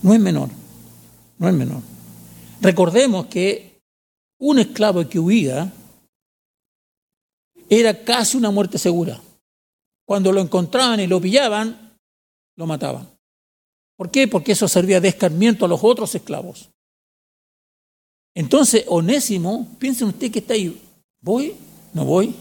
No 0.03 0.15
es 0.15 0.21
menor, 0.21 0.51
no 1.39 1.49
es 1.49 1.55
menor. 1.55 1.83
Recordemos 2.61 3.27
que 3.27 3.81
un 4.39 4.59
esclavo 4.59 5.09
que 5.09 5.19
huía 5.19 5.73
era 7.69 8.05
casi 8.05 8.37
una 8.37 8.51
muerte 8.51 8.79
segura. 8.79 9.21
Cuando 10.07 10.33
lo 10.33 10.41
encontraban 10.41 11.01
y 11.01 11.07
lo 11.07 11.21
pillaban, 11.21 11.97
lo 12.57 12.67
mataban. 12.67 13.09
¿Por 13.97 14.11
qué? 14.11 14.29
Porque 14.29 14.53
eso 14.53 14.69
servía 14.69 15.01
de 15.01 15.09
escarmiento 15.09 15.65
a 15.65 15.69
los 15.69 15.81
otros 15.83 16.15
esclavos. 16.15 16.71
Entonces, 18.39 18.85
Onésimo, 18.87 19.67
piensen 19.81 20.07
usted 20.07 20.31
que 20.31 20.39
está 20.39 20.55
ahí, 20.55 20.81
¿voy? 21.21 21.57
¿No 21.93 22.05
voy? 22.05 22.33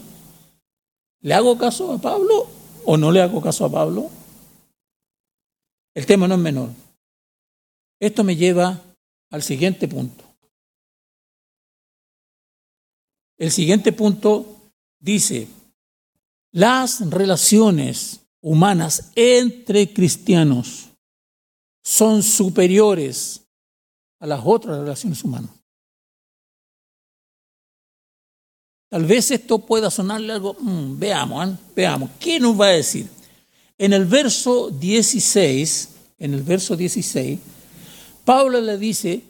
¿Le 1.22 1.34
hago 1.34 1.58
caso 1.58 1.92
a 1.92 1.98
Pablo 1.98 2.46
o 2.84 2.96
no 2.96 3.10
le 3.10 3.20
hago 3.20 3.42
caso 3.42 3.64
a 3.64 3.68
Pablo? 3.72 4.08
El 5.92 6.06
tema 6.06 6.28
no 6.28 6.36
es 6.36 6.40
menor. 6.40 6.70
Esto 7.98 8.22
me 8.22 8.36
lleva 8.36 8.80
al 9.30 9.42
siguiente 9.42 9.88
punto. 9.88 10.22
El 13.36 13.50
siguiente 13.50 13.90
punto 13.92 14.70
dice, 15.00 15.48
las 16.52 17.10
relaciones 17.10 18.20
humanas 18.40 19.10
entre 19.16 19.92
cristianos 19.92 20.90
son 21.82 22.22
superiores 22.22 23.40
a 24.20 24.28
las 24.28 24.40
otras 24.44 24.78
relaciones 24.78 25.24
humanas. 25.24 25.57
Tal 28.88 29.04
vez 29.04 29.30
esto 29.30 29.58
pueda 29.58 29.90
sonarle 29.90 30.32
algo, 30.32 30.56
mm, 30.58 30.98
veamos, 30.98 31.48
¿eh? 31.48 31.56
veamos, 31.76 32.10
¿qué 32.18 32.40
nos 32.40 32.58
va 32.58 32.66
a 32.66 32.70
decir? 32.70 33.06
En 33.76 33.92
el 33.92 34.06
verso 34.06 34.70
16, 34.70 35.88
en 36.18 36.34
el 36.34 36.42
verso 36.42 36.74
16, 36.74 37.38
Pablo 38.24 38.60
le 38.60 38.78
dice, 38.78 39.22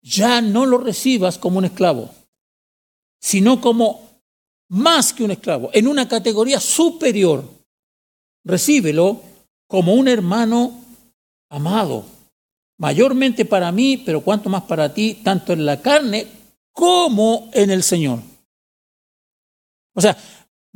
ya 0.00 0.40
no 0.40 0.66
lo 0.66 0.78
recibas 0.78 1.36
como 1.36 1.58
un 1.58 1.64
esclavo, 1.64 2.10
sino 3.20 3.60
como 3.60 4.06
más 4.68 5.12
que 5.12 5.24
un 5.24 5.32
esclavo, 5.32 5.70
en 5.72 5.88
una 5.88 6.08
categoría 6.08 6.60
superior. 6.60 7.44
Recíbelo 8.44 9.20
como 9.66 9.94
un 9.94 10.06
hermano 10.06 10.72
amado, 11.48 12.04
mayormente 12.78 13.44
para 13.44 13.72
mí, 13.72 13.96
pero 13.98 14.20
cuanto 14.20 14.48
más 14.48 14.62
para 14.62 14.94
ti, 14.94 15.20
tanto 15.24 15.52
en 15.52 15.66
la 15.66 15.82
carne 15.82 16.28
como 16.70 17.50
en 17.52 17.70
el 17.70 17.82
Señor. 17.82 18.20
O 19.96 20.00
sea, 20.00 20.16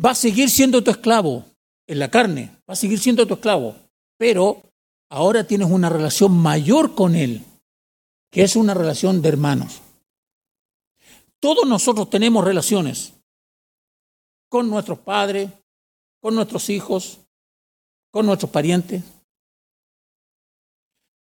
va 0.04 0.10
a 0.12 0.14
seguir 0.14 0.48
siendo 0.48 0.82
tu 0.82 0.90
esclavo 0.90 1.44
en 1.86 1.98
la 1.98 2.10
carne, 2.10 2.56
va 2.68 2.72
a 2.72 2.76
seguir 2.76 2.98
siendo 2.98 3.26
tu 3.26 3.34
esclavo, 3.34 3.76
pero 4.16 4.62
ahora 5.10 5.46
tienes 5.46 5.70
una 5.70 5.90
relación 5.90 6.32
mayor 6.32 6.94
con 6.94 7.14
Él, 7.14 7.44
que 8.30 8.42
es 8.42 8.56
una 8.56 8.72
relación 8.72 9.20
de 9.20 9.28
hermanos. 9.28 9.82
Todos 11.38 11.68
nosotros 11.68 12.08
tenemos 12.08 12.44
relaciones 12.44 13.12
con 14.48 14.70
nuestros 14.70 14.98
padres, 14.98 15.50
con 16.20 16.34
nuestros 16.34 16.70
hijos, 16.70 17.18
con 18.10 18.24
nuestros 18.24 18.50
parientes. 18.50 19.04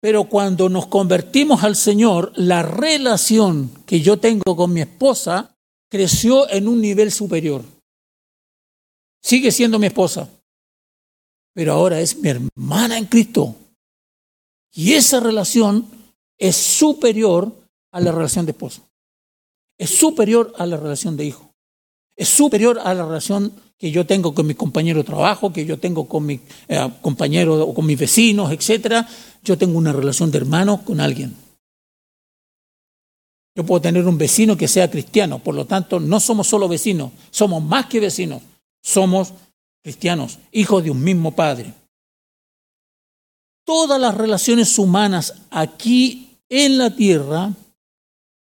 Pero 0.01 0.25
cuando 0.25 0.67
nos 0.67 0.87
convertimos 0.87 1.63
al 1.63 1.75
Señor, 1.75 2.33
la 2.35 2.63
relación 2.63 3.69
que 3.85 4.01
yo 4.01 4.19
tengo 4.19 4.55
con 4.55 4.73
mi 4.73 4.81
esposa 4.81 5.55
creció 5.89 6.49
en 6.49 6.67
un 6.67 6.81
nivel 6.81 7.11
superior. 7.11 7.63
Sigue 9.23 9.51
siendo 9.51 9.79
mi 9.79 9.87
esposa, 9.87 10.29
pero 11.53 11.73
ahora 11.73 12.01
es 12.01 12.17
mi 12.17 12.29
hermana 12.29 12.97
en 12.97 13.05
Cristo. 13.05 13.55
Y 14.73 14.93
esa 14.93 15.21
relación 15.21 15.87
es 16.37 16.57
superior 16.57 17.55
a 17.91 18.01
la 18.01 18.11
relación 18.11 18.45
de 18.45 18.51
esposo. 18.51 18.81
Es 19.77 19.91
superior 19.91 20.53
a 20.57 20.65
la 20.65 20.77
relación 20.77 21.15
de 21.15 21.25
hijo. 21.25 21.53
Es 22.17 22.27
superior 22.27 22.79
a 22.83 22.93
la 22.93 23.05
relación 23.05 23.53
que 23.77 23.91
yo 23.91 24.05
tengo 24.05 24.33
con 24.33 24.45
mi 24.45 24.55
compañero 24.55 24.99
de 24.99 25.05
trabajo, 25.05 25.53
que 25.53 25.65
yo 25.65 25.79
tengo 25.79 26.07
con 26.07 26.25
mi 26.25 26.39
eh, 26.67 26.89
compañero 27.01 27.63
o 27.63 27.73
con 27.73 27.85
mis 27.85 27.97
vecinos, 27.97 28.51
etcétera. 28.51 29.07
Yo 29.43 29.57
tengo 29.57 29.77
una 29.77 29.93
relación 29.93 30.31
de 30.31 30.39
hermano 30.39 30.83
con 30.83 30.99
alguien. 30.99 31.35
Yo 33.55 33.65
puedo 33.65 33.81
tener 33.81 34.07
un 34.07 34.17
vecino 34.17 34.57
que 34.57 34.67
sea 34.67 34.89
cristiano, 34.89 35.39
por 35.39 35.53
lo 35.53 35.65
tanto, 35.65 35.99
no 35.99 36.19
somos 36.19 36.47
solo 36.47 36.67
vecinos, 36.67 37.11
somos 37.29 37.61
más 37.63 37.85
que 37.85 37.99
vecinos, 37.99 38.41
somos 38.83 39.33
cristianos, 39.81 40.39
hijos 40.51 40.83
de 40.83 40.91
un 40.91 41.03
mismo 41.03 41.35
padre. 41.35 41.73
Todas 43.65 43.99
las 43.99 44.15
relaciones 44.15 44.77
humanas 44.77 45.41
aquí 45.49 46.37
en 46.49 46.77
la 46.77 46.95
tierra 46.95 47.53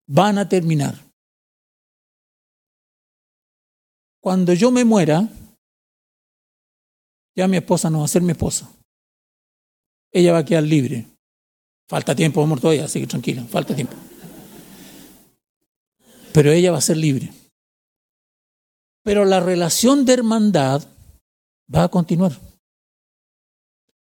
van 0.07 0.39
a 0.39 0.49
terminar. 0.49 1.09
cuando 4.29 4.53
yo 4.53 4.71
me 4.71 4.85
muera, 4.85 5.27
ya 7.35 7.49
mi 7.49 7.57
esposa 7.57 7.89
no 7.89 8.01
va 8.01 8.05
a 8.05 8.09
ser 8.09 8.21
mi 8.21 8.33
esposa. 8.33 8.71
Ella 10.13 10.33
va 10.33 10.39
a 10.41 10.45
quedar 10.45 10.65
libre. 10.65 11.07
Falta 11.89 12.15
tiempo, 12.15 12.43
amor, 12.43 12.61
todavía, 12.61 12.85
así 12.85 13.01
que 13.01 13.07
tranquila, 13.07 13.43
falta 13.45 13.75
tiempo. 13.75 13.95
Pero 16.35 16.53
ella 16.53 16.73
va 16.73 16.77
a 16.77 16.83
ser 16.83 16.99
libre. 16.99 17.33
Pero 19.09 19.25
la 19.25 19.41
relación 19.41 20.05
de 20.05 20.13
hermandad 20.13 20.83
va 21.75 21.85
a 21.85 21.89
continuar. 21.89 22.39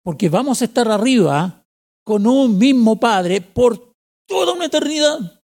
Porque 0.02 0.28
vamos 0.28 0.60
a 0.60 0.66
estar 0.66 0.90
arriba 0.90 1.64
con 2.04 2.26
un 2.26 2.58
mismo 2.58 3.00
Padre 3.00 3.40
por 3.42 3.94
toda 4.26 4.54
una 4.54 4.66
eternidad. 4.66 5.40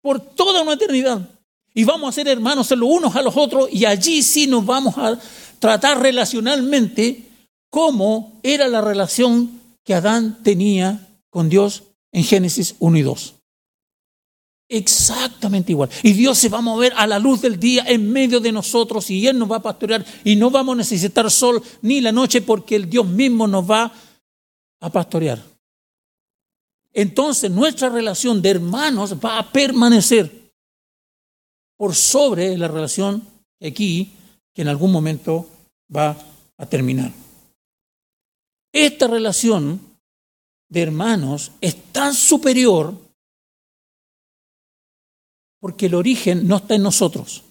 Por 0.00 0.20
toda 0.20 0.62
una 0.62 0.74
eternidad. 0.74 1.28
Y 1.74 1.82
vamos 1.82 2.08
a 2.08 2.12
ser 2.12 2.28
hermanos 2.28 2.70
los 2.70 2.88
unos 2.88 3.16
a 3.16 3.22
los 3.22 3.36
otros 3.36 3.68
y 3.72 3.84
allí 3.84 4.22
sí 4.22 4.46
nos 4.46 4.64
vamos 4.64 4.96
a 4.96 5.18
tratar 5.58 6.00
relacionalmente 6.00 7.30
como 7.68 8.38
era 8.44 8.68
la 8.68 8.80
relación 8.80 9.60
que 9.82 9.94
Adán 9.94 10.40
tenía 10.44 11.18
con 11.30 11.48
Dios 11.48 11.82
en 12.12 12.22
Génesis 12.22 12.76
1 12.78 12.96
y 12.96 13.02
2. 13.02 13.34
Exactamente 14.74 15.72
igual. 15.72 15.90
Y 16.02 16.14
Dios 16.14 16.38
se 16.38 16.48
va 16.48 16.56
a 16.56 16.62
mover 16.62 16.94
a 16.96 17.06
la 17.06 17.18
luz 17.18 17.42
del 17.42 17.60
día 17.60 17.84
en 17.86 18.10
medio 18.10 18.40
de 18.40 18.50
nosotros 18.50 19.10
y 19.10 19.26
Él 19.26 19.38
nos 19.38 19.52
va 19.52 19.56
a 19.56 19.62
pastorear 19.62 20.02
y 20.24 20.34
no 20.34 20.50
vamos 20.50 20.72
a 20.72 20.78
necesitar 20.78 21.30
sol 21.30 21.62
ni 21.82 22.00
la 22.00 22.10
noche 22.10 22.40
porque 22.40 22.76
el 22.76 22.88
Dios 22.88 23.06
mismo 23.06 23.46
nos 23.46 23.70
va 23.70 23.92
a 24.80 24.90
pastorear. 24.90 25.44
Entonces 26.90 27.50
nuestra 27.50 27.90
relación 27.90 28.40
de 28.40 28.48
hermanos 28.48 29.14
va 29.22 29.40
a 29.40 29.52
permanecer 29.52 30.50
por 31.76 31.94
sobre 31.94 32.56
la 32.56 32.68
relación 32.68 33.22
aquí 33.60 34.10
que 34.54 34.62
en 34.62 34.68
algún 34.68 34.90
momento 34.90 35.50
va 35.94 36.16
a 36.56 36.64
terminar. 36.64 37.12
Esta 38.72 39.06
relación 39.06 39.82
de 40.70 40.80
hermanos 40.80 41.52
es 41.60 41.76
tan 41.92 42.14
superior 42.14 43.01
porque 45.62 45.86
el 45.86 45.94
origen 45.94 46.48
no 46.48 46.56
está 46.56 46.74
en 46.74 46.82
nosotros. 46.82 47.44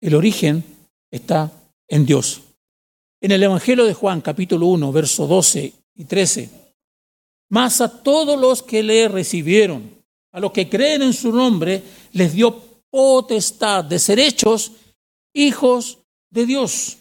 El 0.00 0.16
origen 0.16 0.64
está 1.08 1.52
en 1.86 2.04
Dios. 2.04 2.40
En 3.20 3.30
el 3.30 3.40
Evangelio 3.40 3.84
de 3.84 3.94
Juan, 3.94 4.20
capítulo 4.20 4.66
1, 4.66 4.90
verso 4.90 5.28
12 5.28 5.72
y 5.94 6.04
13, 6.04 6.50
más 7.50 7.80
a 7.80 8.02
todos 8.02 8.36
los 8.36 8.64
que 8.64 8.82
le 8.82 9.06
recibieron, 9.06 9.88
a 10.32 10.40
los 10.40 10.50
que 10.50 10.68
creen 10.68 11.02
en 11.02 11.12
su 11.12 11.32
nombre, 11.32 11.84
les 12.10 12.32
dio 12.32 12.60
potestad 12.90 13.84
de 13.84 14.00
ser 14.00 14.18
hechos 14.18 14.72
hijos 15.32 15.98
de 16.30 16.46
Dios, 16.46 16.96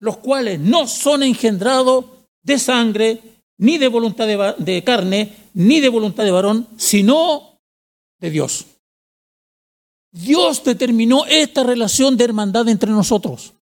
los 0.00 0.16
cuales 0.16 0.58
no 0.58 0.86
son 0.86 1.22
engendrados 1.22 2.06
de 2.42 2.58
sangre, 2.58 3.20
ni 3.58 3.76
de 3.76 3.88
voluntad 3.88 4.26
de, 4.26 4.54
de 4.56 4.82
carne, 4.82 5.50
ni 5.52 5.80
de 5.80 5.90
voluntad 5.90 6.24
de 6.24 6.30
varón, 6.30 6.68
sino 6.78 7.47
de 8.20 8.30
Dios. 8.30 8.66
Dios 10.10 10.64
determinó 10.64 11.24
esta 11.26 11.62
relación 11.62 12.16
de 12.16 12.24
hermandad 12.24 12.68
entre 12.68 12.90
nosotros. 12.90 13.54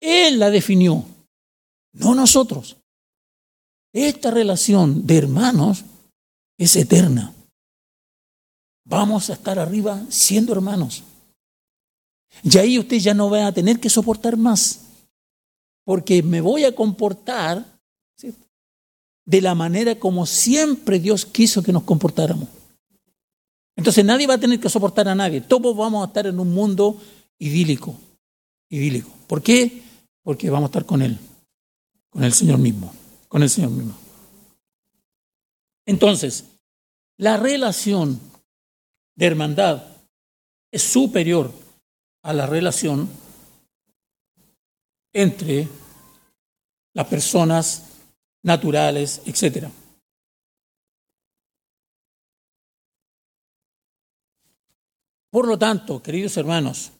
Él 0.00 0.38
la 0.38 0.50
definió, 0.50 1.04
no 1.92 2.14
nosotros. 2.14 2.76
Esta 3.92 4.30
relación 4.30 5.06
de 5.06 5.18
hermanos 5.18 5.84
es 6.56 6.76
eterna. 6.76 7.34
Vamos 8.84 9.30
a 9.30 9.34
estar 9.34 9.58
arriba 9.58 10.04
siendo 10.08 10.52
hermanos. 10.52 11.02
Y 12.42 12.56
ahí 12.58 12.78
usted 12.78 12.96
ya 12.96 13.14
no 13.14 13.28
va 13.28 13.46
a 13.46 13.52
tener 13.52 13.78
que 13.80 13.90
soportar 13.90 14.36
más, 14.36 14.86
porque 15.84 16.22
me 16.22 16.40
voy 16.40 16.64
a 16.64 16.74
comportar 16.74 17.79
de 19.24 19.40
la 19.40 19.54
manera 19.54 19.94
como 19.94 20.26
siempre 20.26 20.98
Dios 20.98 21.26
quiso 21.26 21.62
que 21.62 21.72
nos 21.72 21.84
comportáramos. 21.84 22.48
Entonces 23.76 24.04
nadie 24.04 24.26
va 24.26 24.34
a 24.34 24.40
tener 24.40 24.60
que 24.60 24.68
soportar 24.68 25.08
a 25.08 25.14
nadie. 25.14 25.40
Todos 25.40 25.76
vamos 25.76 26.02
a 26.04 26.08
estar 26.08 26.26
en 26.26 26.38
un 26.38 26.52
mundo 26.52 27.00
idílico. 27.38 27.96
Idílico. 28.68 29.10
¿Por 29.26 29.42
qué? 29.42 29.82
Porque 30.22 30.50
vamos 30.50 30.68
a 30.68 30.70
estar 30.70 30.84
con 30.84 31.02
Él, 31.02 31.18
con 32.10 32.24
el 32.24 32.32
Señor 32.32 32.58
mismo 32.58 32.92
con 33.30 33.44
el 33.44 33.48
Señor 33.48 33.70
mismo. 33.70 33.94
Entonces, 35.86 36.46
la 37.16 37.36
relación 37.36 38.20
de 39.14 39.26
hermandad 39.26 39.84
es 40.72 40.82
superior 40.82 41.52
a 42.22 42.32
la 42.32 42.46
relación 42.46 43.08
entre 45.12 45.68
las 46.92 47.06
personas 47.06 47.84
naturales, 48.42 49.22
etc. 49.26 49.68
Por 55.30 55.46
lo 55.46 55.58
tanto, 55.58 56.02
queridos 56.02 56.36
hermanos, 56.36 56.92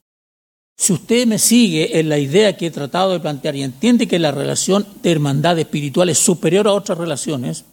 si 0.76 0.92
usted 0.92 1.26
me 1.26 1.38
sigue 1.38 1.98
en 1.98 2.08
la 2.08 2.18
idea 2.18 2.56
que 2.56 2.66
he 2.66 2.70
tratado 2.70 3.12
de 3.12 3.20
plantear 3.20 3.54
y 3.54 3.62
entiende 3.62 4.08
que 4.08 4.18
la 4.18 4.30
relación 4.30 4.86
de 5.02 5.12
hermandad 5.12 5.58
espiritual 5.58 6.08
es 6.08 6.18
superior 6.18 6.66
a 6.66 6.72
otras 6.72 6.96
relaciones, 6.96 7.64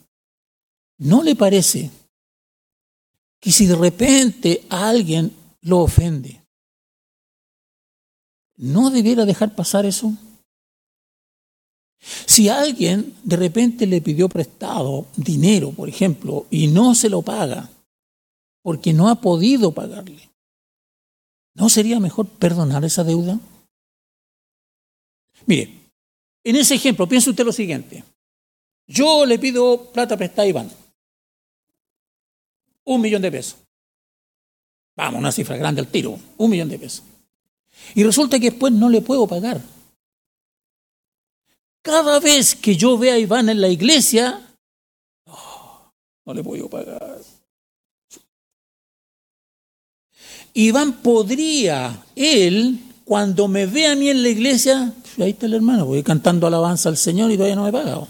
¿no 0.97 1.24
le 1.24 1.36
parece 1.36 1.91
que 3.39 3.51
si 3.51 3.65
de 3.65 3.76
repente 3.76 4.65
alguien 4.70 5.32
lo 5.61 5.80
ofende, 5.80 6.43
no 8.57 8.89
debiera 8.89 9.26
dejar 9.26 9.55
pasar 9.55 9.86
eso? 9.86 10.11
Si 12.00 12.50
alguien 12.50 13.16
de 13.24 13.36
repente 13.36 13.86
le 13.88 14.02
pidió 14.02 14.30
prestado 14.30 15.08
dinero, 15.16 15.72
por 15.72 15.89
ejemplo, 15.89 16.45
y 16.50 16.68
no 16.68 16.95
se 16.95 17.10
lo 17.10 17.22
paga 17.22 17.70
porque 18.62 18.93
no 18.93 19.10
ha 19.10 19.22
podido 19.22 19.72
pagarle, 19.72 20.28
¿No 21.58 21.70
sería 21.70 22.00
mejor 22.00 22.28
perdonar 22.28 22.86
esa 22.86 23.04
deuda? 23.04 23.39
Mire, 25.48 25.74
en 26.43 26.56
ese 26.56 26.76
ejemplo, 26.76 27.10
piense 27.10 27.32
usted 27.32 27.43
lo 27.43 27.52
siguiente. 27.52 28.04
Yo 28.86 29.26
le 29.26 29.39
pido 29.39 29.91
plata 29.91 30.16
prestada 30.16 30.43
a 30.43 30.48
Iván. 30.48 30.72
Un 32.84 33.02
millón 33.02 33.24
de 33.24 33.32
pesos. 33.32 33.58
Vamos, 34.95 35.20
una 35.20 35.32
cifra 35.32 35.58
grande 35.58 35.82
al 35.82 35.88
tiro. 35.88 36.20
Un 36.38 36.52
millón 36.52 36.70
de 36.70 36.78
pesos. 36.78 37.04
Y 37.95 38.04
resulta 38.04 38.39
que 38.39 38.52
después 38.52 38.72
no 38.72 38.88
le 38.88 39.02
puedo 39.02 39.26
pagar. 39.26 39.60
Cada 41.88 42.20
vez 42.20 42.54
que 42.54 42.76
yo 42.76 42.98
vea 42.98 43.14
a 43.14 43.18
Iván 43.18 43.48
en 43.48 43.62
la 43.62 43.70
iglesia, 43.70 44.42
no 46.26 46.34
le 46.34 46.44
puedo 46.44 46.70
pagar. 46.70 47.22
Iván 50.54 51.02
podría, 51.02 52.04
él, 52.14 52.78
cuando 53.06 53.48
me 53.48 53.68
ve 53.68 53.88
a 53.88 53.96
mí 53.96 54.10
en 54.10 54.22
la 54.22 54.28
iglesia, 54.28 54.94
ahí 55.18 55.30
está 55.30 55.46
el 55.46 55.54
hermano, 55.54 55.86
voy 55.86 56.04
cantando 56.04 56.46
alabanza 56.46 56.90
al 56.90 56.98
Señor 56.98 57.32
y 57.32 57.36
todavía 57.36 57.56
no 57.56 57.64
me 57.64 57.70
he 57.70 57.72
pagado. 57.72 58.06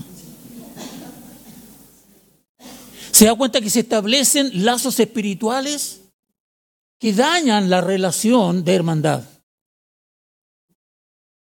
¿Se 3.12 3.26
da 3.26 3.36
cuenta 3.36 3.62
que 3.62 3.70
se 3.70 3.82
establecen 3.82 4.66
lazos 4.66 5.00
espirituales 5.00 6.02
que 6.98 7.14
dañan 7.14 7.70
la 7.70 7.82
relación 7.82 8.64
de 8.64 8.74
hermandad? 8.74 9.37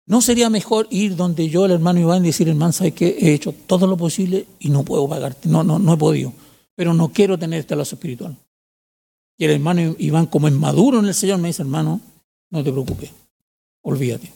¿No 0.05 0.21
sería 0.21 0.49
mejor 0.49 0.87
ir 0.89 1.15
donde 1.15 1.49
yo, 1.49 1.65
el 1.65 1.71
hermano 1.71 1.99
Iván, 1.99 2.23
y 2.23 2.27
decir, 2.27 2.49
hermano, 2.49 2.73
¿sabes 2.73 2.93
qué? 2.93 3.17
He 3.19 3.33
hecho 3.33 3.53
todo 3.53 3.87
lo 3.87 3.97
posible 3.97 4.47
y 4.59 4.69
no 4.69 4.83
puedo 4.83 5.07
pagarte. 5.07 5.47
No, 5.47 5.63
no, 5.63 5.79
no 5.79 5.93
he 5.93 5.97
podido. 5.97 6.33
Pero 6.75 6.93
no 6.93 7.09
quiero 7.09 7.37
tener 7.37 7.59
este 7.59 7.75
lazo 7.75 7.95
espiritual. 7.95 8.35
Y 9.37 9.45
el 9.45 9.51
hermano 9.51 9.95
Iván, 9.97 10.27
como 10.27 10.47
es 10.47 10.53
maduro 10.53 10.99
en 10.99 11.05
el 11.05 11.13
Señor, 11.13 11.39
me 11.39 11.49
dice, 11.49 11.61
hermano, 11.61 12.01
no 12.49 12.63
te 12.63 12.71
preocupes. 12.71 13.11
Olvídate. 13.81 14.31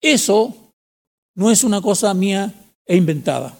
Eso 0.00 0.72
no 1.34 1.50
es 1.50 1.62
una 1.62 1.80
cosa 1.80 2.12
mía 2.14 2.52
e 2.86 2.96
inventada. 2.96 3.56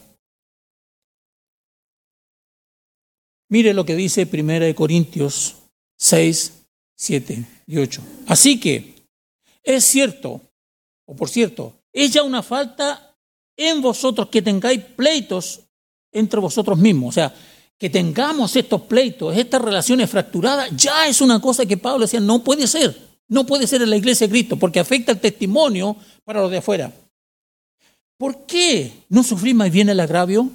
Mire 3.48 3.74
lo 3.74 3.84
que 3.84 3.96
dice 3.96 4.28
1 4.32 4.74
Corintios 4.74 5.56
6, 5.98 6.66
7 6.94 7.44
y 7.66 7.78
8. 7.78 8.02
Así 8.26 8.60
que 8.60 8.99
es 9.62 9.84
cierto, 9.84 10.40
o 11.06 11.14
por 11.14 11.28
cierto, 11.28 11.74
es 11.92 12.12
ya 12.12 12.22
una 12.22 12.42
falta 12.42 13.16
en 13.56 13.82
vosotros 13.82 14.28
que 14.28 14.42
tengáis 14.42 14.82
pleitos 14.82 15.60
entre 16.12 16.40
vosotros 16.40 16.78
mismos. 16.78 17.10
O 17.10 17.12
sea, 17.12 17.34
que 17.78 17.90
tengamos 17.90 18.56
estos 18.56 18.82
pleitos, 18.82 19.36
estas 19.36 19.62
relaciones 19.62 20.10
fracturadas, 20.10 20.70
ya 20.76 21.06
es 21.06 21.20
una 21.20 21.40
cosa 21.40 21.64
que 21.66 21.76
Pablo 21.76 22.00
decía, 22.00 22.20
no 22.20 22.44
puede 22.44 22.66
ser. 22.66 23.10
No 23.28 23.46
puede 23.46 23.66
ser 23.66 23.80
en 23.80 23.90
la 23.90 23.96
iglesia 23.96 24.26
de 24.26 24.32
Cristo, 24.32 24.56
porque 24.56 24.80
afecta 24.80 25.12
el 25.12 25.20
testimonio 25.20 25.96
para 26.24 26.40
los 26.40 26.50
de 26.50 26.58
afuera. 26.58 26.92
¿Por 28.18 28.44
qué 28.44 28.92
no 29.08 29.22
sufrir 29.22 29.54
más 29.54 29.70
bien 29.70 29.88
el 29.88 30.00
agravio? 30.00 30.50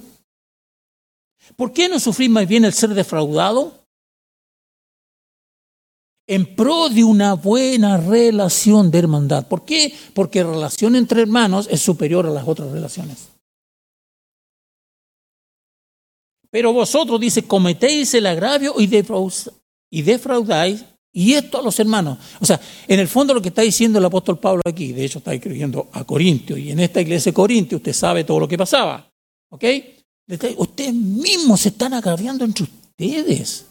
¿Por 1.56 1.72
qué 1.72 1.88
no 1.88 1.98
sufrir 1.98 2.28
más 2.28 2.46
bien 2.46 2.66
el 2.66 2.74
ser 2.74 2.90
defraudado? 2.90 3.85
En 6.26 6.56
pro 6.56 6.88
de 6.88 7.04
una 7.04 7.34
buena 7.34 7.96
relación 7.98 8.90
de 8.90 8.98
hermandad. 8.98 9.46
¿Por 9.46 9.64
qué? 9.64 9.94
Porque 10.12 10.42
la 10.42 10.50
relación 10.50 10.96
entre 10.96 11.22
hermanos 11.22 11.68
es 11.70 11.80
superior 11.80 12.26
a 12.26 12.30
las 12.30 12.48
otras 12.48 12.70
relaciones. 12.70 13.28
Pero 16.50 16.72
vosotros, 16.72 17.20
dice, 17.20 17.44
cometéis 17.44 18.14
el 18.14 18.26
agravio 18.26 18.74
y 18.78 18.86
defraudáis 20.02 20.84
y 21.12 21.32
esto 21.32 21.58
a 21.58 21.62
los 21.62 21.78
hermanos. 21.80 22.18
O 22.40 22.44
sea, 22.44 22.60
en 22.86 23.00
el 23.00 23.08
fondo 23.08 23.32
lo 23.32 23.40
que 23.40 23.48
está 23.48 23.62
diciendo 23.62 23.98
el 23.98 24.04
apóstol 24.04 24.38
Pablo 24.38 24.62
aquí, 24.66 24.92
de 24.92 25.04
hecho 25.04 25.18
está 25.18 25.32
escribiendo 25.32 25.88
a 25.92 26.04
Corintio, 26.04 26.58
y 26.58 26.70
en 26.70 26.80
esta 26.80 27.00
iglesia 27.00 27.30
de 27.30 27.34
Corintio 27.34 27.78
usted 27.78 27.92
sabe 27.92 28.24
todo 28.24 28.40
lo 28.40 28.48
que 28.48 28.58
pasaba. 28.58 29.10
¿Ok? 29.50 29.64
Ustedes 30.56 30.92
mismos 30.92 31.60
se 31.60 31.70
están 31.70 31.94
agraviando 31.94 32.44
entre 32.44 32.64
ustedes. 32.64 33.64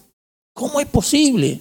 ¿Cómo 0.54 0.80
es 0.80 0.86
posible? 0.86 1.60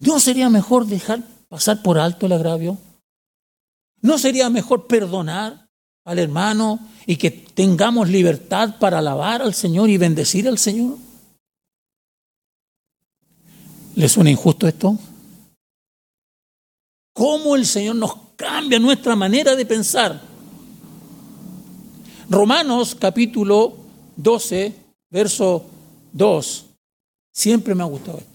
¿No 0.00 0.18
sería 0.18 0.48
mejor 0.48 0.86
dejar 0.86 1.22
pasar 1.48 1.82
por 1.82 1.98
alto 1.98 2.26
el 2.26 2.32
agravio? 2.32 2.78
¿No 4.00 4.18
sería 4.18 4.48
mejor 4.48 4.86
perdonar 4.86 5.68
al 6.04 6.18
hermano 6.18 6.80
y 7.06 7.16
que 7.16 7.30
tengamos 7.30 8.08
libertad 8.08 8.76
para 8.80 8.98
alabar 8.98 9.42
al 9.42 9.52
Señor 9.52 9.90
y 9.90 9.98
bendecir 9.98 10.48
al 10.48 10.56
Señor? 10.56 10.96
¿Le 13.94 14.08
suena 14.08 14.30
injusto 14.30 14.66
esto? 14.66 14.98
¿Cómo 17.12 17.54
el 17.54 17.66
Señor 17.66 17.96
nos 17.96 18.14
cambia 18.36 18.78
nuestra 18.78 19.14
manera 19.14 19.54
de 19.54 19.66
pensar? 19.66 20.18
Romanos 22.30 22.96
capítulo 22.98 23.76
12, 24.16 24.74
verso 25.10 25.66
2. 26.12 26.66
Siempre 27.32 27.74
me 27.74 27.82
ha 27.82 27.86
gustado 27.86 28.18
esto. 28.18 28.29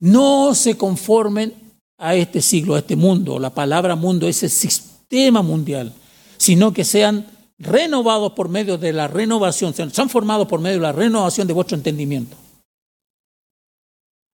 No 0.00 0.54
se 0.54 0.76
conformen 0.76 1.54
a 1.98 2.14
este 2.14 2.40
siglo, 2.40 2.74
a 2.74 2.78
este 2.78 2.96
mundo. 2.96 3.38
La 3.38 3.50
palabra 3.50 3.94
mundo 3.94 4.26
es 4.26 4.42
el 4.42 4.50
sistema 4.50 5.42
mundial, 5.42 5.92
sino 6.38 6.72
que 6.72 6.84
sean 6.84 7.26
renovados 7.58 8.32
por 8.32 8.48
medio 8.48 8.78
de 8.78 8.94
la 8.94 9.06
renovación, 9.06 9.74
sean 9.74 10.08
formados 10.08 10.48
por 10.48 10.60
medio 10.60 10.78
de 10.78 10.82
la 10.82 10.92
renovación 10.92 11.46
de 11.46 11.52
vuestro 11.52 11.76
entendimiento. 11.76 12.36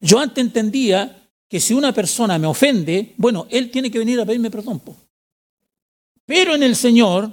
Yo 0.00 0.20
antes 0.20 0.44
entendía 0.44 1.28
que 1.48 1.58
si 1.58 1.74
una 1.74 1.92
persona 1.92 2.38
me 2.38 2.46
ofende, 2.46 3.14
bueno, 3.16 3.46
él 3.50 3.70
tiene 3.70 3.90
que 3.90 3.98
venir 3.98 4.20
a 4.20 4.26
pedirme 4.26 4.50
perdón. 4.50 4.80
Pero 6.24 6.54
en 6.54 6.62
el 6.62 6.76
Señor 6.76 7.32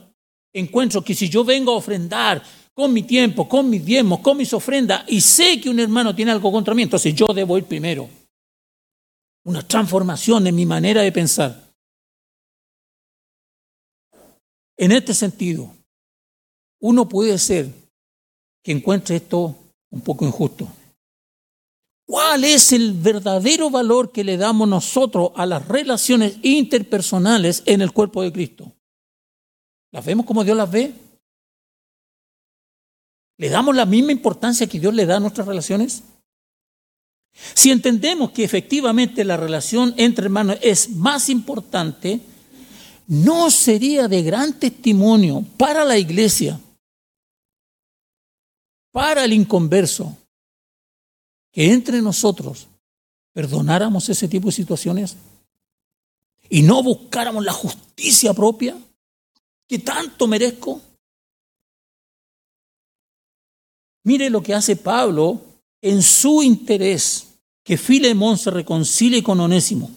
encuentro 0.51 1.03
que 1.03 1.13
si 1.13 1.29
yo 1.29 1.43
vengo 1.43 1.73
a 1.73 1.77
ofrendar 1.77 2.41
con 2.73 2.91
mi 2.91 3.03
tiempo, 3.03 3.47
con 3.47 3.69
mis 3.69 3.85
diezmos, 3.85 4.19
con 4.19 4.37
mis 4.37 4.51
ofrendas, 4.53 5.03
y 5.07 5.21
sé 5.21 5.61
que 5.61 5.69
un 5.69 5.79
hermano 5.79 6.15
tiene 6.15 6.31
algo 6.31 6.51
contra 6.51 6.73
mí, 6.73 6.81
entonces 6.81 7.13
yo 7.13 7.27
debo 7.27 7.57
ir 7.57 7.65
primero. 7.65 8.09
Una 9.45 9.67
transformación 9.67 10.47
en 10.47 10.55
mi 10.55 10.65
manera 10.65 11.01
de 11.01 11.11
pensar. 11.11 11.73
En 14.77 14.91
este 14.91 15.13
sentido, 15.13 15.73
uno 16.81 17.07
puede 17.07 17.37
ser 17.37 17.71
que 18.63 18.71
encuentre 18.71 19.17
esto 19.17 19.55
un 19.91 20.01
poco 20.01 20.25
injusto. 20.25 20.67
¿Cuál 22.05 22.43
es 22.43 22.71
el 22.71 22.93
verdadero 22.93 23.69
valor 23.69 24.11
que 24.11 24.23
le 24.23 24.37
damos 24.37 24.67
nosotros 24.67 25.31
a 25.35 25.45
las 25.45 25.67
relaciones 25.67 26.37
interpersonales 26.43 27.63
en 27.65 27.81
el 27.81 27.91
cuerpo 27.91 28.21
de 28.21 28.33
Cristo? 28.33 28.71
¿Las 29.91 30.05
vemos 30.05 30.25
como 30.25 30.43
Dios 30.43 30.57
las 30.57 30.69
ve? 30.69 30.93
¿Le 33.37 33.49
damos 33.49 33.75
la 33.75 33.85
misma 33.85 34.11
importancia 34.11 34.67
que 34.67 34.79
Dios 34.79 34.93
le 34.93 35.05
da 35.05 35.17
a 35.17 35.19
nuestras 35.19 35.47
relaciones? 35.47 36.03
Si 37.33 37.71
entendemos 37.71 38.31
que 38.31 38.43
efectivamente 38.43 39.23
la 39.23 39.37
relación 39.37 39.93
entre 39.97 40.25
hermanos 40.25 40.57
es 40.61 40.89
más 40.89 41.29
importante, 41.29 42.21
¿no 43.07 43.49
sería 43.49 44.07
de 44.07 44.21
gran 44.21 44.59
testimonio 44.59 45.43
para 45.57 45.83
la 45.83 45.97
iglesia, 45.97 46.59
para 48.91 49.25
el 49.25 49.33
inconverso, 49.33 50.15
que 51.51 51.71
entre 51.71 52.01
nosotros 52.01 52.67
perdonáramos 53.33 54.07
ese 54.09 54.27
tipo 54.27 54.47
de 54.47 54.53
situaciones 54.53 55.17
y 56.49 56.61
no 56.61 56.83
buscáramos 56.83 57.43
la 57.43 57.53
justicia 57.53 58.33
propia 58.33 58.77
que 59.67 59.79
tanto 59.79 60.27
merezco. 60.27 60.81
Mire 64.03 64.29
lo 64.29 64.43
que 64.43 64.53
hace 64.53 64.75
Pablo 64.75 65.41
en 65.83 66.01
su 66.01 66.41
interés 66.41 67.27
que 67.61 67.77
Filemón 67.77 68.37
se 68.37 68.49
reconcilie 68.49 69.21
con 69.21 69.39
Onésimo. 69.41 69.91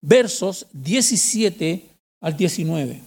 Versos 0.00 0.66
17 0.72 1.84
al 2.20 2.36
19. 2.36 3.02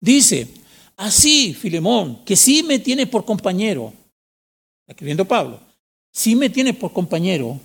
Dice, 0.00 0.48
así, 0.96 1.54
Filemón, 1.54 2.24
que 2.24 2.34
sí 2.34 2.64
me 2.64 2.80
tiene 2.80 3.06
por 3.06 3.24
compañero, 3.24 3.92
escribiendo 4.86 5.24
Pablo, 5.24 5.60
si 6.10 6.34
me 6.34 6.50
tienes 6.50 6.74
por 6.74 6.92
compañero, 6.92 7.58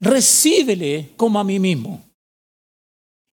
recíbele 0.00 1.10
como 1.16 1.38
a 1.38 1.44
mí 1.44 1.60
mismo. 1.60 2.02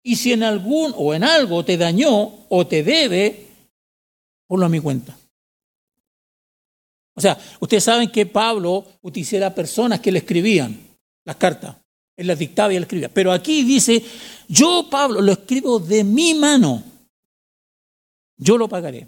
Y 0.03 0.17
si 0.17 0.33
en 0.33 0.43
algún 0.43 0.93
o 0.95 1.15
en 1.15 1.23
algo 1.23 1.65
te 1.65 1.77
dañó 1.77 2.45
o 2.47 2.67
te 2.67 2.83
debe, 2.83 3.47
ponlo 4.45 4.67
a 4.67 4.69
mi 4.69 4.79
cuenta. 4.79 5.17
O 7.15 7.21
sea, 7.21 7.37
ustedes 7.59 7.83
saben 7.83 8.09
que 8.09 8.25
Pablo 8.25 8.85
utilizaba 9.01 9.53
personas 9.53 9.99
que 9.99 10.11
le 10.11 10.19
escribían 10.19 10.79
las 11.25 11.35
cartas. 11.35 11.75
Él 12.17 12.27
las 12.27 12.39
dictaba 12.39 12.71
y 12.71 12.77
él 12.77 12.83
escribía. 12.83 13.09
Pero 13.09 13.31
aquí 13.31 13.63
dice, 13.63 14.03
yo 14.47 14.87
Pablo 14.89 15.21
lo 15.21 15.31
escribo 15.31 15.79
de 15.79 16.03
mi 16.03 16.33
mano. 16.33 16.83
Yo 18.37 18.57
lo 18.57 18.67
pagaré. 18.67 19.07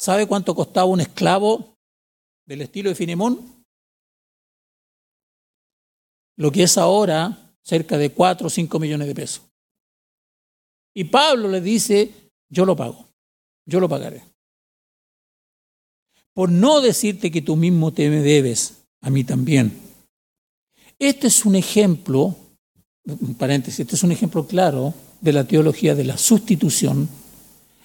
¿Sabe 0.00 0.26
cuánto 0.26 0.54
costaba 0.54 0.86
un 0.86 1.00
esclavo 1.00 1.76
del 2.46 2.62
estilo 2.62 2.90
de 2.90 2.94
Finemón? 2.94 3.58
lo 6.38 6.52
que 6.52 6.62
es 6.62 6.78
ahora 6.78 7.52
cerca 7.62 7.98
de 7.98 8.12
4 8.12 8.46
o 8.46 8.50
5 8.50 8.78
millones 8.78 9.08
de 9.08 9.14
pesos. 9.14 9.42
Y 10.94 11.04
Pablo 11.04 11.48
le 11.48 11.60
dice, 11.60 12.32
yo 12.48 12.64
lo 12.64 12.74
pago, 12.74 13.08
yo 13.66 13.80
lo 13.80 13.88
pagaré. 13.88 14.22
Por 16.38 16.52
no 16.52 16.80
decirte 16.80 17.32
que 17.32 17.42
tú 17.42 17.56
mismo 17.56 17.92
te 17.92 18.08
me 18.08 18.20
debes, 18.20 18.84
a 19.00 19.10
mí 19.10 19.24
también. 19.24 19.76
Este 20.96 21.26
es 21.26 21.44
un 21.44 21.56
ejemplo, 21.56 22.36
paréntesis, 23.36 23.80
este 23.80 23.96
es 23.96 24.04
un 24.04 24.12
ejemplo 24.12 24.46
claro 24.46 24.94
de 25.20 25.32
la 25.32 25.42
teología 25.42 25.96
de 25.96 26.04
la 26.04 26.16
sustitución 26.16 27.08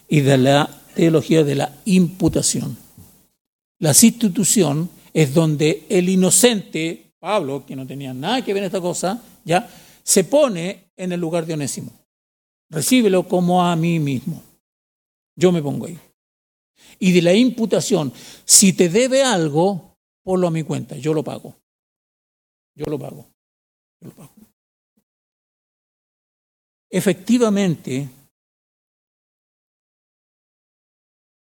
y 0.08 0.22
de 0.22 0.38
la 0.38 0.70
teología 0.94 1.44
de 1.44 1.56
la 1.56 1.76
imputación. 1.86 2.78
La 3.80 3.96
sustitución 3.96 4.88
es 5.14 5.34
donde 5.34 5.88
el 5.90 6.08
inocente 6.08 7.16
Pablo, 7.18 7.66
que 7.66 7.76
no 7.76 7.88
tenía 7.88 8.14
nada 8.14 8.46
que 8.46 8.54
ver 8.54 8.62
en 8.62 8.68
esta 8.68 8.82
cosa, 8.82 9.20
ya 9.44 9.68
se 10.04 10.26
pone 10.26 10.92
en 10.96 11.12
el 11.12 11.20
lugar 11.20 11.48
de 11.48 11.56
Onésimo. 11.56 11.92
Recíbelo 12.70 13.28
como 13.28 13.66
a 13.66 13.76
mí 13.76 14.00
mismo. 14.00 14.44
Yo 15.36 15.52
me 15.52 15.64
pongo 15.64 15.88
ahí. 15.88 15.98
Y 17.04 17.12
de 17.12 17.22
la 17.22 17.34
imputación, 17.34 18.14
si 18.46 18.72
te 18.72 18.88
debe 18.88 19.24
algo, 19.24 19.98
ponlo 20.24 20.48
a 20.48 20.52
mi 20.52 20.64
cuenta, 20.64 20.96
yo 20.96 21.14
lo 21.14 21.22
pago. 21.22 21.54
Yo 22.76 22.86
lo 22.86 22.98
pago. 22.98 23.28
Yo 24.00 24.08
lo 24.08 24.16
pago. 24.16 24.34
Efectivamente, 26.90 28.10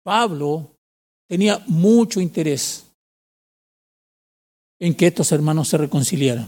Pablo 0.04 0.76
tenía 1.28 1.58
mucho 1.66 2.22
interés 2.22 2.86
en 4.80 4.94
que 4.94 5.08
estos 5.08 5.32
hermanos 5.32 5.70
se 5.70 5.78
reconciliaran. 5.80 6.48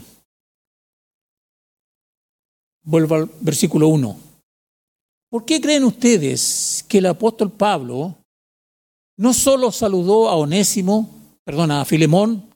Vuelvo 2.83 3.15
al 3.15 3.25
versículo 3.41 3.87
1. 3.87 4.19
¿Por 5.31 5.45
qué 5.45 5.59
creen 5.59 5.83
ustedes 5.83 6.85
que 6.87 6.99
el 6.99 7.07
apóstol 7.07 7.51
Pablo 7.51 8.18
no 9.19 9.33
solo 9.33 9.69
saludó 9.73 10.29
a 10.29 10.37
Onésimo, 10.37 11.09
perdón, 11.43 11.71
a 11.71 11.83
Filemón, 11.83 12.49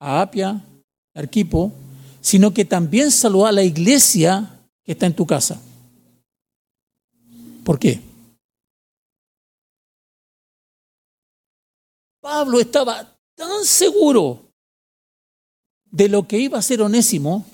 a 0.00 0.22
Apia, 0.22 0.50
a 0.50 1.18
Arquipo, 1.18 1.72
sino 2.20 2.52
que 2.52 2.64
también 2.64 3.12
saludó 3.12 3.46
a 3.46 3.52
la 3.52 3.62
iglesia 3.62 4.58
que 4.82 4.92
está 4.92 5.06
en 5.06 5.14
tu 5.14 5.24
casa? 5.24 5.62
¿Por 7.64 7.78
qué? 7.78 8.00
Pablo 12.20 12.58
estaba 12.58 13.16
tan 13.36 13.64
seguro 13.64 14.50
de 15.84 16.08
lo 16.08 16.26
que 16.26 16.38
iba 16.38 16.58
a 16.58 16.62
ser 16.62 16.82
Onésimo 16.82 17.46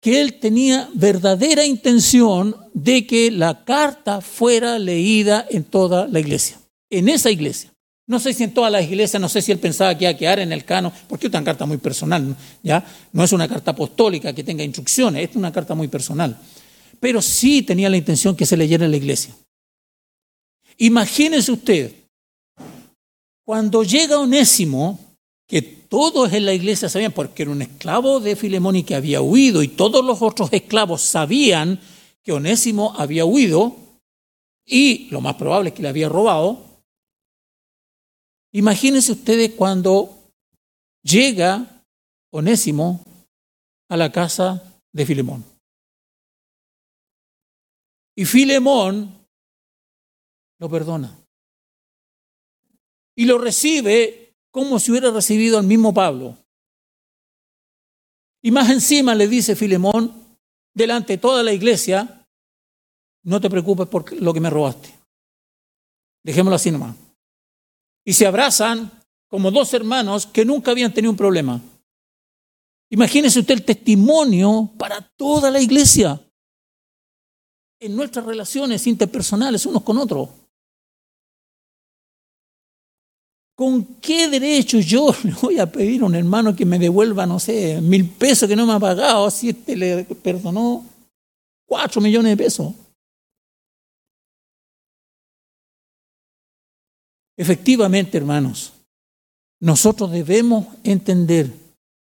que 0.00 0.20
él 0.20 0.40
tenía 0.40 0.90
verdadera 0.94 1.64
intención 1.64 2.56
de 2.74 3.06
que 3.06 3.30
la 3.30 3.64
carta 3.64 4.20
fuera 4.20 4.78
leída 4.80 5.46
en 5.48 5.62
toda 5.62 6.08
la 6.08 6.18
iglesia, 6.18 6.61
en 6.92 7.08
esa 7.08 7.30
iglesia. 7.30 7.72
No 8.06 8.20
sé 8.20 8.34
si 8.34 8.44
en 8.44 8.52
todas 8.52 8.70
las 8.70 8.84
iglesias, 8.84 9.20
no 9.20 9.28
sé 9.28 9.40
si 9.40 9.52
él 9.52 9.58
pensaba 9.58 9.96
que 9.96 10.04
iba 10.04 10.10
a 10.10 10.16
quedar 10.16 10.38
en 10.40 10.52
el 10.52 10.64
cano, 10.64 10.92
porque 11.08 11.26
es 11.26 11.32
una 11.32 11.42
carta 11.42 11.64
muy 11.64 11.78
personal, 11.78 12.36
¿ya? 12.62 12.84
No 13.12 13.24
es 13.24 13.32
una 13.32 13.48
carta 13.48 13.70
apostólica 13.70 14.32
que 14.34 14.44
tenga 14.44 14.62
instrucciones, 14.62 15.30
es 15.30 15.36
una 15.36 15.52
carta 15.52 15.74
muy 15.74 15.88
personal. 15.88 16.38
Pero 17.00 17.22
sí 17.22 17.62
tenía 17.62 17.88
la 17.88 17.96
intención 17.96 18.36
que 18.36 18.44
se 18.44 18.56
leyera 18.56 18.84
en 18.84 18.90
la 18.90 18.96
iglesia. 18.96 19.34
Imagínese 20.78 21.52
usted 21.52 21.92
cuando 23.44 23.82
llega 23.82 24.18
Onésimo, 24.18 24.98
que 25.46 25.62
todos 25.62 26.32
en 26.32 26.44
la 26.44 26.54
iglesia 26.54 26.88
sabían, 26.88 27.12
porque 27.12 27.42
era 27.42 27.52
un 27.52 27.62
esclavo 27.62 28.20
de 28.20 28.36
Filemón 28.36 28.76
y 28.76 28.82
que 28.82 28.94
había 28.94 29.20
huido, 29.20 29.62
y 29.62 29.68
todos 29.68 30.04
los 30.04 30.22
otros 30.22 30.52
esclavos 30.52 31.02
sabían 31.02 31.80
que 32.22 32.32
Onésimo 32.32 32.94
había 32.96 33.24
huido, 33.24 33.76
y 34.66 35.08
lo 35.10 35.20
más 35.20 35.36
probable 35.36 35.70
es 35.70 35.74
que 35.74 35.82
le 35.82 35.88
había 35.88 36.08
robado. 36.08 36.71
Imagínense 38.52 39.12
ustedes 39.12 39.52
cuando 39.52 40.30
llega 41.02 41.84
Onésimo 42.30 43.04
a 43.88 43.96
la 43.96 44.12
casa 44.12 44.80
de 44.92 45.06
Filemón. 45.06 45.44
Y 48.14 48.24
Filemón 48.24 49.26
lo 50.58 50.68
perdona 50.68 51.18
y 53.16 53.24
lo 53.26 53.38
recibe 53.38 54.34
como 54.50 54.78
si 54.78 54.90
hubiera 54.90 55.10
recibido 55.10 55.58
al 55.58 55.66
mismo 55.66 55.92
Pablo. 55.92 56.36
Y 58.42 58.50
más 58.50 58.70
encima 58.70 59.14
le 59.14 59.28
dice 59.28 59.56
Filemón, 59.56 60.38
delante 60.74 61.14
de 61.14 61.18
toda 61.18 61.42
la 61.42 61.52
iglesia, 61.52 62.26
no 63.24 63.40
te 63.40 63.48
preocupes 63.48 63.86
por 63.88 64.12
lo 64.20 64.34
que 64.34 64.40
me 64.40 64.50
robaste. 64.50 64.92
Dejémoslo 66.24 66.56
así 66.56 66.70
nomás. 66.70 66.96
Y 68.04 68.12
se 68.12 68.26
abrazan 68.26 68.90
como 69.28 69.50
dos 69.50 69.72
hermanos 69.74 70.26
que 70.26 70.44
nunca 70.44 70.70
habían 70.70 70.92
tenido 70.92 71.10
un 71.10 71.16
problema. 71.16 71.60
Imagínese 72.90 73.40
usted 73.40 73.54
el 73.54 73.64
testimonio 73.64 74.70
para 74.76 75.00
toda 75.00 75.50
la 75.50 75.60
iglesia 75.60 76.20
en 77.80 77.96
nuestras 77.96 78.24
relaciones 78.24 78.86
interpersonales 78.86 79.64
unos 79.66 79.82
con 79.82 79.96
otros. 79.98 80.28
¿Con 83.54 83.84
qué 84.00 84.28
derecho 84.28 84.78
yo 84.80 85.14
le 85.24 85.32
voy 85.32 85.58
a 85.58 85.70
pedir 85.70 86.02
a 86.02 86.06
un 86.06 86.14
hermano 86.14 86.54
que 86.54 86.66
me 86.66 86.78
devuelva, 86.78 87.26
no 87.26 87.40
sé, 87.40 87.80
mil 87.80 88.08
pesos 88.08 88.48
que 88.48 88.56
no 88.56 88.66
me 88.66 88.74
ha 88.74 88.78
pagado 88.80 89.30
si 89.30 89.48
este 89.48 89.74
le 89.76 90.04
perdonó 90.04 90.84
cuatro 91.66 92.00
millones 92.00 92.36
de 92.36 92.44
pesos? 92.44 92.72
Efectivamente, 97.42 98.16
hermanos, 98.16 98.72
nosotros 99.58 100.12
debemos 100.12 100.64
entender 100.84 101.52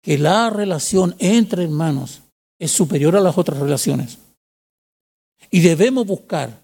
que 0.02 0.18
la 0.18 0.50
relación 0.50 1.16
entre 1.18 1.64
hermanos 1.64 2.20
es 2.58 2.70
superior 2.70 3.16
a 3.16 3.20
las 3.20 3.38
otras 3.38 3.58
relaciones. 3.58 4.18
Y 5.50 5.60
debemos 5.60 6.06
buscar 6.06 6.62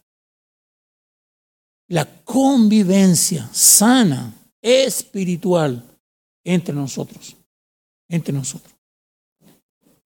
la 1.89 2.05
convivencia 2.23 3.49
sana 3.51 4.35
espiritual 4.61 5.83
entre 6.45 6.75
nosotros, 6.75 7.35
entre 8.11 8.35
nosotros. 8.35 8.75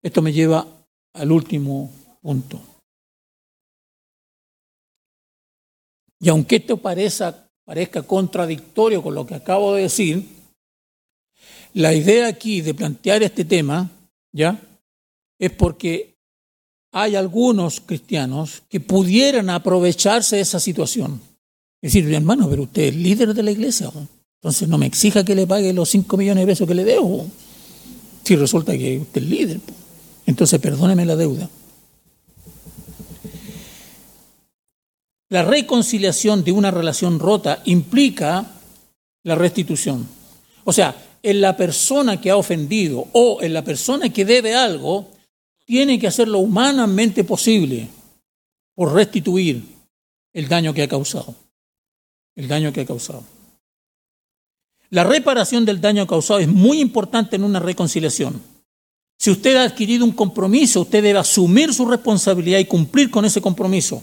Esto 0.03 0.23
me 0.23 0.33
lleva 0.33 0.67
al 1.13 1.31
último 1.31 1.89
punto. 2.21 2.61
Y 6.19 6.29
aunque 6.29 6.57
esto 6.57 6.77
parezca, 6.79 7.46
parezca 7.67 8.03
contradictorio 8.03 9.03
con 9.03 9.15
lo 9.15 9.27
que 9.27 9.35
acabo 9.35 9.75
de 9.75 9.83
decir, 9.83 10.25
la 11.75 11.93
idea 11.93 12.29
aquí 12.29 12.63
de 12.63 12.73
plantear 12.73 13.23
este 13.23 13.45
tema, 13.45 13.91
¿ya? 14.33 14.59
Es 15.39 15.51
porque 15.51 16.15
hay 16.93 17.17
algunos 17.17 17.81
cristianos 17.81 18.63
que 18.71 18.81
pudieran 18.81 19.51
aprovecharse 19.51 20.37
de 20.37 20.43
esa 20.43 20.61
situación. 20.61 21.21
Es 21.83 21.93
decir, 21.93 22.11
hermano, 22.15 22.49
pero 22.49 22.63
usted 22.63 22.85
es 22.85 22.97
líder 22.97 23.35
de 23.35 23.43
la 23.43 23.51
iglesia. 23.51 23.91
Entonces 24.41 24.69
no 24.69 24.79
me 24.79 24.87
exija 24.87 25.25
que 25.25 25.35
le 25.35 25.47
pague 25.47 25.73
los 25.73 25.91
5 25.91 26.17
millones 26.17 26.47
de 26.47 26.53
pesos 26.53 26.69
que 26.69 26.75
le 26.75 26.85
debo. 26.85 27.27
Si 28.25 28.37
resulta 28.37 28.79
que 28.79 28.99
usted 28.99 29.23
es 29.23 29.29
líder. 29.29 29.61
Entonces 30.25 30.59
perdóneme 30.61 31.05
la 31.05 31.17
deuda. 31.17 31.51
La 35.29 35.43
reconciliación 35.43 36.45
de 36.45 36.53
una 36.53 36.71
relación 36.71 37.19
rota 37.19 37.63
implica 37.65 38.47
la 39.25 39.35
restitución. 39.35 40.07
O 40.65 40.73
sea, 40.73 40.95
en 41.23 41.41
la 41.41 41.57
persona 41.57 42.21
que 42.21 42.31
ha 42.31 42.37
ofendido 42.37 43.09
o 43.13 43.43
en 43.43 43.53
la 43.53 43.65
persona 43.65 44.09
que 44.11 44.25
debe 44.25 44.55
algo, 44.55 45.09
tiene 45.65 45.99
que 45.99 46.07
hacer 46.07 46.29
lo 46.29 46.39
humanamente 46.39 47.25
posible 47.25 47.89
por 48.75 48.95
restituir 48.95 49.65
el 50.33 50.49
daño 50.49 50.73
que 50.73 50.83
ha 50.83 50.89
causado. 50.89 51.35
El 52.37 52.47
daño 52.47 52.73
que 52.73 52.83
ha 52.83 52.87
causado. 52.87 53.25
La 54.91 55.03
reparación 55.03 55.65
del 55.65 55.81
daño 55.81 56.07
causado 56.07 56.39
es 56.39 56.47
muy 56.47 56.81
importante 56.81 57.35
en 57.35 57.43
una 57.43 57.59
reconciliación. 57.59 58.41
Si 59.19 59.31
usted 59.31 59.57
ha 59.57 59.65
adquirido 59.65 60.05
un 60.05 60.13
compromiso, 60.13 60.83
usted 60.83 61.03
debe 61.03 61.19
asumir 61.19 61.75
su 61.75 61.87
responsabilidad 61.87 62.61
y 62.61 62.67
cumplir 62.67 63.11
con 63.11 63.25
ese 63.25 63.41
compromiso. 63.41 64.03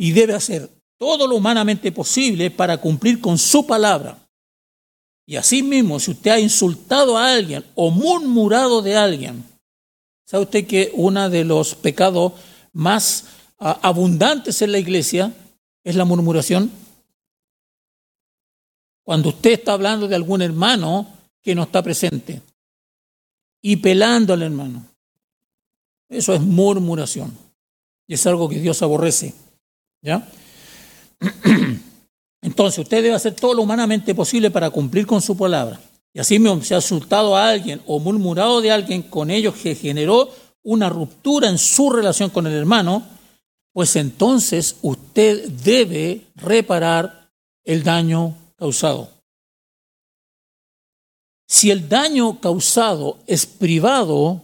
Y 0.00 0.12
debe 0.12 0.32
hacer 0.32 0.70
todo 0.96 1.26
lo 1.26 1.36
humanamente 1.36 1.92
posible 1.92 2.50
para 2.50 2.78
cumplir 2.78 3.20
con 3.20 3.36
su 3.36 3.66
palabra. 3.66 4.18
Y 5.26 5.36
asimismo, 5.36 6.00
si 6.00 6.12
usted 6.12 6.30
ha 6.30 6.40
insultado 6.40 7.18
a 7.18 7.34
alguien 7.34 7.62
o 7.74 7.90
murmurado 7.90 8.80
de 8.80 8.96
alguien, 8.96 9.44
¿sabe 10.24 10.44
usted 10.44 10.66
que 10.66 10.90
uno 10.94 11.28
de 11.28 11.44
los 11.44 11.74
pecados 11.74 12.32
más 12.72 13.26
ah, 13.58 13.78
abundantes 13.82 14.62
en 14.62 14.72
la 14.72 14.78
iglesia 14.78 15.34
es 15.84 15.96
la 15.96 16.06
murmuración? 16.06 16.70
Cuando 19.04 19.28
usted 19.28 19.50
está 19.50 19.74
hablando 19.74 20.08
de 20.08 20.14
algún 20.14 20.40
hermano 20.40 21.06
que 21.42 21.54
no 21.54 21.64
está 21.64 21.82
presente 21.82 22.40
y 23.60 23.76
pelando 23.76 24.32
al 24.32 24.40
hermano. 24.40 24.86
Eso 26.08 26.32
es 26.32 26.40
murmuración. 26.40 27.36
Y 28.06 28.14
es 28.14 28.26
algo 28.26 28.48
que 28.48 28.60
Dios 28.60 28.80
aborrece. 28.80 29.34
¿Ya? 30.02 30.26
Entonces, 32.42 32.78
usted 32.78 33.02
debe 33.02 33.14
hacer 33.14 33.34
todo 33.34 33.54
lo 33.54 33.62
humanamente 33.62 34.14
posible 34.14 34.50
para 34.50 34.70
cumplir 34.70 35.06
con 35.06 35.20
su 35.20 35.36
palabra. 35.36 35.78
Y 36.12 36.18
así 36.18 36.38
mismo, 36.38 36.62
si 36.62 36.74
ha 36.74 36.78
insultado 36.78 37.36
a 37.36 37.48
alguien 37.48 37.80
o 37.86 38.00
murmurado 38.00 38.60
de 38.60 38.72
alguien 38.72 39.02
con 39.02 39.30
ello 39.30 39.54
que 39.54 39.74
generó 39.74 40.30
una 40.62 40.88
ruptura 40.88 41.48
en 41.48 41.58
su 41.58 41.90
relación 41.90 42.30
con 42.30 42.46
el 42.46 42.54
hermano, 42.54 43.06
pues 43.72 43.94
entonces 43.96 44.76
usted 44.82 45.48
debe 45.48 46.26
reparar 46.34 47.30
el 47.64 47.82
daño 47.82 48.34
causado. 48.56 49.10
Si 51.46 51.70
el 51.70 51.88
daño 51.88 52.40
causado 52.40 53.18
es 53.26 53.46
privado, 53.46 54.40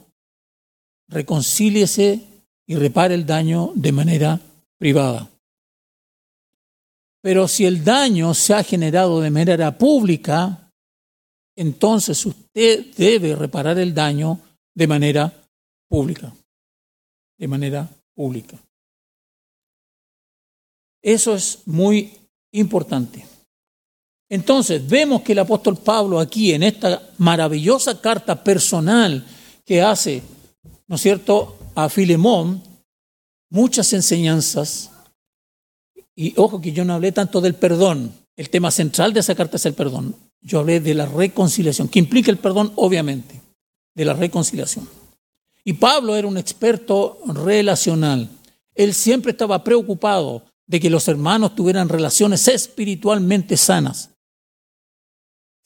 reconcíliese 1.09 2.21
y 2.67 2.75
repare 2.77 3.15
el 3.15 3.27
daño 3.27 3.73
de 3.75 3.93
manera 3.93 4.41
privada. 4.79 5.29
Pero 7.27 7.49
si 7.49 7.65
el 7.65 7.83
daño 7.83 8.33
se 8.35 8.55
ha 8.55 8.63
generado 8.63 9.21
de 9.21 9.31
manera 9.31 9.77
pública, 9.77 10.71
entonces 11.57 12.25
usted 12.25 12.95
debe 12.95 13.35
reparar 13.35 13.77
el 13.81 13.93
daño 13.93 14.39
de 14.73 14.87
manera 14.87 15.35
pública. 15.89 16.33
De 17.37 17.49
manera 17.49 17.91
pública. 18.15 18.57
Eso 21.03 21.35
es 21.35 21.67
muy 21.67 22.17
importante. 22.53 23.27
Entonces, 24.31 24.89
vemos 24.89 25.23
que 25.23 25.33
el 25.33 25.41
apóstol 25.41 25.79
Pablo 25.79 26.21
aquí, 26.21 26.53
en 26.53 26.63
esta 26.63 27.11
maravillosa 27.19 28.01
carta 28.01 28.45
personal 28.45 29.27
que 29.65 29.83
hace, 29.83 30.23
¿no 30.87 30.95
es 30.95 31.03
cierto?, 31.03 31.59
a 31.75 31.89
Filemón, 31.89 32.63
muchas 33.51 33.93
enseñanzas. 33.95 34.93
Y 36.17 36.35
ojo 36.37 36.61
que 36.61 36.73
yo 36.73 36.85
no 36.85 36.95
hablé 36.95 37.13
tanto 37.13 37.41
del 37.41 37.55
perdón. 37.55 38.13
El 38.35 38.51
tema 38.51 38.71
central 38.71 39.13
de 39.13 39.21
esa 39.21 39.35
carta 39.35 39.57
es 39.57 39.67
el 39.67 39.75
perdón. 39.75 40.17
Yo 40.41 40.59
hablé 40.59 40.81
de 40.81 40.95
la 40.95 41.07
reconciliación, 41.07 41.89
que 41.89 41.99
implica 41.99 42.31
el 42.31 42.39
perdón, 42.39 42.73
obviamente, 42.77 43.41
de 43.95 44.05
la 44.05 44.15
reconciliación. 44.15 44.89
Y 45.63 45.75
Pablo 45.75 46.17
era 46.17 46.27
un 46.27 46.39
experto 46.39 47.21
relacional. 47.27 48.29
Él 48.75 48.95
siempre 48.95 49.33
estaba 49.33 49.63
preocupado 49.63 50.43
de 50.67 50.81
que 50.81 50.91
los 50.91 51.07
hermanos 51.07 51.55
tuvieran 51.55 51.89
relaciones 51.89 52.49
espiritualmente 52.49 53.57
sanas 53.57 54.11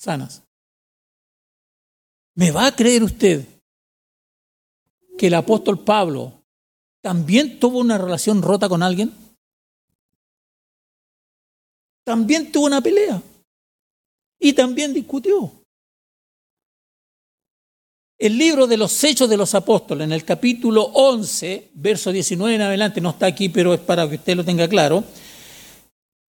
sanas. 0.01 0.43
¿Me 2.35 2.51
va 2.51 2.67
a 2.67 2.75
creer 2.75 3.03
usted 3.03 3.47
que 5.19 5.27
el 5.27 5.35
apóstol 5.35 5.85
Pablo 5.85 6.43
también 7.03 7.61
tuvo 7.61 7.79
una 7.79 7.99
relación 7.99 8.41
rota 8.41 8.69
con 8.69 8.83
alguien? 8.83 9.13
También 12.05 12.51
tuvo 12.51 12.67
una 12.67 12.81
pelea 12.81 13.23
y 14.39 14.53
también 14.53 14.93
discutió. 14.93 15.53
El 18.19 18.37
libro 18.37 18.67
de 18.67 18.77
los 18.77 19.03
Hechos 19.03 19.31
de 19.31 19.37
los 19.37 19.55
Apóstoles, 19.55 20.05
en 20.05 20.13
el 20.13 20.25
capítulo 20.25 20.83
11, 20.83 21.71
verso 21.75 22.13
19 22.13 22.55
en 22.55 22.61
adelante, 22.61 23.01
no 23.01 23.11
está 23.11 23.27
aquí, 23.27 23.49
pero 23.49 23.73
es 23.73 23.81
para 23.81 24.09
que 24.09 24.17
usted 24.17 24.37
lo 24.37 24.45
tenga 24.45 24.69
claro, 24.69 25.05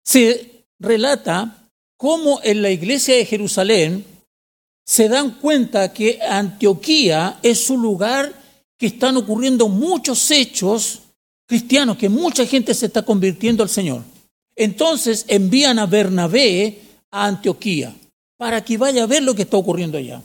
se 0.03 0.65
relata 0.79 1.69
cómo 1.97 2.39
en 2.43 2.61
la 2.61 2.69
iglesia 2.69 3.15
de 3.15 3.25
Jerusalén 3.25 4.05
se 4.85 5.09
dan 5.09 5.39
cuenta 5.39 5.93
que 5.93 6.19
Antioquía 6.21 7.39
es 7.43 7.69
un 7.69 7.81
lugar 7.81 8.33
que 8.77 8.87
están 8.87 9.17
ocurriendo 9.17 9.67
muchos 9.67 10.31
hechos 10.31 11.01
cristianos, 11.45 11.97
que 11.97 12.09
mucha 12.09 12.45
gente 12.45 12.73
se 12.73 12.87
está 12.87 13.03
convirtiendo 13.03 13.63
al 13.63 13.69
Señor. 13.69 14.01
Entonces 14.61 15.25
envían 15.27 15.79
a 15.79 15.87
Bernabé 15.87 16.83
a 17.09 17.25
Antioquía 17.25 17.95
para 18.37 18.63
que 18.63 18.77
vaya 18.77 19.01
a 19.01 19.07
ver 19.07 19.23
lo 19.23 19.33
que 19.33 19.41
está 19.41 19.57
ocurriendo 19.57 19.97
allá. 19.97 20.21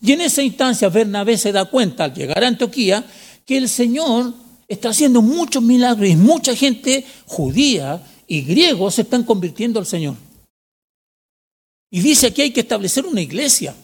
Y 0.00 0.12
en 0.12 0.20
esa 0.20 0.44
instancia 0.44 0.88
Bernabé 0.88 1.36
se 1.36 1.50
da 1.50 1.64
cuenta 1.64 2.04
al 2.04 2.14
llegar 2.14 2.44
a 2.44 2.46
Antioquía 2.46 3.04
que 3.44 3.58
el 3.58 3.68
Señor 3.68 4.32
está 4.68 4.90
haciendo 4.90 5.22
muchos 5.22 5.60
milagros 5.60 6.08
y 6.08 6.14
mucha 6.14 6.54
gente 6.54 7.04
judía 7.26 8.00
y 8.28 8.42
griegos 8.42 8.94
se 8.94 9.02
están 9.02 9.24
convirtiendo 9.24 9.80
al 9.80 9.86
Señor. 9.86 10.14
Y 11.90 11.98
dice 11.98 12.32
que 12.32 12.42
hay 12.42 12.52
que 12.52 12.60
establecer 12.60 13.06
una 13.06 13.22
iglesia. 13.22 13.74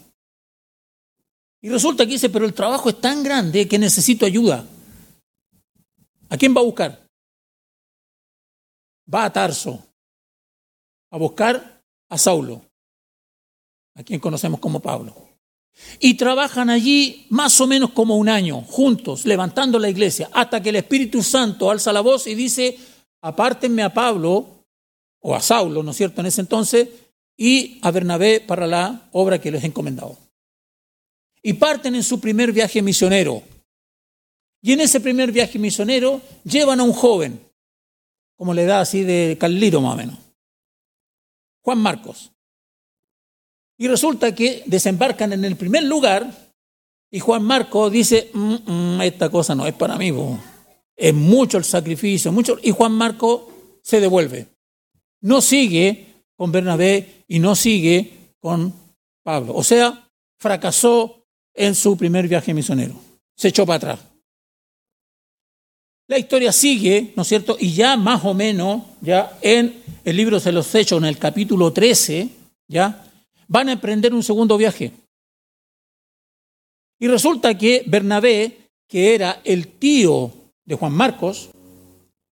Y 1.60 1.68
resulta 1.68 2.06
que 2.06 2.12
dice, 2.12 2.28
pero 2.28 2.46
el 2.46 2.54
trabajo 2.54 2.90
es 2.90 3.00
tan 3.00 3.24
grande 3.24 3.66
que 3.66 3.80
necesito 3.80 4.24
ayuda. 4.24 4.64
¿A 6.28 6.36
quién 6.36 6.54
va 6.54 6.60
a 6.60 6.64
buscar? 6.64 7.03
Va 9.12 9.24
a 9.24 9.32
Tarso 9.32 9.82
a 11.10 11.16
buscar 11.16 11.82
a 12.08 12.18
Saulo, 12.18 12.62
a 13.94 14.02
quien 14.02 14.18
conocemos 14.18 14.58
como 14.60 14.80
Pablo. 14.80 15.14
Y 16.00 16.14
trabajan 16.14 16.70
allí 16.70 17.26
más 17.30 17.60
o 17.60 17.66
menos 17.66 17.90
como 17.90 18.16
un 18.16 18.28
año, 18.28 18.60
juntos, 18.62 19.24
levantando 19.24 19.78
la 19.78 19.88
iglesia, 19.88 20.28
hasta 20.32 20.62
que 20.62 20.70
el 20.70 20.76
Espíritu 20.76 21.22
Santo 21.22 21.70
alza 21.70 21.92
la 21.92 22.00
voz 22.00 22.26
y 22.26 22.34
dice, 22.34 22.78
apártenme 23.20 23.82
a 23.82 23.92
Pablo, 23.92 24.66
o 25.20 25.34
a 25.34 25.40
Saulo, 25.40 25.82
¿no 25.82 25.92
es 25.92 25.96
cierto?, 25.96 26.20
en 26.20 26.26
ese 26.26 26.42
entonces, 26.42 26.88
y 27.36 27.78
a 27.82 27.90
Bernabé 27.90 28.40
para 28.40 28.66
la 28.66 29.08
obra 29.12 29.40
que 29.40 29.50
les 29.50 29.64
he 29.64 29.66
encomendado. 29.66 30.18
Y 31.42 31.54
parten 31.54 31.94
en 31.94 32.02
su 32.02 32.20
primer 32.20 32.52
viaje 32.52 32.82
misionero. 32.82 33.42
Y 34.62 34.72
en 34.72 34.80
ese 34.80 35.00
primer 35.00 35.32
viaje 35.32 35.58
misionero 35.58 36.20
llevan 36.44 36.80
a 36.80 36.84
un 36.84 36.92
joven, 36.92 37.40
como 38.36 38.54
le 38.54 38.64
da 38.64 38.80
así 38.80 39.02
de 39.04 39.36
Carlito 39.38 39.80
más 39.80 39.94
o 39.94 39.96
menos, 39.96 40.18
Juan 41.62 41.78
Marcos. 41.78 42.32
Y 43.76 43.88
resulta 43.88 44.34
que 44.34 44.62
desembarcan 44.66 45.32
en 45.32 45.44
el 45.44 45.56
primer 45.56 45.84
lugar 45.84 46.30
y 47.10 47.20
Juan 47.20 47.44
Marcos 47.44 47.92
dice, 47.92 48.30
mm, 48.32 48.54
mm, 48.66 49.02
esta 49.02 49.30
cosa 49.30 49.54
no 49.54 49.66
es 49.66 49.74
para 49.74 49.96
mí, 49.96 50.12
es 50.96 51.14
mucho 51.14 51.58
el 51.58 51.64
sacrificio, 51.64 52.32
mucho. 52.32 52.58
Y 52.62 52.70
Juan 52.70 52.92
Marcos 52.92 53.42
se 53.82 54.00
devuelve. 54.00 54.48
No 55.20 55.40
sigue 55.40 56.24
con 56.36 56.52
Bernabé 56.52 57.24
y 57.28 57.38
no 57.38 57.54
sigue 57.54 58.34
con 58.40 58.72
Pablo. 59.22 59.54
O 59.54 59.62
sea, 59.62 60.08
fracasó 60.38 61.24
en 61.54 61.74
su 61.74 61.96
primer 61.96 62.28
viaje 62.28 62.52
misionero. 62.52 62.94
Se 63.36 63.48
echó 63.48 63.64
para 63.64 63.76
atrás. 63.76 64.13
La 66.14 66.20
historia 66.20 66.52
sigue, 66.52 67.12
¿no 67.16 67.22
es 67.22 67.28
cierto? 67.28 67.56
Y 67.58 67.72
ya 67.72 67.96
más 67.96 68.24
o 68.24 68.34
menos, 68.34 68.82
ya 69.00 69.36
en 69.42 69.82
el 70.04 70.16
libro 70.16 70.38
de 70.38 70.52
los 70.52 70.72
Hechos, 70.72 70.98
en 70.98 71.06
el 71.06 71.18
capítulo 71.18 71.72
13, 71.72 72.28
ya, 72.68 73.04
van 73.48 73.68
a 73.68 73.72
emprender 73.72 74.14
un 74.14 74.22
segundo 74.22 74.56
viaje. 74.56 74.92
Y 77.00 77.08
resulta 77.08 77.58
que 77.58 77.82
Bernabé, 77.88 78.68
que 78.86 79.16
era 79.16 79.40
el 79.42 79.66
tío 79.66 80.30
de 80.64 80.76
Juan 80.76 80.92
Marcos, 80.92 81.50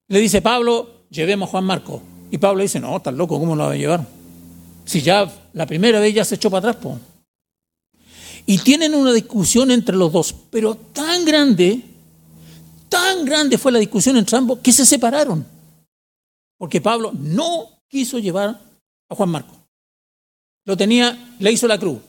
le 0.07 0.21
dice, 0.21 0.41
Pablo, 0.41 1.07
llevemos 1.11 1.49
a 1.49 1.51
Juan 1.51 1.65
Marcos. 1.65 2.03
Y 2.31 2.39
Pablo 2.39 2.63
dice, 2.63 2.79
no, 2.79 2.99
estás 2.99 3.15
loco, 3.15 3.41
¿cómo 3.41 3.57
lo 3.57 3.65
va 3.65 3.73
a 3.73 3.77
llevar? 3.77 4.07
Si 4.85 5.03
ya 5.03 5.29
la 5.55 5.67
primera 5.67 5.99
vez 5.99 6.15
ya 6.15 6.25
se 6.25 6.37
echó 6.37 6.53
para 6.53 6.71
atrás. 6.71 7.01
Y 8.47 8.59
tienen 8.59 8.95
una 8.95 9.13
discusión 9.13 9.73
entre 9.73 9.97
los 9.97 10.13
dos, 10.13 10.33
pero 10.53 10.77
tan 10.77 11.25
grande, 11.25 11.92
tan 12.93 13.25
grande 13.25 13.57
fue 13.57 13.73
la 13.73 13.79
discusión 13.79 14.19
entre 14.19 14.37
ambos 14.37 14.59
que 14.59 14.71
se 14.71 14.85
separaron. 14.85 15.47
Porque 16.59 16.83
Pablo 16.83 17.11
no 17.15 17.81
quiso 17.89 18.19
llevar 18.19 18.61
a 19.09 19.15
Juan 19.15 19.31
Marco. 19.31 19.57
Lo 20.67 20.77
tenía, 20.77 21.35
le 21.39 21.51
hizo 21.51 21.67
la 21.67 21.79
cruz. 21.79 22.03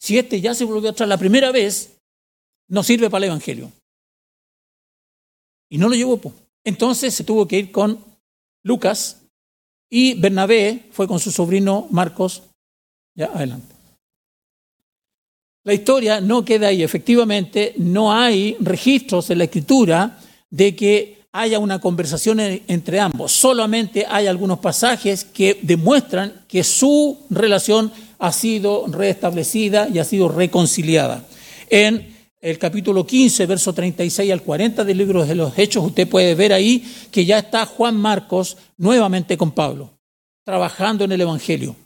Si 0.00 0.18
este 0.18 0.40
ya 0.40 0.54
se 0.54 0.64
volvió 0.64 0.90
atrás 0.90 1.08
la 1.08 1.16
primera 1.16 1.52
vez, 1.52 1.96
no 2.68 2.82
sirve 2.82 3.08
para 3.08 3.24
el 3.24 3.30
Evangelio. 3.30 3.70
Y 5.70 5.78
no 5.78 5.88
lo 5.88 5.94
llevó. 5.94 6.20
Entonces 6.64 7.14
se 7.14 7.22
tuvo 7.22 7.46
que 7.46 7.58
ir 7.58 7.70
con 7.70 8.04
Lucas, 8.64 9.22
y 9.88 10.14
Bernabé 10.20 10.88
fue 10.90 11.06
con 11.06 11.20
su 11.20 11.30
sobrino 11.30 11.86
Marcos. 11.90 12.42
Ya, 13.14 13.26
adelante. 13.26 13.79
La 15.70 15.74
historia 15.74 16.20
no 16.20 16.44
queda 16.44 16.66
ahí. 16.66 16.82
Efectivamente, 16.82 17.74
no 17.76 18.12
hay 18.12 18.56
registros 18.58 19.30
en 19.30 19.38
la 19.38 19.44
escritura 19.44 20.18
de 20.50 20.74
que 20.74 21.20
haya 21.30 21.60
una 21.60 21.80
conversación 21.80 22.40
entre 22.40 22.98
ambos. 22.98 23.30
Solamente 23.30 24.04
hay 24.04 24.26
algunos 24.26 24.58
pasajes 24.58 25.22
que 25.24 25.60
demuestran 25.62 26.42
que 26.48 26.64
su 26.64 27.20
relación 27.30 27.92
ha 28.18 28.32
sido 28.32 28.86
restablecida 28.88 29.88
y 29.88 30.00
ha 30.00 30.04
sido 30.04 30.28
reconciliada. 30.28 31.24
En 31.68 32.16
el 32.40 32.58
capítulo 32.58 33.06
15, 33.06 33.46
verso 33.46 33.72
36 33.72 34.32
al 34.32 34.42
40 34.42 34.82
del 34.82 34.98
libro 34.98 35.24
de 35.24 35.36
los 35.36 35.56
Hechos, 35.56 35.84
usted 35.84 36.08
puede 36.08 36.34
ver 36.34 36.52
ahí 36.52 36.84
que 37.12 37.24
ya 37.24 37.38
está 37.38 37.64
Juan 37.64 37.96
Marcos 37.96 38.56
nuevamente 38.76 39.38
con 39.38 39.52
Pablo, 39.52 39.92
trabajando 40.44 41.04
en 41.04 41.12
el 41.12 41.20
Evangelio, 41.20 41.76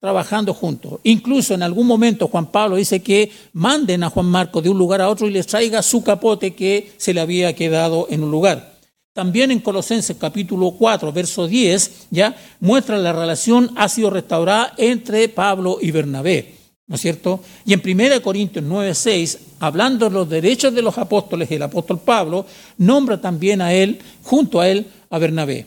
trabajando 0.00 0.54
juntos. 0.54 0.98
Incluso 1.04 1.54
en 1.54 1.62
algún 1.62 1.86
momento 1.86 2.28
Juan 2.28 2.46
Pablo 2.46 2.76
dice 2.76 3.02
que 3.02 3.30
manden 3.52 4.02
a 4.02 4.10
Juan 4.10 4.26
Marcos 4.26 4.62
de 4.62 4.70
un 4.70 4.78
lugar 4.78 5.02
a 5.02 5.08
otro 5.08 5.28
y 5.28 5.30
les 5.30 5.46
traiga 5.46 5.82
su 5.82 6.02
capote 6.02 6.54
que 6.54 6.92
se 6.96 7.12
le 7.12 7.20
había 7.20 7.54
quedado 7.54 8.06
en 8.10 8.24
un 8.24 8.30
lugar. 8.30 8.78
También 9.12 9.50
en 9.50 9.60
Colosenses 9.60 10.16
capítulo 10.18 10.70
4, 10.72 11.12
verso 11.12 11.46
10, 11.46 12.06
ya 12.10 12.34
muestra 12.60 12.96
la 12.96 13.12
relación 13.12 13.70
ha 13.76 13.88
sido 13.88 14.08
restaurada 14.08 14.72
entre 14.78 15.28
Pablo 15.28 15.78
y 15.80 15.90
Bernabé. 15.90 16.60
¿no 16.90 16.96
es 16.96 17.02
cierto? 17.02 17.40
Y 17.64 17.72
en 17.72 17.82
1 17.84 18.20
Corintios 18.20 18.64
9:6, 18.64 19.38
hablando 19.60 20.06
de 20.06 20.10
los 20.10 20.28
derechos 20.28 20.74
de 20.74 20.82
los 20.82 20.98
apóstoles, 20.98 21.48
el 21.52 21.62
apóstol 21.62 22.00
Pablo 22.00 22.46
nombra 22.78 23.20
también 23.20 23.60
a 23.60 23.72
él, 23.72 24.00
junto 24.24 24.60
a 24.60 24.68
él, 24.68 24.86
a 25.08 25.18
Bernabé. 25.18 25.66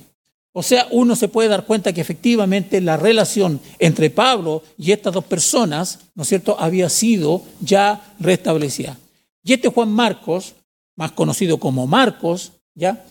O 0.56 0.62
sea, 0.62 0.88
uno 0.92 1.16
se 1.16 1.28
puede 1.28 1.50
dar 1.50 1.66
cuenta 1.66 1.94
que 1.94 2.02
efectivamente 2.02 2.80
la 2.80 2.96
relación 2.96 3.60
entre 3.80 4.12
Pablo 4.12 4.64
y 4.78 4.92
estas 4.92 5.14
dos 5.14 5.26
personas, 5.26 6.00
¿no 6.14 6.22
es 6.22 6.30
cierto?, 6.30 6.56
había 6.60 6.90
sido 6.90 7.44
ya 7.60 8.16
restablecida. 8.20 8.98
Y 9.44 9.54
este 9.54 9.70
Juan 9.70 9.92
Marcos 9.92 10.54
más 10.96 11.12
conocido 11.14 11.60
como 11.60 11.88
Marcos, 11.88 12.54
¿ya? 12.76 13.04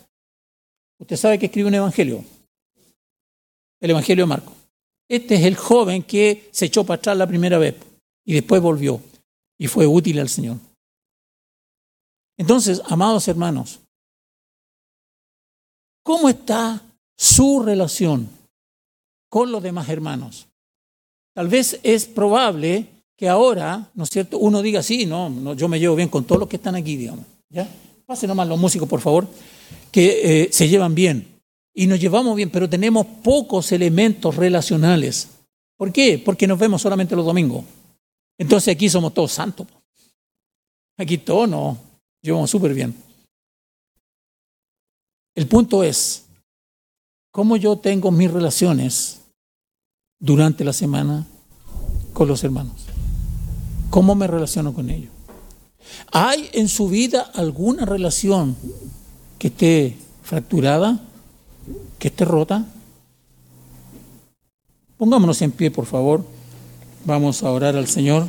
Usted 0.99 1.17
sabe 1.17 1.37
que 1.37 1.47
escribe 1.47 1.67
un 1.67 1.75
evangelio, 1.75 2.23
el 3.81 3.89
evangelio 3.89 4.23
de 4.23 4.29
Marcos. 4.29 4.53
Este 5.09 5.35
es 5.35 5.43
el 5.43 5.57
joven 5.57 6.01
que 6.01 6.49
se 6.51 6.65
echó 6.65 6.85
para 6.85 6.97
atrás 6.97 7.17
la 7.17 7.27
primera 7.27 7.57
vez 7.57 7.75
y 8.25 8.33
después 8.33 8.61
volvió 8.61 9.01
y 9.57 9.67
fue 9.67 9.85
útil 9.85 10.19
al 10.19 10.29
Señor. 10.29 10.57
Entonces, 12.37 12.81
amados 12.85 13.27
hermanos, 13.27 13.81
¿cómo 16.03 16.29
está 16.29 16.81
su 17.17 17.61
relación 17.61 18.29
con 19.29 19.51
los 19.51 19.63
demás 19.63 19.89
hermanos? 19.89 20.47
Tal 21.33 21.47
vez 21.47 21.79
es 21.83 22.05
probable 22.05 22.87
que 23.17 23.29
ahora, 23.29 23.89
¿no 23.93 24.03
es 24.03 24.09
cierto?, 24.09 24.37
uno 24.37 24.61
diga, 24.61 24.83
sí, 24.83 25.05
no, 25.05 25.53
yo 25.55 25.67
me 25.67 25.79
llevo 25.79 25.95
bien 25.95 26.09
con 26.09 26.25
todos 26.25 26.39
los 26.39 26.49
que 26.49 26.57
están 26.57 26.75
aquí, 26.75 26.95
digamos. 26.95 27.25
¿ya? 27.49 27.67
Pasen 28.05 28.27
nomás 28.27 28.47
los 28.47 28.59
músicos, 28.59 28.87
por 28.87 29.01
favor, 29.01 29.27
que 29.91 30.43
eh, 30.43 30.49
se 30.51 30.67
llevan 30.67 30.93
bien. 30.93 31.27
Y 31.73 31.87
nos 31.87 31.99
llevamos 31.99 32.35
bien, 32.35 32.49
pero 32.49 32.69
tenemos 32.69 33.05
pocos 33.23 33.71
elementos 33.71 34.35
relacionales. 34.35 35.29
¿Por 35.77 35.91
qué? 35.91 36.21
Porque 36.23 36.47
nos 36.47 36.59
vemos 36.59 36.81
solamente 36.81 37.15
los 37.15 37.25
domingos. 37.25 37.65
Entonces 38.37 38.75
aquí 38.75 38.89
somos 38.89 39.13
todos 39.13 39.31
santos. 39.31 39.67
Aquí 40.97 41.17
todos 41.17 41.49
nos 41.49 41.77
llevamos 42.21 42.49
súper 42.49 42.73
bien. 42.73 42.95
El 45.35 45.47
punto 45.47 45.83
es, 45.83 46.25
¿cómo 47.33 47.57
yo 47.57 47.75
tengo 47.77 48.11
mis 48.11 48.31
relaciones 48.31 49.21
durante 50.19 50.63
la 50.63 50.71
semana 50.71 51.25
con 52.13 52.27
los 52.27 52.43
hermanos? 52.43 52.85
¿Cómo 53.89 54.13
me 54.13 54.27
relaciono 54.27 54.73
con 54.73 54.89
ellos? 54.89 55.11
¿Hay 56.11 56.49
en 56.53 56.69
su 56.69 56.87
vida 56.87 57.21
alguna 57.33 57.85
relación 57.85 58.55
que 59.39 59.47
esté 59.47 59.97
fracturada, 60.21 61.01
que 61.97 62.09
esté 62.09 62.23
rota? 62.23 62.65
Pongámonos 64.97 65.41
en 65.41 65.51
pie, 65.51 65.71
por 65.71 65.87
favor. 65.87 66.23
Vamos 67.03 67.41
a 67.41 67.51
orar 67.51 67.75
al 67.75 67.87
Señor. 67.87 68.27